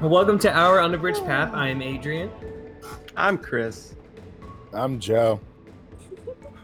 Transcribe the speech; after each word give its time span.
welcome 0.00 0.38
to 0.40 0.52
our 0.52 0.80
Unabridged 0.82 1.24
Path. 1.26 1.52
I 1.52 1.68
am 1.68 1.82
Adrian. 1.82 2.30
I'm 3.16 3.36
Chris. 3.36 3.96
I'm 4.72 4.98
Joe. 4.98 5.40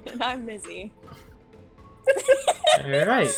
And 0.06 0.22
I'm 0.22 0.46
Mizzy. 0.46 0.90
All 2.82 3.06
right. 3.06 3.32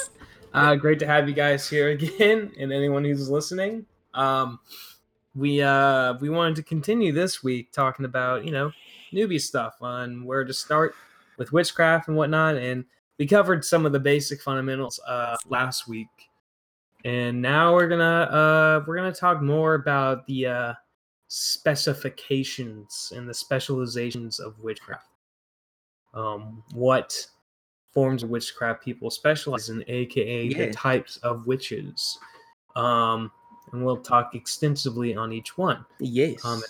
Uh, 0.54 0.74
great 0.76 0.98
to 1.00 1.06
have 1.06 1.28
you 1.28 1.34
guys 1.34 1.68
here 1.68 1.88
again, 1.88 2.52
and 2.58 2.72
anyone 2.72 3.04
who's 3.04 3.28
listening. 3.28 3.86
Um, 4.14 4.60
we 5.34 5.62
uh, 5.62 6.14
we 6.20 6.30
wanted 6.30 6.56
to 6.56 6.62
continue 6.62 7.12
this 7.12 7.42
week 7.42 7.72
talking 7.72 8.04
about 8.04 8.44
you 8.44 8.52
know 8.52 8.72
newbie 9.12 9.40
stuff 9.40 9.76
on 9.80 10.24
where 10.24 10.44
to 10.44 10.52
start 10.52 10.94
with 11.38 11.52
witchcraft 11.52 12.08
and 12.08 12.16
whatnot, 12.16 12.56
and 12.56 12.84
we 13.18 13.26
covered 13.26 13.64
some 13.64 13.86
of 13.86 13.92
the 13.92 14.00
basic 14.00 14.40
fundamentals 14.42 15.00
uh, 15.06 15.36
last 15.48 15.88
week, 15.88 16.08
and 17.04 17.40
now 17.40 17.74
we're 17.74 17.88
gonna 17.88 18.04
uh, 18.30 18.84
we're 18.86 18.96
gonna 18.96 19.12
talk 19.12 19.42
more 19.42 19.74
about 19.74 20.26
the 20.26 20.46
uh, 20.46 20.74
specifications 21.28 23.12
and 23.14 23.28
the 23.28 23.34
specializations 23.34 24.38
of 24.38 24.58
witchcraft. 24.60 25.06
Um, 26.14 26.62
what 26.72 27.26
forms 27.92 28.22
of 28.22 28.30
witchcraft 28.30 28.82
people 28.84 29.10
specialize 29.10 29.68
in, 29.68 29.84
aka 29.88 30.44
Yeah. 30.44 30.66
the 30.66 30.72
types 30.72 31.16
of 31.18 31.46
witches. 31.46 32.18
Um, 32.74 33.30
and 33.72 33.84
we'll 33.84 33.96
talk 33.96 34.34
extensively 34.34 35.14
on 35.16 35.32
each 35.32 35.56
one. 35.58 35.84
Yes. 35.98 36.44
Um. 36.44 36.62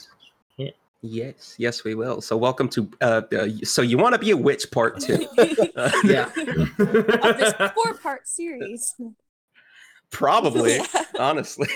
Yes, 1.02 1.54
yes, 1.58 1.84
we 1.84 1.94
will. 1.94 2.20
So, 2.20 2.36
welcome 2.36 2.68
to. 2.70 2.90
Uh, 3.00 3.22
uh, 3.36 3.48
so, 3.64 3.82
you 3.82 3.98
want 3.98 4.14
to 4.14 4.18
be 4.18 4.30
a 4.30 4.36
witch 4.36 4.70
part 4.70 5.00
two? 5.00 5.26
Uh, 5.76 5.90
Yeah. 6.04 6.24
of 6.36 7.38
this 7.38 7.54
four-part 7.74 8.26
series. 8.26 8.94
Probably, 10.10 10.76
Yeah. 10.94 11.04
honestly. 11.18 11.68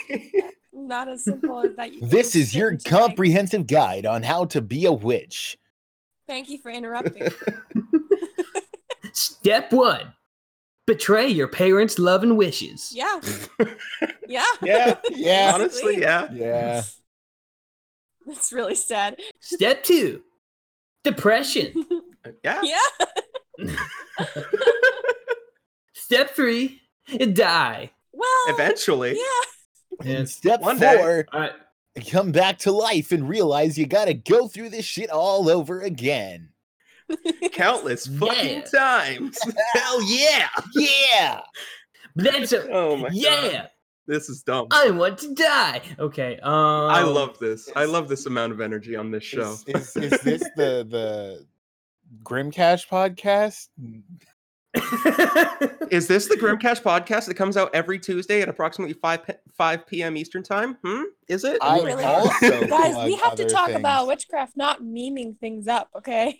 Not 0.72 1.08
as 1.08 1.24
simple 1.24 1.60
as 1.60 1.76
that. 1.76 1.92
you 1.92 2.00
This 2.06 2.34
is 2.34 2.54
your 2.54 2.70
fit 2.70 2.74
into 2.86 2.90
comprehensive 2.90 3.66
guide 3.66 4.06
on 4.06 4.22
how 4.22 4.46
to 4.46 4.60
be 4.60 4.86
a 4.86 4.92
witch. 4.92 5.58
Thank 6.26 6.48
you 6.48 6.58
for 6.58 6.70
interrupting. 6.70 7.28
Step 9.12 9.72
one 9.72 10.12
betray 10.86 11.28
your 11.28 11.46
parents' 11.48 11.98
love 11.98 12.22
and 12.22 12.36
wishes. 12.36 12.92
Yeah. 12.94 13.20
Yeah. 14.26 14.44
yeah, 14.62 14.96
Yeah. 15.10 15.52
honestly, 15.54 16.00
yeah. 16.00 16.28
Yeah. 16.32 16.82
That's 18.30 18.52
really 18.52 18.74
sad. 18.74 19.16
Step 19.40 19.82
two 19.82 20.22
depression. 21.04 21.84
Yeah. 22.44 22.60
Yeah. 22.62 23.74
Step 25.94 26.30
three 26.36 26.80
die. 27.32 27.90
Well. 28.12 28.28
Eventually. 28.48 29.16
Yeah. 29.16 30.00
And 30.06 30.18
And- 30.18 30.28
step 30.28 30.60
One 30.60 30.78
four, 30.78 31.26
All 31.32 31.40
right. 31.40 31.52
come 32.10 32.30
back 32.32 32.58
to 32.60 32.72
life 32.72 33.10
and 33.12 33.28
realize 33.28 33.78
you 33.78 33.86
gotta 33.86 34.12
go 34.14 34.48
through 34.48 34.68
this 34.70 34.84
shit 34.84 35.08
all 35.10 35.48
over 35.48 35.80
again. 35.80 36.50
Countless 37.52 38.06
fucking 38.06 38.62
Yeah. 38.72 38.78
times. 38.78 39.38
Hell 39.74 40.02
yeah. 40.02 40.48
Yeah. 40.74 41.40
That's 42.16 42.52
a 42.52 42.68
Oh 42.70 42.96
my 42.96 43.08
god. 43.08 43.70
Yeah. 44.10 44.16
This 44.16 44.28
is 44.28 44.42
dumb. 44.42 44.66
I 44.70 44.90
want 44.90 45.18
to 45.18 45.34
die. 45.34 45.82
Okay. 45.98 46.38
Um, 46.42 46.52
I 46.90 47.02
love 47.02 47.38
this. 47.38 47.70
I 47.76 47.84
love 47.84 48.08
this 48.08 48.26
amount 48.26 48.52
of 48.52 48.60
energy 48.60 48.96
on 48.96 49.10
this 49.10 49.24
show. 49.24 49.56
Is, 49.66 49.96
is, 49.96 49.96
is 49.96 50.20
this 50.20 50.42
the 50.56 50.86
the 50.90 51.46
Grimcash 52.24 52.88
podcast? 52.88 53.68
Is 55.90 56.06
this 56.06 56.28
the 56.28 56.36
Grimcash 56.36 56.80
podcast 56.80 57.26
that 57.26 57.34
comes 57.34 57.56
out 57.56 57.74
every 57.74 57.98
Tuesday 57.98 58.40
at 58.40 58.48
approximately 58.48 58.92
5 58.94 59.26
p- 59.26 59.32
5 59.58 59.86
p.m. 59.88 60.16
Eastern 60.16 60.44
time? 60.44 60.76
Hmm? 60.84 61.02
Is 61.28 61.42
it? 61.42 61.58
I 61.60 61.80
Really? 61.80 62.04
also 62.04 62.66
Guys, 62.68 63.04
we 63.04 63.16
have 63.16 63.34
to 63.34 63.48
talk 63.48 63.66
things. 63.66 63.80
about 63.80 64.06
witchcraft, 64.06 64.56
not 64.56 64.80
memeing 64.80 65.36
things 65.40 65.66
up, 65.66 65.88
okay? 65.96 66.36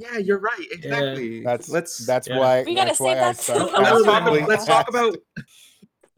Yeah, 0.00 0.18
you're 0.18 0.40
right. 0.40 0.66
Exactly. 0.72 1.44
That's 1.44 1.68
let's 1.68 2.04
that's 2.04 2.26
yeah. 2.28 2.38
why 2.38 2.62
We 2.64 2.74
gotta 2.74 2.88
that's 2.88 2.98
save 2.98 3.04
why 3.06 3.12
I 3.12 3.14
that 3.14 3.36
started. 3.36 3.64
let's 3.64 4.04
talk, 4.04 4.22
Absolutely. 4.22 4.46
let's 4.46 4.64
talk 4.64 4.88
about 4.88 5.16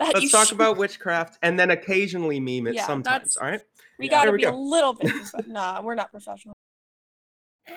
That 0.00 0.14
let's 0.14 0.32
talk 0.32 0.48
should- 0.48 0.56
about 0.56 0.76
witchcraft 0.78 1.38
and 1.42 1.58
then 1.60 1.70
occasionally 1.70 2.40
meme 2.40 2.66
it 2.68 2.74
Yeah, 2.74 2.86
sometimes. 2.86 3.36
All 3.36 3.46
right. 3.48 3.60
We 3.98 4.06
Yeah, 4.06 4.10
gotta 4.10 4.30
we 4.32 4.38
be 4.38 4.44
a 4.44 4.52
little 4.52 4.94
bit. 4.94 5.12
prof- 5.30 5.46
nah, 5.46 5.80
we're 5.82 5.94
not 5.94 6.10
professional. 6.10 6.54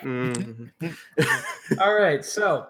Mhm. 0.01 0.71
All 1.79 1.93
right, 1.93 2.23
so 2.25 2.67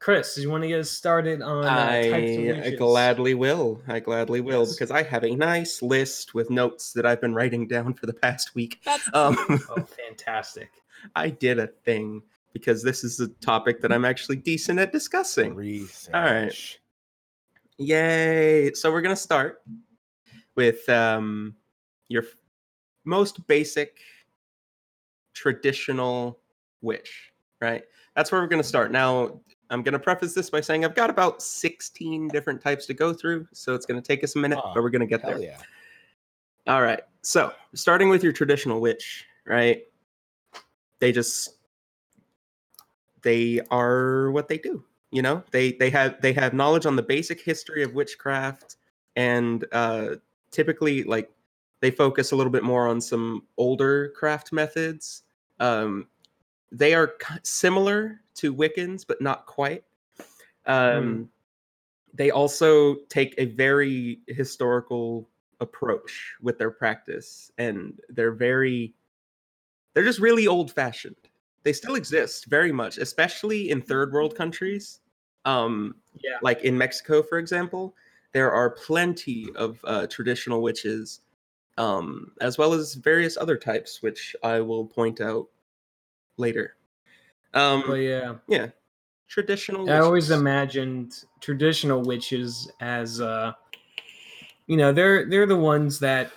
Chris, 0.00 0.34
do 0.34 0.42
you 0.42 0.50
want 0.50 0.62
to 0.62 0.68
get 0.68 0.80
us 0.80 0.90
started 0.90 1.42
on 1.42 1.64
uh, 1.64 1.68
types 1.76 2.36
of 2.38 2.64
I, 2.64 2.66
I 2.66 2.70
gladly 2.76 3.34
will. 3.34 3.80
I 3.88 4.00
gladly 4.00 4.40
will 4.40 4.60
Yes. 4.60 4.72
because 4.74 4.90
I 4.90 5.02
have 5.02 5.24
a 5.24 5.34
nice 5.34 5.82
list 5.82 6.32
with 6.34 6.48
notes 6.50 6.92
that 6.92 7.04
I've 7.06 7.20
been 7.20 7.34
writing 7.34 7.66
down 7.66 7.92
for 7.94 8.06
the 8.06 8.12
past 8.14 8.54
week. 8.54 8.80
That's 8.84 9.08
Um, 9.14 9.36
Oh, 9.68 9.86
fantastic! 10.06 10.70
I 11.14 11.30
did 11.30 11.58
a 11.58 11.66
thing 11.66 12.22
because 12.52 12.82
this 12.82 13.04
is 13.04 13.20
a 13.20 13.28
topic 13.28 13.80
that 13.82 13.92
I'm 13.92 14.04
actually 14.04 14.36
decent 14.36 14.78
at 14.78 14.92
discussing. 14.92 15.54
Research. 15.54 16.78
Yay! 17.78 18.72
So 18.74 18.90
we're 18.90 19.02
gonna 19.02 19.16
start 19.16 19.62
with 20.54 20.88
um, 20.88 21.54
your 22.08 22.24
most 23.04 23.46
basic 23.46 23.98
traditional 25.34 26.38
witch, 26.80 27.32
right? 27.60 27.84
That's 28.14 28.32
where 28.32 28.40
we're 28.40 28.46
gonna 28.46 28.62
start. 28.62 28.90
Now, 28.90 29.40
I'm 29.68 29.82
gonna 29.82 29.98
preface 29.98 30.32
this 30.32 30.48
by 30.48 30.60
saying 30.60 30.84
I've 30.84 30.94
got 30.94 31.10
about 31.10 31.42
16 31.42 32.28
different 32.28 32.62
types 32.62 32.86
to 32.86 32.94
go 32.94 33.12
through, 33.12 33.46
so 33.52 33.74
it's 33.74 33.84
gonna 33.84 34.00
take 34.00 34.24
us 34.24 34.36
a 34.36 34.38
minute, 34.38 34.58
but 34.74 34.82
we're 34.82 34.90
gonna 34.90 35.06
get 35.06 35.22
there. 35.22 35.38
yeah. 35.38 35.58
All 36.66 36.82
right. 36.82 37.00
So, 37.22 37.52
starting 37.74 38.08
with 38.08 38.24
your 38.24 38.32
traditional 38.32 38.80
witch, 38.80 39.26
right? 39.46 39.82
They 40.98 41.12
just 41.12 41.56
they 43.22 43.60
are 43.70 44.30
what 44.30 44.48
they 44.48 44.56
do. 44.56 44.84
You 45.10 45.22
know, 45.22 45.42
they 45.50 45.72
they 45.72 45.90
have 45.90 46.20
they 46.20 46.32
have 46.32 46.52
knowledge 46.52 46.86
on 46.86 46.96
the 46.96 47.02
basic 47.02 47.40
history 47.40 47.82
of 47.82 47.94
witchcraft, 47.94 48.76
and 49.14 49.64
uh, 49.72 50.16
typically 50.50 51.04
like 51.04 51.30
they 51.80 51.90
focus 51.90 52.32
a 52.32 52.36
little 52.36 52.52
bit 52.52 52.64
more 52.64 52.88
on 52.88 53.00
some 53.00 53.44
older 53.56 54.10
craft 54.10 54.52
methods. 54.52 55.22
Um, 55.60 56.08
they 56.72 56.94
are 56.94 57.14
similar 57.42 58.20
to 58.36 58.54
Wiccans, 58.54 59.06
but 59.06 59.20
not 59.20 59.46
quite. 59.46 59.84
Um, 60.66 61.30
They 62.14 62.30
also 62.30 62.96
take 63.08 63.34
a 63.38 63.44
very 63.44 64.20
historical 64.26 65.28
approach 65.60 66.34
with 66.40 66.58
their 66.58 66.70
practice 66.70 67.50
and 67.58 67.98
they're 68.10 68.32
very 68.32 68.94
they're 69.94 70.04
just 70.04 70.18
really 70.18 70.46
old 70.46 70.70
fashioned 70.70 71.16
they 71.66 71.72
still 71.72 71.96
exist 71.96 72.46
very 72.46 72.70
much 72.70 72.96
especially 72.98 73.70
in 73.70 73.82
third 73.82 74.12
world 74.12 74.36
countries 74.36 75.00
um 75.44 75.96
Yeah. 76.22 76.38
like 76.40 76.62
in 76.62 76.78
mexico 76.78 77.22
for 77.22 77.38
example 77.38 77.94
there 78.32 78.52
are 78.52 78.70
plenty 78.70 79.50
of 79.56 79.80
uh, 79.84 80.06
traditional 80.06 80.62
witches 80.62 81.22
um 81.76 82.30
as 82.40 82.56
well 82.56 82.72
as 82.72 82.94
various 82.94 83.36
other 83.36 83.56
types 83.56 84.00
which 84.00 84.36
i 84.44 84.60
will 84.60 84.86
point 84.86 85.20
out 85.20 85.48
later 86.36 86.76
um 87.54 87.82
Well, 87.88 87.96
yeah. 87.96 88.36
yeah 88.46 88.68
traditional 89.28 89.90
I 89.90 89.98
always 89.98 90.30
imagined 90.30 91.24
traditional 91.40 92.00
witches 92.02 92.70
as 92.80 93.20
uh 93.20 93.52
you 94.68 94.76
know, 94.76 94.92
they're 94.92 95.28
they're 95.28 95.46
the 95.46 95.56
ones 95.56 95.98
that 96.00 96.30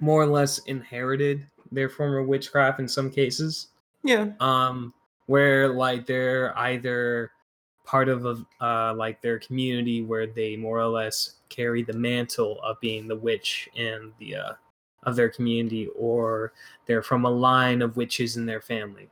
more 0.00 0.22
or 0.22 0.26
less 0.26 0.58
inherited 0.66 1.46
their 1.72 1.88
form 1.88 2.16
of 2.16 2.26
witchcraft 2.28 2.80
in 2.80 2.88
some 2.88 3.10
cases. 3.10 3.68
Yeah 4.04 4.28
Um 4.40 4.92
where 5.26 5.68
like 5.68 6.06
they're 6.06 6.56
either 6.58 7.30
part 7.84 8.08
of 8.08 8.26
a 8.26 8.44
uh 8.60 8.94
like 8.94 9.20
their 9.22 9.38
community 9.38 10.02
where 10.02 10.26
they 10.26 10.56
more 10.56 10.78
or 10.78 10.86
less 10.86 11.34
carry 11.48 11.82
the 11.82 11.92
mantle 11.92 12.60
of 12.62 12.78
being 12.80 13.08
the 13.08 13.16
witch 13.16 13.68
and 13.76 14.12
the 14.18 14.36
uh 14.36 14.52
of 15.04 15.16
their 15.16 15.28
community 15.28 15.88
or 15.96 16.52
they're 16.86 17.02
from 17.02 17.24
a 17.24 17.30
line 17.30 17.80
of 17.82 17.96
witches 17.96 18.36
in 18.36 18.44
their 18.44 18.60
family. 18.60 19.08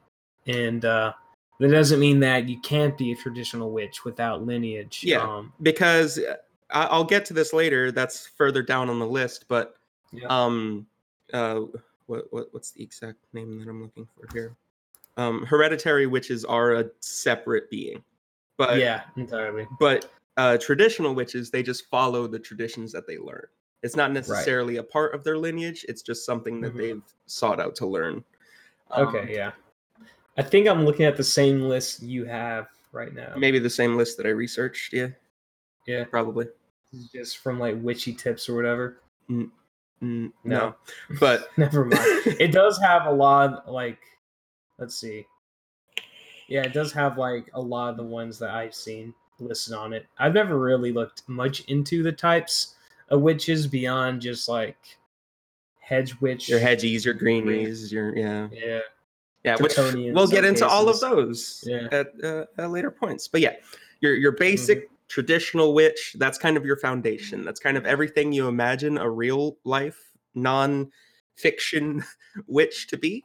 And 0.46 0.84
uh 0.84 1.12
that 1.58 1.68
doesn't 1.70 2.00
mean 2.00 2.20
that 2.20 2.48
you 2.48 2.60
can't 2.60 2.98
be 2.98 3.12
a 3.12 3.16
traditional 3.16 3.70
witch 3.70 4.04
without 4.04 4.44
lineage. 4.44 5.00
Yeah. 5.02 5.22
Um, 5.22 5.54
because 5.62 6.18
uh, 6.18 6.36
I- 6.70 6.84
I'll 6.86 7.04
get 7.04 7.24
to 7.26 7.34
this 7.34 7.54
later. 7.54 7.90
That's 7.90 8.26
further 8.26 8.62
down 8.62 8.90
on 8.90 8.98
the 8.98 9.06
list, 9.06 9.46
but 9.48 9.76
Yeah. 10.12 10.26
um, 10.28 10.86
uh, 11.32 11.60
what 12.06 12.30
what 12.30 12.48
what's 12.52 12.72
the 12.72 12.82
exact 12.82 13.18
name 13.32 13.58
that 13.58 13.68
I'm 13.68 13.82
looking 13.82 14.06
for 14.14 14.28
here? 14.34 14.54
Um, 15.16 15.46
hereditary 15.46 16.06
witches 16.06 16.44
are 16.44 16.74
a 16.74 16.84
separate 17.00 17.70
being, 17.70 18.02
but 18.58 18.78
yeah, 18.78 19.02
entirely. 19.16 19.66
but 19.80 20.10
uh, 20.36 20.58
traditional 20.58 21.14
witches 21.14 21.50
they 21.50 21.62
just 21.62 21.86
follow 21.88 22.26
the 22.26 22.38
traditions 22.38 22.92
that 22.92 23.06
they 23.06 23.16
learn. 23.18 23.46
It's 23.82 23.96
not 23.96 24.12
necessarily 24.12 24.76
a 24.76 24.82
part 24.82 25.14
of 25.14 25.24
their 25.24 25.38
lineage. 25.38 25.84
It's 25.88 26.02
just 26.02 26.26
something 26.26 26.60
that 26.60 26.74
Mhm. 26.74 26.78
they've 26.78 27.02
sought 27.26 27.60
out 27.60 27.74
to 27.76 27.86
learn. 27.86 28.24
Um, 28.90 29.08
Okay, 29.08 29.34
yeah. 29.34 29.52
I 30.36 30.42
think 30.42 30.68
I'm 30.68 30.84
looking 30.84 31.06
at 31.06 31.16
the 31.16 31.24
same 31.24 31.62
list 31.62 32.02
you 32.02 32.24
have 32.26 32.66
right 32.92 33.14
now. 33.14 33.32
Maybe 33.38 33.58
the 33.58 33.70
same 33.70 33.96
list 33.96 34.16
that 34.18 34.26
I 34.26 34.30
researched. 34.30 34.92
Yeah, 34.92 35.08
Yeah, 35.86 36.04
probably. 36.04 36.46
just 37.12 37.38
from 37.38 37.58
like 37.58 37.76
witchy 37.80 38.12
tips 38.12 38.48
or 38.48 38.54
whatever. 38.54 39.00
Mm, 39.30 39.50
no. 40.02 40.30
No. 40.44 40.74
but 41.20 41.48
Never 41.56 41.84
mind. 41.86 42.00
it 42.38 42.52
does 42.52 42.78
have 42.80 43.06
a 43.06 43.10
lot 43.12 43.70
like 43.72 43.98
let's 44.78 44.94
see. 44.94 45.26
Yeah, 46.48 46.62
it 46.62 46.72
does 46.72 46.92
have 46.92 47.18
like 47.18 47.50
a 47.54 47.60
lot 47.60 47.90
of 47.90 47.96
the 47.96 48.02
ones 48.04 48.38
that 48.38 48.50
I've 48.50 48.74
seen 48.74 49.12
listed 49.40 49.74
on 49.74 49.92
it. 49.92 50.06
I've 50.18 50.34
never 50.34 50.58
really 50.58 50.92
looked 50.92 51.22
much 51.28 51.60
into 51.62 52.02
the 52.02 52.12
types 52.12 52.74
of 53.08 53.20
witches 53.22 53.66
beyond 53.66 54.20
just 54.20 54.48
like 54.48 54.76
hedge 55.80 56.20
witch. 56.20 56.48
your 56.48 56.60
hedgies, 56.60 57.04
your 57.04 57.14
greenies, 57.14 57.92
your 57.92 58.16
yeah, 58.16 58.48
Yeah. 58.52 58.80
yeah. 59.44 59.56
Which 59.60 59.76
we'll 59.76 60.26
get 60.26 60.44
into 60.44 60.66
all 60.66 60.88
of 60.88 61.00
those 61.00 61.62
Yeah. 61.66 61.88
at, 61.92 62.12
uh, 62.24 62.46
at 62.58 62.70
later 62.70 62.90
points. 62.90 63.28
But 63.28 63.40
yeah, 63.40 63.54
your 64.00 64.14
your 64.14 64.32
basic 64.32 64.90
traditional 65.08 65.74
witch. 65.74 66.16
That's 66.18 66.38
kind 66.38 66.56
of 66.56 66.64
your 66.64 66.76
foundation. 66.76 67.44
That's 67.44 67.60
kind 67.60 67.76
of 67.76 67.86
everything 67.86 68.32
you 68.32 68.48
imagine 68.48 68.98
a 68.98 69.08
real 69.08 69.56
life 69.64 70.12
non-fiction 70.34 72.04
witch 72.46 72.88
to 72.88 72.96
be, 72.96 73.24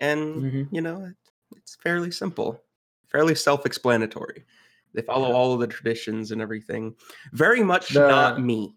and 0.00 0.42
Mhm. 0.42 0.68
you 0.72 0.80
know 0.80 1.04
it, 1.04 1.14
it's 1.56 1.76
fairly 1.76 2.10
simple, 2.10 2.60
fairly 3.08 3.34
self-explanatory. 3.34 4.44
They 4.92 5.02
follow 5.02 5.30
all 5.32 5.52
of 5.54 5.60
the 5.60 5.66
traditions 5.68 6.32
and 6.32 6.42
everything. 6.42 6.96
Very 7.32 7.62
much 7.62 7.90
The- 7.90 8.08
not 8.08 8.42
me. 8.42 8.74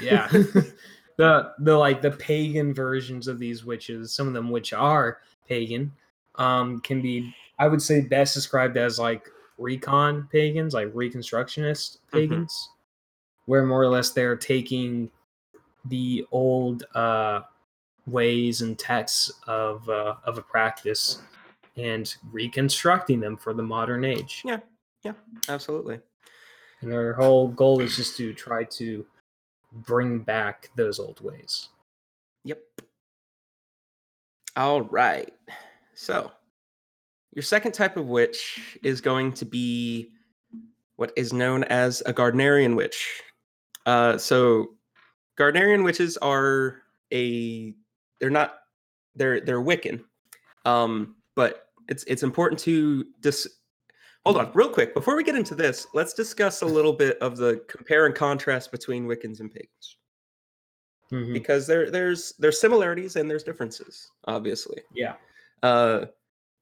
Yeah. 0.00 0.28
the 1.16 1.52
the 1.60 1.76
like 1.76 2.02
the 2.02 2.10
pagan 2.10 2.74
versions 2.74 3.28
of 3.28 3.38
these 3.38 3.64
witches, 3.64 4.12
some 4.12 4.26
of 4.26 4.34
them 4.34 4.50
which 4.50 4.72
are 4.72 5.18
pagan, 5.48 5.92
um, 6.36 6.80
can 6.80 7.00
be 7.00 7.34
I 7.58 7.68
would 7.68 7.80
say 7.82 8.00
best 8.00 8.34
described 8.34 8.76
as 8.76 8.98
like 8.98 9.28
recon 9.58 10.28
pagans, 10.32 10.74
like 10.74 10.92
reconstructionist 10.92 11.98
pagans, 12.12 12.70
where 13.46 13.64
more 13.64 13.82
or 13.82 13.88
less 13.88 14.10
they're 14.10 14.36
taking 14.36 15.10
the 15.86 16.26
old 16.32 16.84
uh 16.94 17.40
ways 18.06 18.62
and 18.62 18.78
texts 18.78 19.30
of 19.46 19.88
uh, 19.88 20.14
of 20.24 20.38
a 20.38 20.42
practice 20.42 21.20
and 21.76 22.14
reconstructing 22.30 23.20
them 23.20 23.36
for 23.36 23.54
the 23.54 23.62
modern 23.62 24.04
age. 24.04 24.42
Yeah, 24.44 24.58
yeah, 25.02 25.12
absolutely. 25.48 26.00
And 26.80 26.90
their 26.90 27.14
whole 27.14 27.48
goal 27.48 27.80
is 27.80 27.96
just 27.96 28.16
to 28.16 28.34
try 28.34 28.64
to 28.64 29.06
bring 29.72 30.18
back 30.18 30.70
those 30.76 30.98
old 30.98 31.20
ways. 31.20 31.68
Yep. 32.44 32.60
All 34.56 34.82
right. 34.82 35.32
So, 35.94 36.30
your 37.32 37.42
second 37.42 37.72
type 37.72 37.96
of 37.96 38.06
witch 38.06 38.78
is 38.82 39.00
going 39.00 39.32
to 39.34 39.44
be 39.44 40.10
what 40.96 41.12
is 41.16 41.32
known 41.32 41.64
as 41.64 42.02
a 42.04 42.12
Gardnerian 42.12 42.76
witch. 42.76 43.22
Uh, 43.86 44.18
so, 44.18 44.70
Gardnerian 45.38 45.84
witches 45.84 46.16
are 46.18 46.82
a 47.12 47.74
they're 48.22 48.30
not 48.30 48.60
they're 49.16 49.40
they're 49.40 49.60
Wiccan, 49.60 50.02
um, 50.64 51.16
but 51.34 51.66
it's 51.88 52.04
it's 52.04 52.22
important 52.22 52.58
to 52.60 53.04
dis. 53.20 53.48
Hold 54.24 54.36
on, 54.38 54.52
real 54.54 54.68
quick 54.70 54.94
before 54.94 55.16
we 55.16 55.24
get 55.24 55.34
into 55.34 55.56
this, 55.56 55.88
let's 55.92 56.14
discuss 56.14 56.62
a 56.62 56.66
little 56.66 56.92
bit 56.92 57.18
of 57.18 57.36
the 57.36 57.64
compare 57.68 58.06
and 58.06 58.14
contrast 58.14 58.70
between 58.70 59.06
Wiccans 59.08 59.40
and 59.40 59.50
pagans 59.50 59.96
Mhm. 61.10 61.32
because 61.32 61.66
there 61.66 61.90
there's 61.90 62.32
there's 62.38 62.60
similarities 62.60 63.16
and 63.16 63.28
there's 63.28 63.42
differences 63.42 64.08
obviously 64.24 64.80
Yeah. 64.94 65.16
uh 65.64 66.06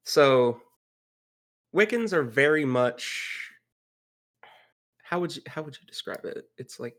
so 0.03 0.59
wiccans 1.73 2.11
are 2.11 2.23
very 2.23 2.65
much 2.65 3.49
how 5.03 5.19
would 5.21 5.33
you 5.35 5.41
how 5.47 5.61
would 5.61 5.77
you 5.79 5.87
describe 5.87 6.25
it 6.25 6.49
it's 6.57 6.79
like 6.81 6.95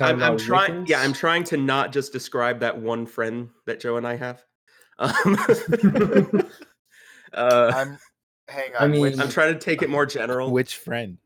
I'm, 0.00 0.22
I'm 0.22 0.38
trying 0.38 0.86
yeah 0.86 1.00
i'm 1.00 1.12
trying 1.12 1.44
to 1.44 1.56
not 1.56 1.92
just 1.92 2.12
describe 2.12 2.60
that 2.60 2.78
one 2.78 3.06
friend 3.06 3.50
that 3.66 3.80
joe 3.80 3.96
and 3.96 4.06
i 4.06 4.16
have 4.16 4.42
um, 4.98 5.14
uh, 7.34 7.72
I'm. 7.74 7.98
Hang 8.48 8.70
I 8.78 8.84
on. 8.84 8.90
which, 8.92 9.12
mean- 9.12 9.20
i'm 9.20 9.28
trying 9.28 9.52
to 9.52 9.58
take 9.60 9.82
it 9.82 9.90
more 9.90 10.06
general 10.06 10.50
which 10.50 10.76
friend? 10.76 11.18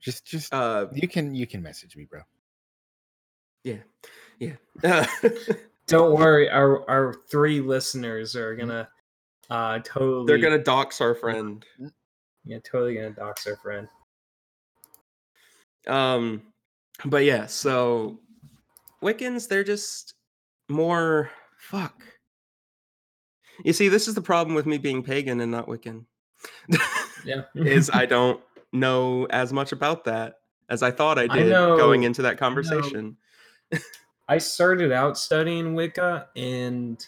Just, 0.00 0.24
just 0.24 0.54
uh 0.54 0.86
you 0.94 1.06
can 1.08 1.34
you 1.34 1.46
can 1.46 1.62
message 1.62 1.94
me, 1.96 2.06
bro. 2.08 2.20
yeah 3.64 3.76
Uh, 4.82 5.04
Don't 5.86 6.16
worry, 6.16 6.48
our 6.48 6.88
our 6.88 7.12
three 7.30 7.60
listeners 7.60 8.34
are 8.36 8.54
gonna 8.54 8.88
uh 9.50 9.80
totally 9.84 10.26
they're 10.26 10.38
gonna 10.38 10.62
dox 10.62 11.00
our 11.00 11.14
friend 11.14 11.64
yeah, 12.44 12.58
totally 12.64 12.94
gonna 12.94 13.10
dox 13.10 13.46
our 13.46 13.56
friend. 13.56 13.88
Um, 15.86 16.42
but 17.04 17.24
yeah, 17.24 17.46
so 17.46 18.18
Wiccans, 19.02 19.48
they're 19.48 19.64
just 19.64 20.14
more 20.68 21.30
fuck. 21.58 22.02
You 23.64 23.72
see, 23.72 23.88
this 23.88 24.08
is 24.08 24.14
the 24.14 24.22
problem 24.22 24.54
with 24.54 24.66
me 24.66 24.78
being 24.78 25.02
pagan 25.02 25.40
and 25.40 25.52
not 25.52 25.66
Wiccan. 25.66 26.04
Yeah. 27.24 27.42
is 27.54 27.90
I 27.92 28.06
don't 28.06 28.40
know 28.72 29.26
as 29.26 29.52
much 29.52 29.72
about 29.72 30.04
that 30.04 30.36
as 30.68 30.82
I 30.82 30.90
thought 30.90 31.18
I 31.18 31.24
I 31.24 31.26
did 31.26 31.50
going 31.50 32.04
into 32.04 32.22
that 32.22 32.38
conversation. 32.38 33.16
I 34.28 34.38
started 34.38 34.92
out 34.92 35.18
studying 35.18 35.74
Wicca 35.74 36.28
and 36.36 37.04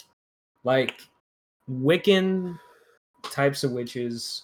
like 0.64 1.00
Wiccan 1.70 2.58
types 3.22 3.64
of 3.64 3.72
witches, 3.72 4.42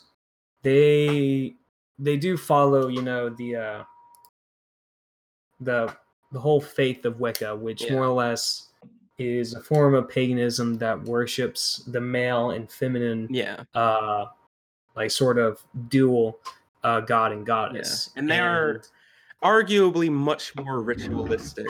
they 0.62 1.54
they 1.98 2.16
do 2.16 2.36
follow, 2.36 2.88
you 2.88 3.02
know, 3.02 3.28
the 3.28 3.56
uh 3.56 3.84
the 5.60 5.94
the 6.32 6.40
whole 6.40 6.60
faith 6.60 7.04
of 7.04 7.20
Wicca, 7.20 7.56
which 7.56 7.82
Yeah. 7.82 7.92
more 7.92 8.04
or 8.04 8.14
less 8.14 8.68
is 9.18 9.54
a 9.54 9.60
form 9.60 9.94
of 9.94 10.08
paganism 10.08 10.76
that 10.78 11.02
worships 11.04 11.78
the 11.88 12.00
male 12.00 12.50
and 12.50 12.70
feminine 12.70 13.26
Yeah, 13.30 13.64
uh 13.74 14.26
like 14.94 15.10
sort 15.10 15.38
of 15.38 15.60
dual 15.88 16.38
uh 16.84 17.00
god 17.00 17.32
and 17.32 17.40
yeah. 17.40 17.44
goddess. 17.46 18.10
And 18.16 18.30
they 18.30 18.38
are 18.38 18.82
arguably 19.42 20.10
much 20.10 20.54
more 20.54 20.82
ritualistic 20.82 21.66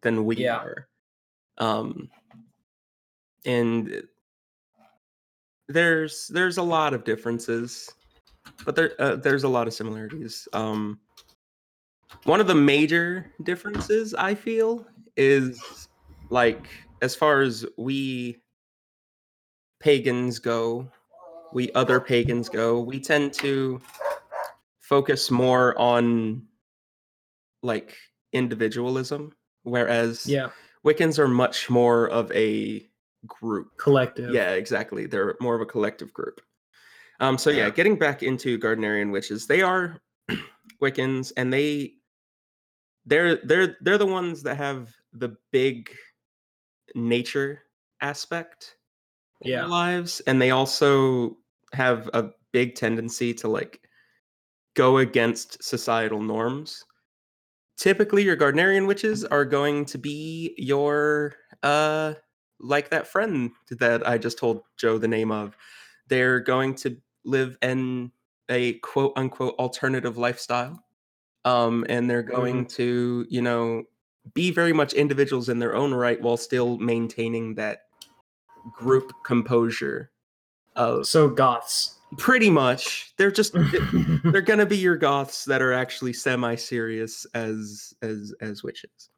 than 0.00 0.24
we 0.24 0.36
Yeah. 0.36 0.56
are. 0.56 0.88
Um 1.58 2.08
and 3.44 4.02
there's 5.68 6.28
there's 6.28 6.56
a 6.58 6.62
lot 6.62 6.94
of 6.94 7.04
differences, 7.04 7.90
but 8.64 8.76
there 8.76 8.92
uh, 8.98 9.16
there's 9.16 9.44
a 9.44 9.48
lot 9.48 9.66
of 9.66 9.74
similarities. 9.74 10.48
Um 10.52 11.00
one 12.24 12.40
of 12.40 12.46
the 12.46 12.54
major 12.54 13.30
differences 13.42 14.14
I 14.14 14.34
feel 14.34 14.86
is 15.16 15.88
like 16.30 16.66
as 17.02 17.14
far 17.14 17.42
as 17.42 17.66
we 17.76 18.38
pagans 19.80 20.38
go, 20.38 20.88
we 21.52 21.70
other 21.72 22.00
pagans 22.00 22.48
go, 22.48 22.80
we 22.80 22.98
tend 23.00 23.32
to 23.34 23.80
focus 24.80 25.30
more 25.30 25.78
on 25.78 26.42
like 27.62 27.96
individualism 28.34 29.32
whereas 29.62 30.26
yeah, 30.26 30.50
wiccans 30.84 31.18
are 31.18 31.28
much 31.28 31.70
more 31.70 32.08
of 32.10 32.30
a 32.32 32.86
group 33.26 33.68
collective. 33.78 34.28
yeah 34.34 34.50
exactly 34.50 35.06
they're 35.06 35.34
more 35.40 35.54
of 35.54 35.62
a 35.62 35.66
collective 35.66 36.12
group 36.12 36.42
um 37.20 37.38
so 37.38 37.48
yeah 37.48 37.64
Yeah. 37.64 37.70
getting 37.70 37.96
back 37.96 38.22
into 38.22 38.58
gardnerian 38.58 39.10
witches 39.10 39.46
they 39.46 39.62
are 39.62 40.02
wiccans 40.82 41.32
and 41.38 41.50
they 41.50 41.94
they're 43.06 43.36
they're 43.44 43.76
they're 43.80 43.98
the 43.98 44.06
ones 44.06 44.42
that 44.44 44.56
have 44.56 44.94
the 45.12 45.36
big 45.52 45.94
nature 46.94 47.62
aspect 48.00 48.76
in 49.42 49.50
Yeah. 49.50 49.60
their 49.60 49.68
lives 49.68 50.20
and 50.26 50.40
they 50.40 50.50
also 50.50 51.38
have 51.72 52.08
a 52.14 52.30
big 52.52 52.74
tendency 52.76 53.34
to 53.34 53.48
like 53.48 53.80
go 54.74 54.98
against 54.98 55.62
societal 55.64 56.22
norms. 56.22 56.84
Typically 57.76 58.22
your 58.22 58.36
gardnerian 58.36 58.86
witches 58.86 59.24
are 59.24 59.44
going 59.44 59.84
to 59.86 59.98
be 59.98 60.54
your 60.58 61.34
uh 61.62 62.14
like 62.60 62.90
that 62.90 63.06
friend 63.06 63.50
that 63.70 64.06
i 64.06 64.16
just 64.16 64.38
told 64.38 64.62
joe 64.76 64.98
the 64.98 65.08
name 65.08 65.32
of. 65.32 65.56
They're 66.08 66.40
going 66.40 66.74
to 66.76 66.96
live 67.24 67.58
in 67.62 68.12
a 68.48 68.74
quote 68.80 69.12
unquote 69.16 69.54
alternative 69.58 70.18
lifestyle 70.18 70.84
um 71.44 71.84
and 71.88 72.08
they're 72.08 72.22
going 72.22 72.64
to 72.66 73.26
you 73.28 73.42
know 73.42 73.82
be 74.32 74.50
very 74.50 74.72
much 74.72 74.94
individuals 74.94 75.48
in 75.48 75.58
their 75.58 75.74
own 75.74 75.92
right 75.92 76.20
while 76.22 76.36
still 76.36 76.78
maintaining 76.78 77.54
that 77.54 77.80
group 78.74 79.12
composure 79.24 80.10
of 80.76 81.06
So 81.06 81.28
goths. 81.28 81.98
pretty 82.16 82.48
much 82.50 83.12
they're 83.18 83.30
just 83.30 83.54
they're 84.24 84.40
gonna 84.50 84.64
be 84.66 84.76
your 84.78 84.96
goths 84.96 85.44
that 85.44 85.60
are 85.60 85.72
actually 85.72 86.12
semi-serious 86.14 87.26
as 87.34 87.92
as 88.02 88.32
as 88.40 88.62
witches 88.62 89.10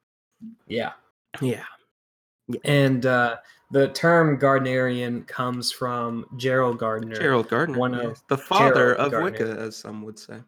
Yeah. 0.66 0.92
Yeah. 1.40 1.64
And 2.64 3.04
uh, 3.06 3.36
the 3.72 3.88
term 3.88 4.38
Gardnerian 4.38 5.26
comes 5.26 5.72
from 5.72 6.24
Gerald 6.36 6.78
Gardner, 6.78 7.16
Gerald 7.16 7.48
Gardner, 7.48 7.76
One 7.78 7.94
yeah, 7.94 8.00
of 8.08 8.22
the 8.28 8.38
father 8.38 8.94
Gerald 8.94 8.98
of 9.00 9.10
Gardner. 9.12 9.46
Wicca, 9.46 9.60
as 9.60 9.76
some 9.76 10.02
would 10.04 10.18
say. 10.18 10.38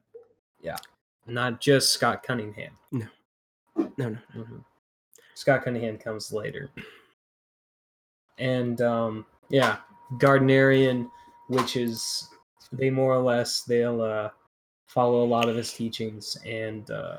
Not 1.28 1.60
just 1.60 1.92
Scott 1.92 2.22
Cunningham. 2.22 2.72
No, 2.92 3.06
no. 3.96 4.16
Mhm. 4.34 4.64
Scott 5.34 5.62
Cunningham 5.64 5.98
comes 5.98 6.32
later. 6.32 6.70
And 8.38 8.80
um, 8.82 9.26
yeah, 9.50 9.78
Gardnerian 10.14 11.08
witches, 11.48 12.28
they 12.72 12.90
more 12.90 13.14
or 13.14 13.22
less 13.22 13.62
they'll 13.62 14.00
uh, 14.00 14.30
follow 14.86 15.22
a 15.24 15.26
lot 15.26 15.48
of 15.48 15.56
his 15.56 15.72
teachings 15.72 16.36
and 16.46 16.90
uh, 16.90 17.18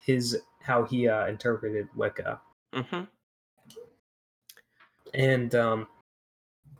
his 0.00 0.40
how 0.62 0.84
he 0.84 1.08
uh, 1.08 1.26
interpreted 1.26 1.88
Wicca. 1.96 2.40
hmm 2.74 3.02
and 5.14 5.56
um 5.56 5.88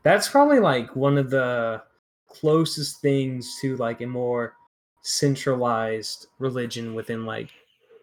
that's 0.05 0.29
probably 0.29 0.61
like 0.61 0.95
one 0.95 1.19
of 1.19 1.31
the 1.31 1.83
closest 2.29 3.01
things 3.01 3.59
to 3.61 3.77
like 3.79 4.01
a 4.03 4.07
more 4.07 4.55
centralized 5.03 6.27
religion 6.39 6.95
within 6.95 7.25
like 7.25 7.51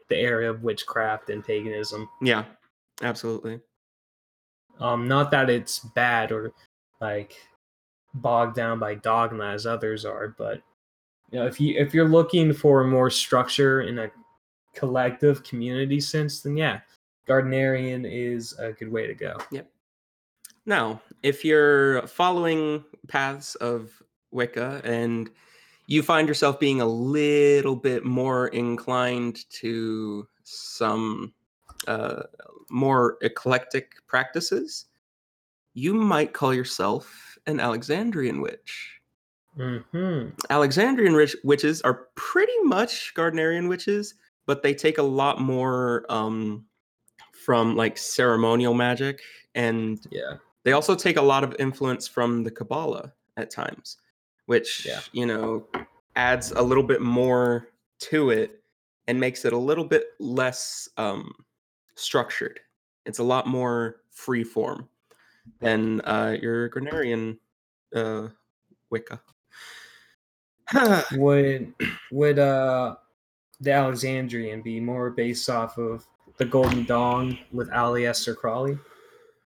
the 0.09 0.15
area 0.15 0.49
of 0.49 0.63
witchcraft 0.63 1.29
and 1.29 1.45
paganism 1.45 2.09
Yeah, 2.21 2.45
absolutely. 3.01 3.59
um 4.79 5.07
not 5.07 5.31
that 5.31 5.49
it's 5.49 5.79
bad 5.79 6.31
or 6.31 6.51
like 7.01 7.35
bogged 8.13 8.55
down 8.55 8.79
by 8.79 8.95
dogma 8.95 9.45
as 9.47 9.65
others 9.65 10.05
are 10.05 10.29
but 10.37 10.61
you 11.31 11.39
know 11.39 11.45
if 11.45 11.59
you 11.59 11.75
if 11.77 11.93
you're 11.93 12.07
looking 12.07 12.53
for 12.53 12.83
more 12.83 13.09
structure 13.09 13.81
in 13.81 13.99
a 13.99 14.09
collective 14.73 15.43
community 15.43 15.99
sense 15.99 16.41
then 16.41 16.55
yeah 16.57 16.79
Gardnerian 17.27 18.05
is 18.09 18.53
a 18.59 18.71
good 18.71 18.91
way 18.91 19.05
to 19.07 19.13
go 19.13 19.37
Yep. 19.51 19.69
Now, 20.65 21.01
if 21.23 21.45
you're 21.45 22.05
following 22.07 22.83
paths 23.07 23.55
of 23.55 23.91
Wicca 24.31 24.81
and 24.83 25.29
you 25.87 26.03
find 26.03 26.27
yourself 26.27 26.59
being 26.59 26.81
a 26.81 26.85
little 26.85 27.75
bit 27.75 28.03
more 28.05 28.49
inclined 28.49 29.49
to 29.49 30.27
some 30.43 31.33
uh, 31.87 32.23
more 32.69 33.17
eclectic 33.21 33.93
practices, 34.05 34.85
you 35.73 35.93
might 35.93 36.33
call 36.33 36.53
yourself 36.53 37.37
an 37.47 37.59
Alexandrian 37.59 38.41
witch. 38.41 38.99
hmm 39.55 40.29
Alexandrian 40.49 41.13
witch- 41.15 41.37
witches 41.43 41.81
are 41.83 42.07
pretty 42.15 42.57
much 42.63 43.13
Gardnerian 43.15 43.69
witches, 43.69 44.15
but 44.45 44.63
they 44.63 44.73
take 44.73 44.97
a 44.97 45.03
lot 45.03 45.39
more 45.39 46.05
um, 46.09 46.65
from 47.45 47.77
like 47.77 47.97
ceremonial 47.97 48.73
magic 48.73 49.21
and 49.55 50.05
yeah. 50.11 50.33
they 50.63 50.73
also 50.73 50.95
take 50.95 51.15
a 51.15 51.21
lot 51.21 51.45
of 51.45 51.55
influence 51.59 52.07
from 52.07 52.43
the 52.43 52.51
Kabbalah 52.51 53.13
at 53.37 53.49
times, 53.49 53.97
which 54.47 54.85
Yeah. 54.85 55.01
you 55.11 55.25
know 55.25 55.67
adds 56.15 56.51
a 56.51 56.61
little 56.61 56.83
bit 56.83 57.01
more 57.01 57.69
to 57.99 58.31
it 58.31 58.63
and 59.07 59.19
makes 59.19 59.45
it 59.45 59.53
a 59.53 59.57
little 59.57 59.85
bit 59.85 60.07
less 60.19 60.89
um, 60.97 61.31
structured. 61.95 62.59
It's 63.05 63.19
a 63.19 63.23
lot 63.23 63.47
more 63.47 64.01
free 64.11 64.43
form 64.43 64.89
than 65.61 66.01
uh, 66.01 66.35
your 66.41 66.69
Gardnerian 66.69 67.37
uh, 67.95 68.27
Wicca. 68.89 69.21
would 71.13 71.73
would 72.11 72.39
uh 72.39 72.95
the 73.61 73.71
Alexandrian 73.71 74.61
be 74.61 74.79
more 74.79 75.09
based 75.09 75.49
off 75.49 75.77
of 75.77 76.05
the 76.37 76.45
Golden 76.45 76.83
Dawn 76.85 77.39
with 77.51 77.69
Aleister 77.71 78.35
Crowley? 78.35 78.77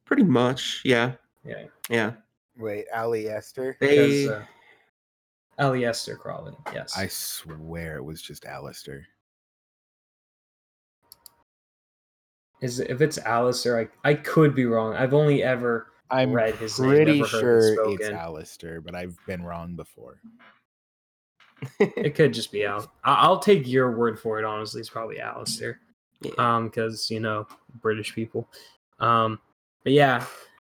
Pretty 0.06 0.24
much, 0.24 0.80
yeah, 0.84 1.12
Yeah, 1.44 1.64
yeah. 1.88 2.12
Wait, 2.56 2.86
Ali 2.94 3.28
Esther? 3.28 3.76
They 3.80 4.24
because 4.24 4.28
uh, 4.28 4.44
Aleister 5.62 6.18
Crowley. 6.18 6.52
Yes, 6.74 6.96
I 6.96 7.06
swear 7.06 7.96
it 7.96 8.04
was 8.04 8.20
just 8.20 8.44
Alistair. 8.44 9.06
is 12.60 12.80
if 12.80 13.00
it's 13.00 13.18
Alistair, 13.18 13.78
I 13.80 13.88
I 14.10 14.14
could 14.14 14.54
be 14.54 14.66
wrong. 14.66 14.94
I've 14.94 15.14
only 15.14 15.42
ever 15.42 15.88
I'm 16.10 16.32
read 16.32 16.54
his 16.56 16.78
name, 16.78 16.90
pretty 16.90 17.18
never 17.20 17.28
heard 17.30 17.72
it 17.72 17.74
sure 17.76 17.90
it's. 17.94 18.08
Alistair, 18.10 18.80
but 18.80 18.94
I've 18.94 19.16
been 19.26 19.42
wrong 19.42 19.74
before. 19.74 20.20
it 21.78 22.14
could 22.14 22.34
just 22.34 22.50
be 22.52 22.64
Al. 22.64 22.92
I- 23.04 23.14
I'll 23.14 23.38
take 23.38 23.66
your 23.68 23.92
word 23.92 24.18
for 24.18 24.38
it. 24.38 24.44
Honestly, 24.44 24.80
it's 24.80 24.90
probably 24.90 25.20
Alistair. 25.20 25.80
Yeah. 26.20 26.30
um 26.38 26.66
because 26.68 27.10
you 27.10 27.18
know 27.18 27.48
british 27.80 28.14
people 28.14 28.48
um 29.00 29.40
but 29.82 29.92
yeah 29.92 30.24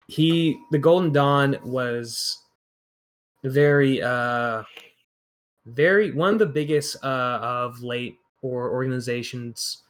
he 0.07 0.59
the 0.69 0.77
golden 0.77 1.11
dawn 1.11 1.57
was 1.63 2.37
very 3.43 4.01
uh 4.01 4.63
very 5.65 6.11
one 6.11 6.33
of 6.33 6.39
the 6.39 6.45
biggest 6.45 6.97
uh 7.03 7.39
of 7.41 7.81
late 7.81 8.17
or 8.41 8.71
organizations 8.71 9.83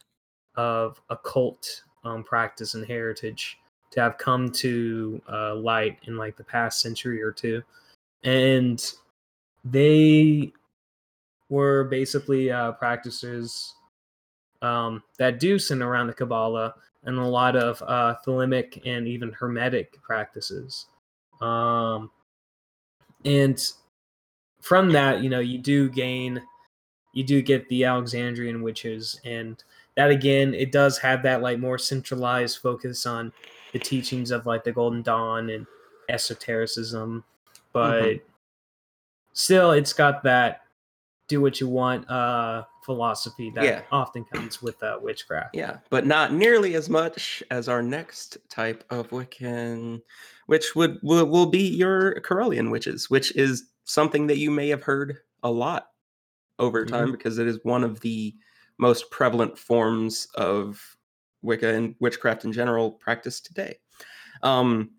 of 0.56 1.00
occult 1.10 1.82
um 2.04 2.22
practice 2.22 2.74
and 2.74 2.86
heritage 2.86 3.58
to 3.90 4.00
have 4.00 4.18
come 4.18 4.50
to 4.50 5.20
uh 5.32 5.54
light 5.54 5.98
in 6.04 6.16
like 6.16 6.36
the 6.36 6.44
past 6.44 6.80
century 6.80 7.22
or 7.22 7.32
two 7.32 7.62
and 8.22 8.92
they 9.64 10.52
were 11.48 11.84
basically 11.84 12.50
uh 12.50 12.72
practices 12.72 13.74
um, 14.62 15.02
that 15.18 15.40
do 15.40 15.58
center 15.58 15.88
around 15.88 16.08
the 16.08 16.14
Kabbalah 16.14 16.74
and 17.04 17.18
a 17.18 17.24
lot 17.24 17.56
of 17.56 17.82
uh, 17.86 18.16
Thelemic 18.26 18.80
and 18.84 19.08
even 19.08 19.32
Hermetic 19.32 20.00
practices. 20.02 20.86
Um, 21.40 22.10
and 23.24 23.60
from 24.60 24.92
that, 24.92 25.22
you 25.22 25.30
know, 25.30 25.40
you 25.40 25.58
do 25.58 25.88
gain, 25.88 26.42
you 27.12 27.24
do 27.24 27.42
get 27.42 27.68
the 27.68 27.84
Alexandrian 27.84 28.62
witches, 28.62 29.20
and 29.24 29.62
that 29.96 30.10
again, 30.10 30.54
it 30.54 30.72
does 30.72 30.98
have 30.98 31.22
that 31.22 31.42
like 31.42 31.58
more 31.58 31.78
centralized 31.78 32.58
focus 32.58 33.06
on 33.06 33.32
the 33.72 33.78
teachings 33.78 34.30
of 34.30 34.46
like 34.46 34.64
the 34.64 34.72
Golden 34.72 35.02
Dawn 35.02 35.50
and 35.50 35.66
esotericism, 36.08 37.24
but 37.72 38.20
still, 39.32 39.72
it's 39.72 39.92
got 39.92 40.22
that 40.24 40.62
do 41.28 41.40
what 41.40 41.60
you 41.60 41.68
want 41.68 42.10
uh 42.10 42.64
philosophy 42.82 43.50
that 43.54 43.64
Yeah. 43.64 43.82
often 43.92 44.24
comes 44.24 44.62
with 44.62 44.82
uh, 44.82 44.98
witchcraft. 45.02 45.56
Yeah, 45.56 45.78
but 45.90 46.06
not 46.06 46.32
nearly 46.32 46.74
as 46.74 46.88
much 46.88 47.42
as 47.50 47.68
our 47.68 47.82
next 47.82 48.38
type 48.48 48.84
of 48.90 49.10
Wiccan, 49.10 50.00
which 50.46 50.74
would 50.74 50.98
will, 51.02 51.26
will 51.26 51.46
be 51.46 51.62
your 51.62 52.20
Correllian 52.20 52.70
witches, 52.70 53.10
which 53.10 53.34
is 53.36 53.70
something 53.84 54.26
that 54.28 54.38
you 54.38 54.50
may 54.50 54.68
have 54.68 54.82
heard 54.82 55.18
a 55.42 55.50
lot 55.50 55.88
over 56.58 56.84
time 56.84 57.10
because 57.10 57.38
it 57.38 57.46
is 57.46 57.58
one 57.62 57.82
of 57.82 58.00
the 58.00 58.34
most 58.78 59.10
prevalent 59.10 59.58
forms 59.58 60.26
of 60.34 60.96
Wicca 61.42 61.74
and 61.74 61.94
witchcraft 62.00 62.44
in 62.44 62.52
general 62.52 62.92
practiced 62.92 63.46
today. 63.46 63.78
Um, 64.42 64.90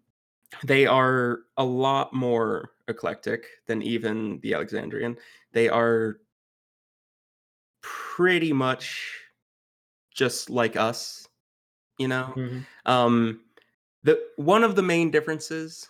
they 0.63 0.85
are 0.85 1.39
a 1.57 1.63
lot 1.63 2.13
more 2.13 2.71
eclectic 2.87 3.45
than 3.67 3.81
even 3.81 4.39
the 4.41 4.53
Alexandrian. 4.53 5.17
They 5.53 5.69
are 5.69 6.17
pretty 8.15 8.51
much 8.51 9.17
just 10.13 10.49
like 10.49 10.75
us, 10.75 11.25
you 11.97 12.09
know. 12.09 12.33
Mhm. 12.35 12.65
Um, 12.85 13.45
the 14.03 14.21
one 14.35 14.63
of 14.65 14.75
the 14.75 14.81
main 14.81 15.11
differences 15.11 15.87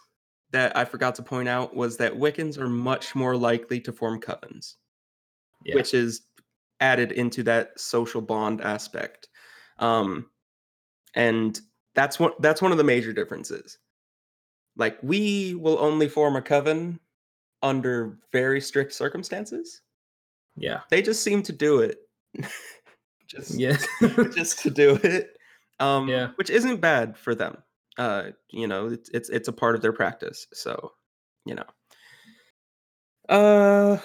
that 0.51 0.75
I 0.77 0.85
forgot 0.85 1.15
to 1.15 1.23
point 1.23 1.49
out 1.49 1.75
was 1.75 1.97
that 1.97 2.13
Wiccans 2.13 2.59
are 2.59 2.69
much 2.69 3.15
more 3.15 3.35
likely 3.35 3.79
to 3.81 3.91
form 3.91 4.19
covens, 4.21 4.75
Yeah. 5.65 5.75
which 5.75 5.93
is 5.95 6.21
added 6.79 7.11
into 7.11 7.41
that 7.43 7.79
social 7.79 8.21
bond 8.21 8.61
aspect. 8.61 9.29
Um, 9.79 10.29
and 11.15 11.59
that's 11.95 12.19
one 12.19 12.33
that's 12.39 12.61
one 12.61 12.71
of 12.71 12.77
the 12.77 12.83
major 12.83 13.13
differences. 13.13 13.79
Like 14.75 14.99
we 15.01 15.55
will 15.55 15.79
only 15.79 16.07
form 16.07 16.35
a 16.35 16.41
coven 16.41 16.99
under 17.63 18.19
very 18.31 18.61
strict 18.61 18.93
circumstances. 18.93 19.81
yeah. 20.57 20.81
They 20.91 21.01
just 21.01 21.23
seem 21.23 21.41
to 21.43 21.53
do 21.53 21.79
it. 21.79 22.07
Just 23.27 23.59
Yeah. 23.59 23.77
just 24.33 24.59
to 24.59 24.69
do 24.69 24.99
it. 25.03 25.37
Um, 25.79 26.07
Yeah. 26.07 26.29
which 26.35 26.49
isn't 26.49 26.81
bad 26.81 27.17
for 27.17 27.35
them. 27.35 27.63
Uh, 27.97 28.31
you 28.51 28.67
know, 28.67 28.87
it's 28.87 29.09
it's 29.09 29.29
it's 29.29 29.47
a 29.47 29.53
part 29.53 29.75
of 29.75 29.81
their 29.81 29.93
practice. 29.93 30.47
So, 30.53 30.93
you 31.45 31.55
know. 31.55 31.65
Uh, 33.29 33.97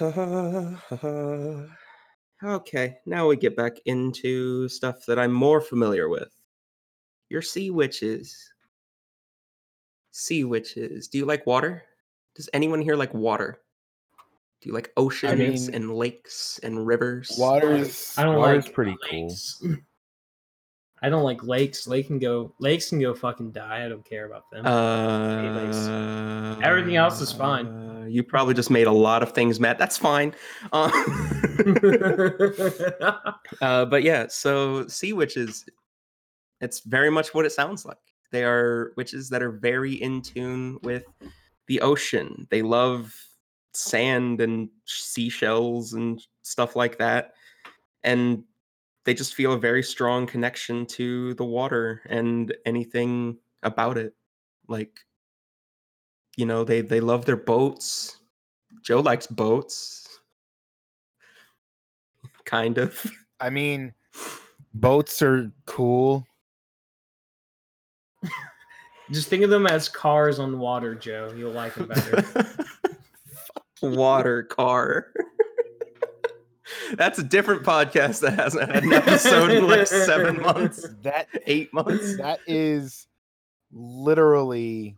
okay, 2.43 2.97
now 3.05 3.27
we 3.27 3.35
get 3.35 3.55
back 3.55 3.73
into 3.85 4.67
stuff 4.69 5.05
that 5.07 5.19
I'm 5.19 5.33
more 5.33 5.61
familiar 5.61 6.09
with. 6.09 6.29
Your 7.29 7.41
sea 7.41 7.71
witches. 7.71 8.53
Sea 10.11 10.43
witches. 10.43 11.07
Do 11.07 11.17
you 11.17 11.25
like 11.25 11.45
water? 11.45 11.83
Does 12.35 12.49
anyone 12.53 12.81
here 12.81 12.95
like 12.95 13.13
water? 13.13 13.59
Do 14.61 14.69
you 14.69 14.73
like 14.73 14.91
oceans 14.97 15.67
mean- 15.67 15.75
and 15.75 15.95
lakes 15.95 16.59
and 16.63 16.85
rivers? 16.87 17.35
Water's 17.37 18.13
I 18.17 18.23
don't 18.23 18.37
water's 18.37 18.65
like 18.65 18.73
pretty 18.73 18.95
cool. 19.09 19.27
lakes. 19.27 19.63
I 21.01 21.09
don't 21.09 21.23
like 21.23 21.43
lakes. 21.43 21.85
Lake 21.87 22.07
can 22.07 22.17
go. 22.17 22.55
Lakes 22.59 22.89
can 22.89 22.99
go 22.99 23.13
fucking 23.13 23.51
die. 23.51 23.85
I 23.85 23.89
don't 23.89 24.03
care 24.03 24.25
about 24.25 24.49
them. 24.49 24.65
Uh, 24.65 26.59
Everything 26.63 26.95
else 26.95 27.21
is 27.21 27.31
fine. 27.31 27.67
uh, 27.67 28.05
you 28.09 28.23
probably 28.23 28.55
just 28.55 28.71
made 28.71 28.87
a 28.87 28.91
lot 28.91 29.21
of 29.21 29.31
things 29.31 29.59
Matt. 29.59 29.77
That's 29.77 29.95
fine. 29.97 30.33
Uh, 30.73 30.89
uh, 33.61 33.85
but 33.85 34.01
yeah, 34.01 34.25
so 34.27 34.87
sea 34.87 35.13
witches, 35.13 35.65
it's 36.61 36.79
very 36.79 37.11
much 37.11 37.31
what 37.33 37.45
it 37.45 37.51
sounds 37.51 37.85
like. 37.85 37.97
They 38.31 38.43
are 38.43 38.93
witches 38.97 39.29
that 39.29 39.43
are 39.43 39.51
very 39.51 39.93
in 39.93 40.23
tune 40.23 40.79
with 40.81 41.05
the 41.67 41.79
ocean. 41.81 42.47
They 42.49 42.63
love 42.63 43.13
sand 43.77 44.41
and 44.41 44.69
seashells 44.85 45.93
and 45.93 46.25
stuff 46.41 46.75
like 46.75 46.97
that. 46.97 47.33
And 48.03 48.43
they 49.05 49.13
just 49.13 49.35
feel 49.35 49.53
a 49.53 49.59
very 49.59 49.83
strong 49.83 50.25
connection 50.25 50.85
to 50.85 51.33
the 51.35 51.45
water 51.45 52.01
and 52.09 52.53
anything 52.65 53.37
about 53.63 53.97
it. 53.97 54.13
Like, 54.67 54.99
you 56.35 56.45
know, 56.45 56.63
they 56.63 56.81
they 56.81 56.99
love 56.99 57.25
their 57.25 57.37
boats. 57.37 58.19
Joe 58.81 58.99
likes 58.99 59.27
boats. 59.27 60.19
Kind 62.45 62.77
of. 62.77 63.05
I 63.39 63.49
mean, 63.49 63.93
boats 64.73 65.21
are 65.21 65.51
cool. 65.65 66.25
Just 69.11 69.29
think 69.29 69.43
of 69.43 69.49
them 69.49 69.67
as 69.67 69.87
cars 69.87 70.37
on 70.37 70.59
water, 70.59 70.93
Joe. 70.93 71.31
You'll 71.35 71.51
like 71.53 71.75
them 71.75 71.87
better. 71.87 72.45
Water 73.81 74.43
car. 74.43 75.07
That's 76.95 77.17
a 77.19 77.23
different 77.23 77.63
podcast 77.63 78.19
that 78.21 78.33
hasn't 78.33 78.69
had 78.73 78.83
an 78.83 78.93
episode 78.93 79.51
in 79.51 79.67
like 79.67 79.87
seven 79.87 80.41
months, 80.41 80.85
That 81.03 81.27
eight 81.45 81.73
months. 81.73 82.17
that 82.17 82.39
is 82.45 83.07
literally 83.71 84.97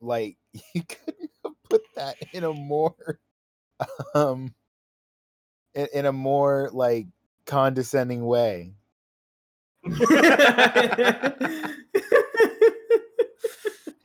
like 0.00 0.36
you 0.74 0.82
couldn't 0.82 1.30
have 1.44 1.52
put 1.68 1.82
that 1.96 2.16
in 2.32 2.44
a 2.44 2.52
more 2.52 2.94
um 4.14 4.52
in, 5.74 5.86
in 5.94 6.06
a 6.06 6.12
more 6.12 6.68
like 6.72 7.06
condescending 7.46 8.24
way. 8.24 8.72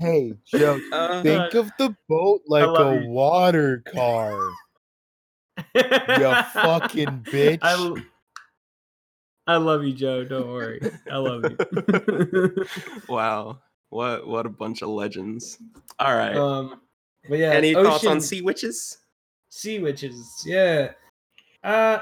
Hey, 0.06 0.34
Joe, 0.46 0.80
Uh, 0.91 1.24
think 1.24 1.54
of 1.56 1.72
the 1.80 1.96
boat 2.08 2.41
like 2.48 2.63
a 2.80 3.02
you. 3.02 3.10
water 3.10 3.84
car. 3.94 4.39
You 5.74 5.84
fucking 6.54 7.08
bitch. 7.32 7.60
I, 7.63 7.74
l- 7.74 7.98
I 9.48 9.58
love 9.58 9.84
you, 9.84 9.94
Joe. 9.94 10.24
Don't 10.26 10.48
worry. 10.48 10.80
I 11.12 11.18
love 11.18 11.44
you. 11.44 12.65
wow. 13.10 13.60
What 13.89 14.28
what 14.28 14.46
a 14.46 14.50
bunch 14.50 14.82
of 14.82 14.89
legends. 14.89 15.58
All 16.00 16.15
right. 16.15 16.36
um, 16.36 16.82
but 17.30 17.39
yeah, 17.39 17.52
Any 17.52 17.74
thoughts 17.74 18.06
on 18.06 18.20
sea 18.22 18.41
witches? 18.41 18.98
sea 19.50 19.80
witches? 19.80 20.44
Yeah. 20.46 20.91
Uh, 21.63 22.00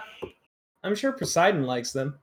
I'm 0.83 0.95
sure 0.95 1.11
Poseidon 1.13 1.63
likes 1.63 1.93
them. 1.93 2.19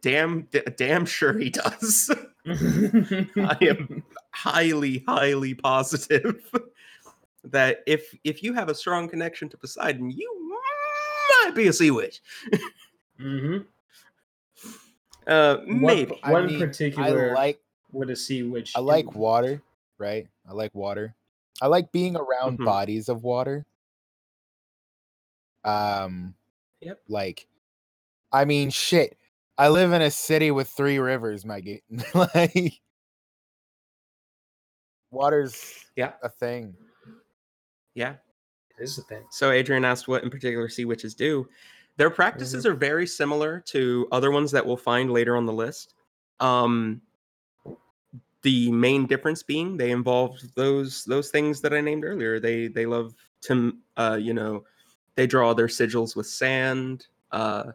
Damn 0.00 0.42
d- 0.50 0.62
damn 0.76 1.04
sure 1.06 1.36
he 1.38 1.50
does. 1.50 2.10
I 2.46 3.56
am 3.62 4.02
highly, 4.32 5.04
highly 5.06 5.54
positive 5.54 6.42
that 7.44 7.82
if 7.86 8.14
if 8.24 8.42
you 8.42 8.52
have 8.52 8.68
a 8.68 8.74
strong 8.74 9.08
connection 9.08 9.48
to 9.50 9.56
Poseidon, 9.56 10.10
you 10.10 10.48
might 11.44 11.54
be 11.54 11.68
a 11.68 11.72
sea 11.72 11.90
witch. 11.90 12.20
mm-hmm. 13.20 13.58
Uh, 15.24 15.58
What, 15.58 15.68
maybe. 15.68 16.18
I 16.24 16.32
one 16.32 16.46
mean, 16.46 16.58
particular 16.58 17.30
I 17.30 17.34
like 17.34 17.60
would 17.92 18.10
a 18.10 18.16
sea 18.16 18.42
witch. 18.42 18.72
I 18.74 18.80
like 18.80 19.04
do? 19.12 19.16
water, 19.18 19.62
right? 19.96 20.26
I 20.48 20.52
like 20.52 20.74
water. 20.74 21.14
I 21.60 21.68
like 21.68 21.92
being 21.92 22.16
around 22.16 22.58
Mhm. 22.58 22.64
bodies 22.64 23.08
of 23.08 23.22
water. 23.22 23.64
Um 25.64 26.34
Yep. 26.80 27.02
like 27.06 27.46
I 28.32 28.44
mean 28.44 28.70
shit. 28.70 29.16
I 29.62 29.68
live 29.68 29.92
in 29.92 30.02
a 30.02 30.10
city 30.10 30.50
with 30.50 30.68
three 30.70 30.98
rivers, 30.98 31.44
Maggie. 31.44 31.84
like 32.14 32.80
water's 35.12 35.84
Yeah. 35.94 36.14
a 36.24 36.28
thing. 36.28 36.74
Yeah. 37.94 38.14
It 38.76 38.82
is 38.82 38.98
a 38.98 39.02
thing. 39.02 39.22
So 39.30 39.52
Adrian 39.52 39.84
asked 39.84 40.08
what 40.08 40.24
in 40.24 40.30
particular 40.30 40.68
sea 40.68 40.84
witches 40.84 41.14
do. 41.14 41.48
Their 41.96 42.10
practices 42.10 42.66
are 42.66 42.74
very 42.74 43.06
similar 43.06 43.60
to 43.66 44.08
other 44.10 44.32
ones 44.32 44.50
that 44.50 44.66
we'll 44.66 44.76
find 44.76 45.12
later 45.12 45.36
on 45.36 45.46
the 45.46 45.52
list. 45.52 45.94
Um, 46.40 47.00
the 48.42 48.72
main 48.72 49.06
difference 49.06 49.44
being 49.44 49.76
they 49.76 49.92
involve 49.92 50.40
those 50.56 51.04
those 51.04 51.30
things 51.30 51.60
that 51.60 51.72
I 51.72 51.80
named 51.80 52.02
earlier. 52.02 52.40
They 52.40 52.66
they 52.66 52.84
love 52.84 53.14
to 53.42 53.76
uh, 53.96 54.18
you 54.20 54.34
know 54.34 54.64
they 55.14 55.28
draw 55.28 55.54
their 55.54 55.68
sigils 55.68 56.16
with 56.16 56.26
sand. 56.26 57.06
Uh, 57.30 57.70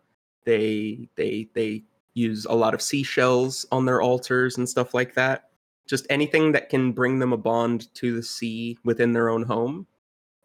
they 0.47 1.07
they 1.15 1.49
they 1.53 1.83
use 2.13 2.45
a 2.45 2.53
lot 2.55 2.73
of 2.73 2.81
seashells 2.81 3.65
on 3.71 3.85
their 3.85 4.01
altars 4.01 4.57
and 4.57 4.67
stuff 4.67 4.93
like 4.93 5.13
that. 5.13 5.49
Just 5.87 6.07
anything 6.09 6.51
that 6.53 6.69
can 6.69 6.91
bring 6.93 7.19
them 7.19 7.33
a 7.33 7.37
bond 7.37 7.93
to 7.95 8.15
the 8.15 8.23
sea 8.23 8.77
within 8.85 9.11
their 9.13 9.29
own 9.29 9.43
home. 9.43 9.85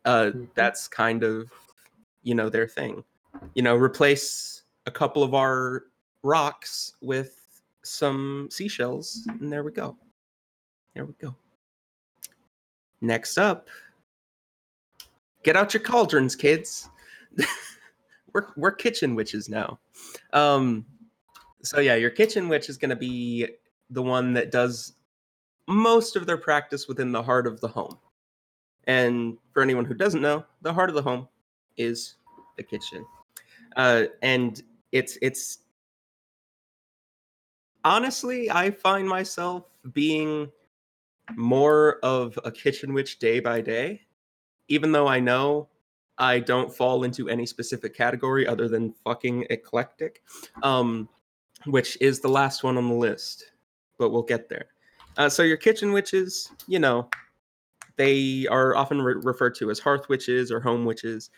Uh, 0.04 0.32
Mhm. 0.34 0.48
that's 0.54 0.88
kind 0.88 1.22
of 1.22 1.50
you 2.24 2.34
know 2.34 2.48
their 2.50 2.66
thing. 2.68 3.04
You 3.54 3.62
know, 3.62 3.76
replace 3.76 4.64
a 4.86 4.90
couple 4.90 5.22
of 5.22 5.34
our 5.34 5.84
rocks 6.24 6.94
with 7.00 7.38
some 7.84 8.48
seashells, 8.50 9.26
and 9.40 9.50
there 9.52 9.62
we 9.62 9.70
go. 9.70 9.96
There 10.94 11.04
we 11.06 11.14
go. 11.14 11.34
Next 13.00 13.38
up, 13.38 13.68
get 15.44 15.56
out 15.56 15.72
your 15.74 15.82
cauldrons, 15.82 16.34
kids. 16.36 16.88
we're 18.32 18.46
we're 18.56 18.72
kitchen 18.72 19.14
witches 19.14 19.48
now. 19.48 19.78
Um, 20.32 20.86
so 21.62 21.80
yeah, 21.80 21.94
your 21.94 22.10
kitchen 22.10 22.48
witch 22.48 22.68
is 22.68 22.76
going 22.76 22.90
to 22.90 22.96
be 22.96 23.48
the 23.90 24.02
one 24.02 24.32
that 24.34 24.50
does 24.50 24.94
most 25.68 26.16
of 26.16 26.26
their 26.26 26.36
practice 26.36 26.88
within 26.88 27.12
the 27.12 27.22
heart 27.22 27.46
of 27.46 27.60
the 27.60 27.68
home. 27.68 27.98
And 28.84 29.38
for 29.52 29.62
anyone 29.62 29.84
who 29.84 29.94
doesn't 29.94 30.20
know, 30.20 30.44
the 30.62 30.72
heart 30.72 30.88
of 30.88 30.96
the 30.96 31.02
home 31.02 31.28
is 31.76 32.16
the 32.56 32.62
kitchen. 32.62 33.04
Uh, 33.76 34.04
and 34.22 34.62
it's 34.90 35.18
it's 35.22 35.58
honestly, 37.84 38.50
I 38.50 38.70
find 38.70 39.08
myself 39.08 39.64
being 39.92 40.50
more 41.36 41.98
of 42.02 42.38
a 42.44 42.50
kitchen 42.50 42.92
witch 42.92 43.18
day 43.18 43.40
by 43.40 43.60
day, 43.60 44.02
even 44.68 44.92
though 44.92 45.06
I 45.06 45.20
know 45.20 45.68
I 46.22 46.38
don't 46.38 46.72
fall 46.72 47.02
into 47.02 47.28
any 47.28 47.44
specific 47.46 47.96
category 47.96 48.46
other 48.46 48.68
than 48.68 48.94
fucking 49.02 49.46
eclectic, 49.50 50.22
um, 50.62 51.08
which 51.64 51.98
is 52.00 52.20
the 52.20 52.28
last 52.28 52.62
one 52.62 52.78
on 52.78 52.88
the 52.88 52.94
list, 52.94 53.50
but 53.98 54.10
we'll 54.10 54.22
get 54.22 54.48
there. 54.48 54.66
Uh, 55.16 55.28
so 55.28 55.42
your 55.42 55.56
kitchen 55.56 55.92
witches, 55.92 56.48
you 56.68 56.78
know, 56.78 57.08
they 57.96 58.46
are 58.46 58.76
often 58.76 59.02
re- 59.02 59.20
referred 59.20 59.56
to 59.56 59.72
as 59.72 59.80
hearth 59.80 60.08
witches 60.08 60.52
or 60.52 60.60
home 60.60 60.84
witches, 60.84 61.30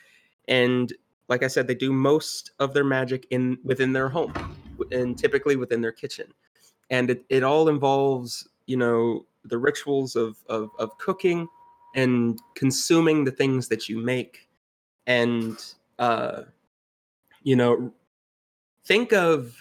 and 0.49 0.93
like 1.29 1.43
I 1.43 1.47
said, 1.47 1.67
they 1.67 1.75
do 1.75 1.91
most 1.91 2.51
of 2.59 2.75
their 2.75 2.85
magic 2.85 3.27
in 3.31 3.57
within 3.65 3.95
their 3.95 4.11
home, 4.11 4.35
and 4.93 5.17
typically 5.17 5.57
within 5.57 5.81
their 5.81 5.93
kitchen, 5.93 6.27
and 6.91 7.09
it, 7.09 7.25
it 7.31 7.43
all 7.43 7.71
involves 7.71 8.47
you 8.67 8.77
know 8.77 9.25
the 9.47 9.57
rituals 9.57 10.15
of, 10.15 10.37
of 10.51 10.69
of 10.79 10.97
cooking 10.99 11.49
and 11.95 12.39
consuming 12.55 13.25
the 13.25 13.33
things 13.33 13.69
that 13.69 13.89
you 13.89 13.97
make, 13.97 14.47
and 15.07 15.75
uh, 15.99 16.43
you 17.43 17.57
know 17.57 17.93
think 18.85 19.13
of 19.13 19.55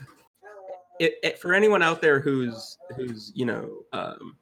it, 1.00 1.16
it 1.24 1.40
for 1.40 1.54
anyone 1.54 1.82
out 1.82 2.02
there 2.02 2.20
who's 2.20 2.78
who's 2.96 3.32
you 3.36 3.46
know 3.46 3.70
um, 3.94 4.36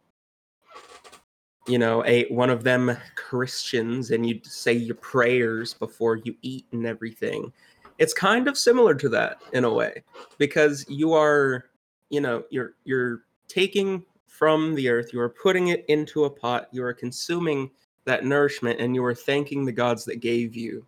you 1.68 1.78
know 1.78 2.04
a 2.06 2.26
one 2.32 2.50
of 2.50 2.64
them 2.64 2.96
christians 3.16 4.12
and 4.12 4.28
you 4.28 4.40
say 4.44 4.74
your 4.74 4.96
prayers 4.96 5.74
before 5.74 6.18
you 6.18 6.36
eat 6.42 6.66
and 6.72 6.86
everything 6.86 7.52
it's 7.98 8.14
kind 8.14 8.48
of 8.48 8.58
similar 8.58 8.96
to 8.96 9.10
that 9.10 9.40
in 9.54 9.64
a 9.64 9.72
way 9.72 10.04
because 10.38 10.86
you 10.90 11.14
are 11.14 11.66
you 12.10 12.20
know 12.20 12.44
you're 12.50 12.74
you're 12.84 13.24
taking 13.48 14.04
from 14.28 14.74
the 14.76 14.90
earth 14.90 15.14
you 15.14 15.20
are 15.20 15.30
putting 15.30 15.68
it 15.68 15.86
into 15.88 16.26
a 16.26 16.30
pot 16.30 16.68
you 16.72 16.84
are 16.84 16.94
consuming 16.94 17.70
that 18.06 18.26
nourishment 18.26 18.80
and 18.80 18.96
you 18.96 19.06
are 19.06 19.14
thanking 19.14 19.64
the 19.64 19.72
gods 19.72 20.04
that 20.04 20.20
gave 20.20 20.56
you 20.56 20.86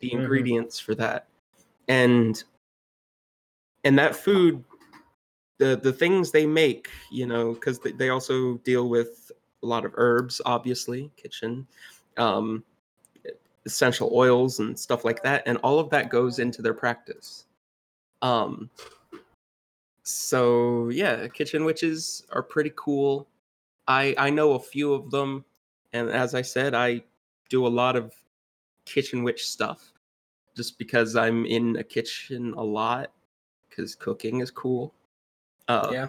the 0.00 0.10
Mhm. 0.10 0.20
ingredients 0.20 0.78
for 0.78 0.94
that 0.94 1.26
and 1.88 2.44
and 3.84 3.98
that 3.98 4.14
food 4.16 4.64
the 5.58 5.76
the 5.76 5.92
things 5.92 6.30
they 6.30 6.46
make 6.46 6.88
you 7.10 7.26
know 7.26 7.54
because 7.54 7.78
they, 7.78 7.92
they 7.92 8.08
also 8.10 8.54
deal 8.58 8.88
with 8.88 9.30
a 9.62 9.66
lot 9.66 9.84
of 9.84 9.92
herbs 9.96 10.40
obviously 10.44 11.10
kitchen 11.16 11.66
um 12.16 12.62
essential 13.64 14.10
oils 14.12 14.60
and 14.60 14.78
stuff 14.78 15.04
like 15.04 15.22
that 15.22 15.42
and 15.46 15.58
all 15.58 15.78
of 15.78 15.90
that 15.90 16.10
goes 16.10 16.38
into 16.38 16.62
their 16.62 16.74
practice 16.74 17.46
um 18.22 18.70
so 20.06 20.88
yeah, 20.90 21.26
kitchen 21.26 21.64
witches 21.64 22.24
are 22.30 22.42
pretty 22.42 22.70
cool. 22.76 23.26
I 23.88 24.14
I 24.16 24.30
know 24.30 24.52
a 24.52 24.58
few 24.60 24.94
of 24.94 25.10
them, 25.10 25.44
and 25.92 26.08
as 26.08 26.32
I 26.32 26.42
said, 26.42 26.74
I 26.74 27.02
do 27.50 27.66
a 27.66 27.68
lot 27.68 27.96
of 27.96 28.14
kitchen 28.86 29.22
witch 29.22 29.46
stuff, 29.46 29.92
just 30.56 30.78
because 30.78 31.14
I'm 31.16 31.44
in 31.44 31.76
a 31.76 31.84
kitchen 31.84 32.54
a 32.56 32.62
lot, 32.64 33.12
because 33.68 33.94
cooking 33.94 34.40
is 34.40 34.50
cool. 34.50 34.94
Uh, 35.68 35.90
Yeah. 35.92 36.08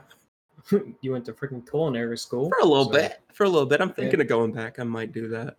you 1.01 1.11
went 1.11 1.25
to 1.25 1.33
freaking 1.33 1.67
culinary 1.69 2.17
school 2.17 2.49
for 2.49 2.59
a 2.59 2.65
little 2.65 2.85
so- 2.85 2.91
bit. 2.91 3.19
For 3.33 3.43
a 3.43 3.49
little 3.49 3.67
bit, 3.67 3.81
I'm 3.81 3.91
thinking 3.93 4.21
of 4.21 4.27
going 4.27 4.51
back. 4.51 4.79
I 4.79 4.83
might 4.83 5.11
do 5.11 5.27
that. 5.29 5.57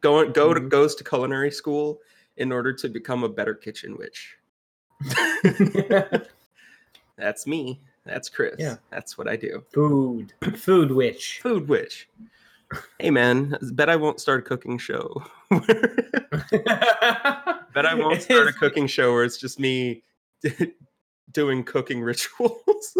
Going 0.00 0.32
go 0.32 0.52
to 0.52 0.60
Mhm. 0.60 0.68
goes 0.68 0.94
to 0.96 1.04
culinary 1.04 1.50
school 1.50 2.00
in 2.36 2.52
order 2.52 2.72
to 2.72 2.88
become 2.88 3.24
a 3.24 3.28
better 3.28 3.54
kitchen 3.54 3.96
witch. 3.96 4.36
That's 7.16 7.46
me. 7.46 7.80
That's 8.04 8.28
Chris. 8.28 8.56
Yeah. 8.58 8.76
That's 8.90 9.18
what 9.18 9.28
I 9.28 9.36
do. 9.36 9.64
Food. 9.72 10.32
Food 10.56 10.92
witch. 10.92 11.40
Food 11.42 11.68
witch. 11.68 12.08
Hey 12.98 13.10
man, 13.10 13.56
bet 13.72 13.88
I 13.88 13.96
won't 13.96 14.20
start 14.20 14.40
a 14.40 14.42
cooking 14.42 14.76
show. 14.78 15.22
bet 15.50 15.64
I 17.86 17.94
won't 17.94 18.20
start 18.22 18.48
a 18.48 18.52
cooking 18.52 18.86
show 18.86 19.12
where 19.12 19.24
it's 19.24 19.38
just 19.38 19.58
me 19.58 20.02
doing 21.32 21.64
cooking 21.64 22.02
rituals. 22.02 22.96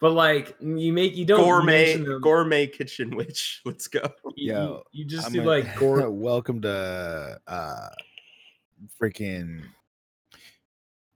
But 0.00 0.12
like 0.12 0.56
you 0.60 0.92
make 0.92 1.16
you 1.16 1.24
don't 1.24 1.42
gourmet 1.44 1.96
gourmet 2.20 2.66
kitchen 2.68 3.16
witch. 3.16 3.62
Let's 3.64 3.88
go. 3.88 4.02
You, 4.36 4.52
Yo, 4.52 4.82
you 4.92 5.04
just 5.04 5.26
I'm 5.26 5.32
do 5.32 5.42
a- 5.42 5.44
like 5.44 5.76
gore. 5.76 6.08
welcome 6.10 6.60
to 6.62 7.40
uh 7.46 7.88
freaking 9.00 9.62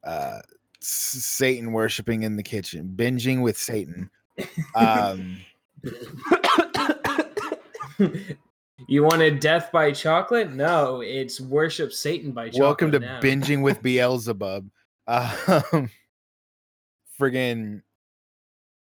uh 0.05 0.39
Satan 0.81 1.73
worshiping 1.73 2.23
in 2.23 2.37
the 2.37 2.43
kitchen, 2.43 2.93
binging 2.97 3.43
with 3.43 3.57
Satan. 3.59 4.11
Um 4.75 5.39
you 8.89 9.03
wanted 9.05 9.41
death 9.41 9.71
by 9.73 9.93
chocolate? 9.93 10.53
No, 10.53 11.01
it's 11.01 11.41
worship 11.41 11.93
Satan 11.93 12.33
by 12.33 12.47
chocolate. 12.49 12.63
welcome 12.63 12.93
to 12.93 12.99
now. 13.01 13.21
binging 13.21 13.63
with 13.63 13.83
Beelzebub. 13.83 14.69
Um 15.07 15.91
friggin' 17.21 17.81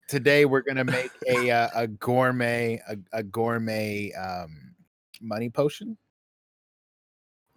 today 0.10 0.46
we're 0.46 0.62
gonna 0.62 0.84
make 0.84 1.12
a 1.28 1.50
uh, 1.52 1.70
a 1.76 1.88
gourmet 1.88 2.82
a, 2.88 2.98
a 3.14 3.24
gourmet 3.24 4.12
um 4.14 4.76
money 5.22 5.50
potion. 5.50 5.98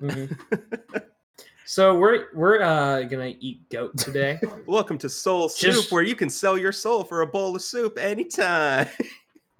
Mhm. 0.01 0.37
So 1.67 1.99
we're 1.99 2.27
we're 2.35 2.63
uh 2.63 3.03
gonna 3.03 3.35
eat 3.41 3.69
goat 3.71 3.97
today. 3.99 4.41
Welcome 4.67 4.97
to 4.99 5.09
Soul 5.09 5.49
Just- 5.49 5.61
Soup, 5.83 5.93
where 5.93 6.03
you 6.03 6.15
can 6.15 6.31
sell 6.31 6.57
your 6.57 6.73
soul 6.73 7.05
for 7.05 7.23
a 7.23 7.27
bowl 7.27 7.57
of 7.57 7.63
soup 7.63 7.99
anytime. 7.99 8.89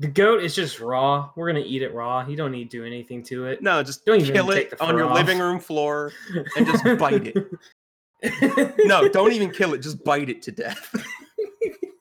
The 0.01 0.07
goat 0.09 0.43
is 0.45 0.55
just 0.55 0.79
raw. 0.81 1.31
We're 1.35 1.49
gonna 1.49 1.65
eat 1.67 1.83
it 1.83 1.93
raw. 1.93 2.25
You 2.27 2.37
don't 2.37 2.53
need 2.53 2.71
to 2.71 2.79
do 2.79 2.85
anything 2.85 3.23
to 3.25 3.47
it. 3.47 3.63
no, 3.63 3.83
just 3.83 4.05
Don't 4.07 4.21
even 4.21 4.33
kill 4.33 4.51
it 4.53 4.73
on 4.81 4.97
your 4.97 5.07
off. 5.07 5.15
living 5.17 5.39
room 5.41 5.59
floor 5.59 6.13
and 6.57 6.67
just 6.67 6.85
bite 6.99 7.33
it. 7.35 8.77
No, 8.87 9.09
don't 9.09 9.33
even 9.33 9.51
kill 9.51 9.75
it. 9.75 9.79
Just 9.79 10.03
bite 10.05 10.29
it 10.29 10.41
to 10.43 10.53
death. 10.53 10.95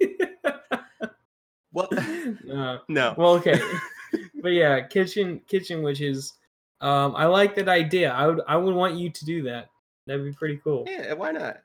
what? 1.72 1.92
Uh, 1.98 2.80
No. 2.88 3.14
well, 3.18 3.34
okay, 3.36 3.60
but 4.42 4.50
yeah, 4.50 4.82
kitchen 4.82 5.42
kitchen 5.48 5.82
witches. 5.82 6.34
Um, 6.82 7.16
I 7.16 7.26
like 7.26 7.56
that 7.56 7.68
idea. 7.70 8.12
I 8.12 8.28
would 8.28 8.42
I 8.48 8.58
would 8.58 8.76
want 8.76 8.96
you 8.96 9.10
to 9.10 9.26
do 9.26 9.42
that. 9.44 9.70
That'd 10.06 10.24
be 10.24 10.34
pretty 10.34 10.58
cool. 10.64 10.86
Yeah, 10.88 11.14
why 11.14 11.32
not? 11.32 11.58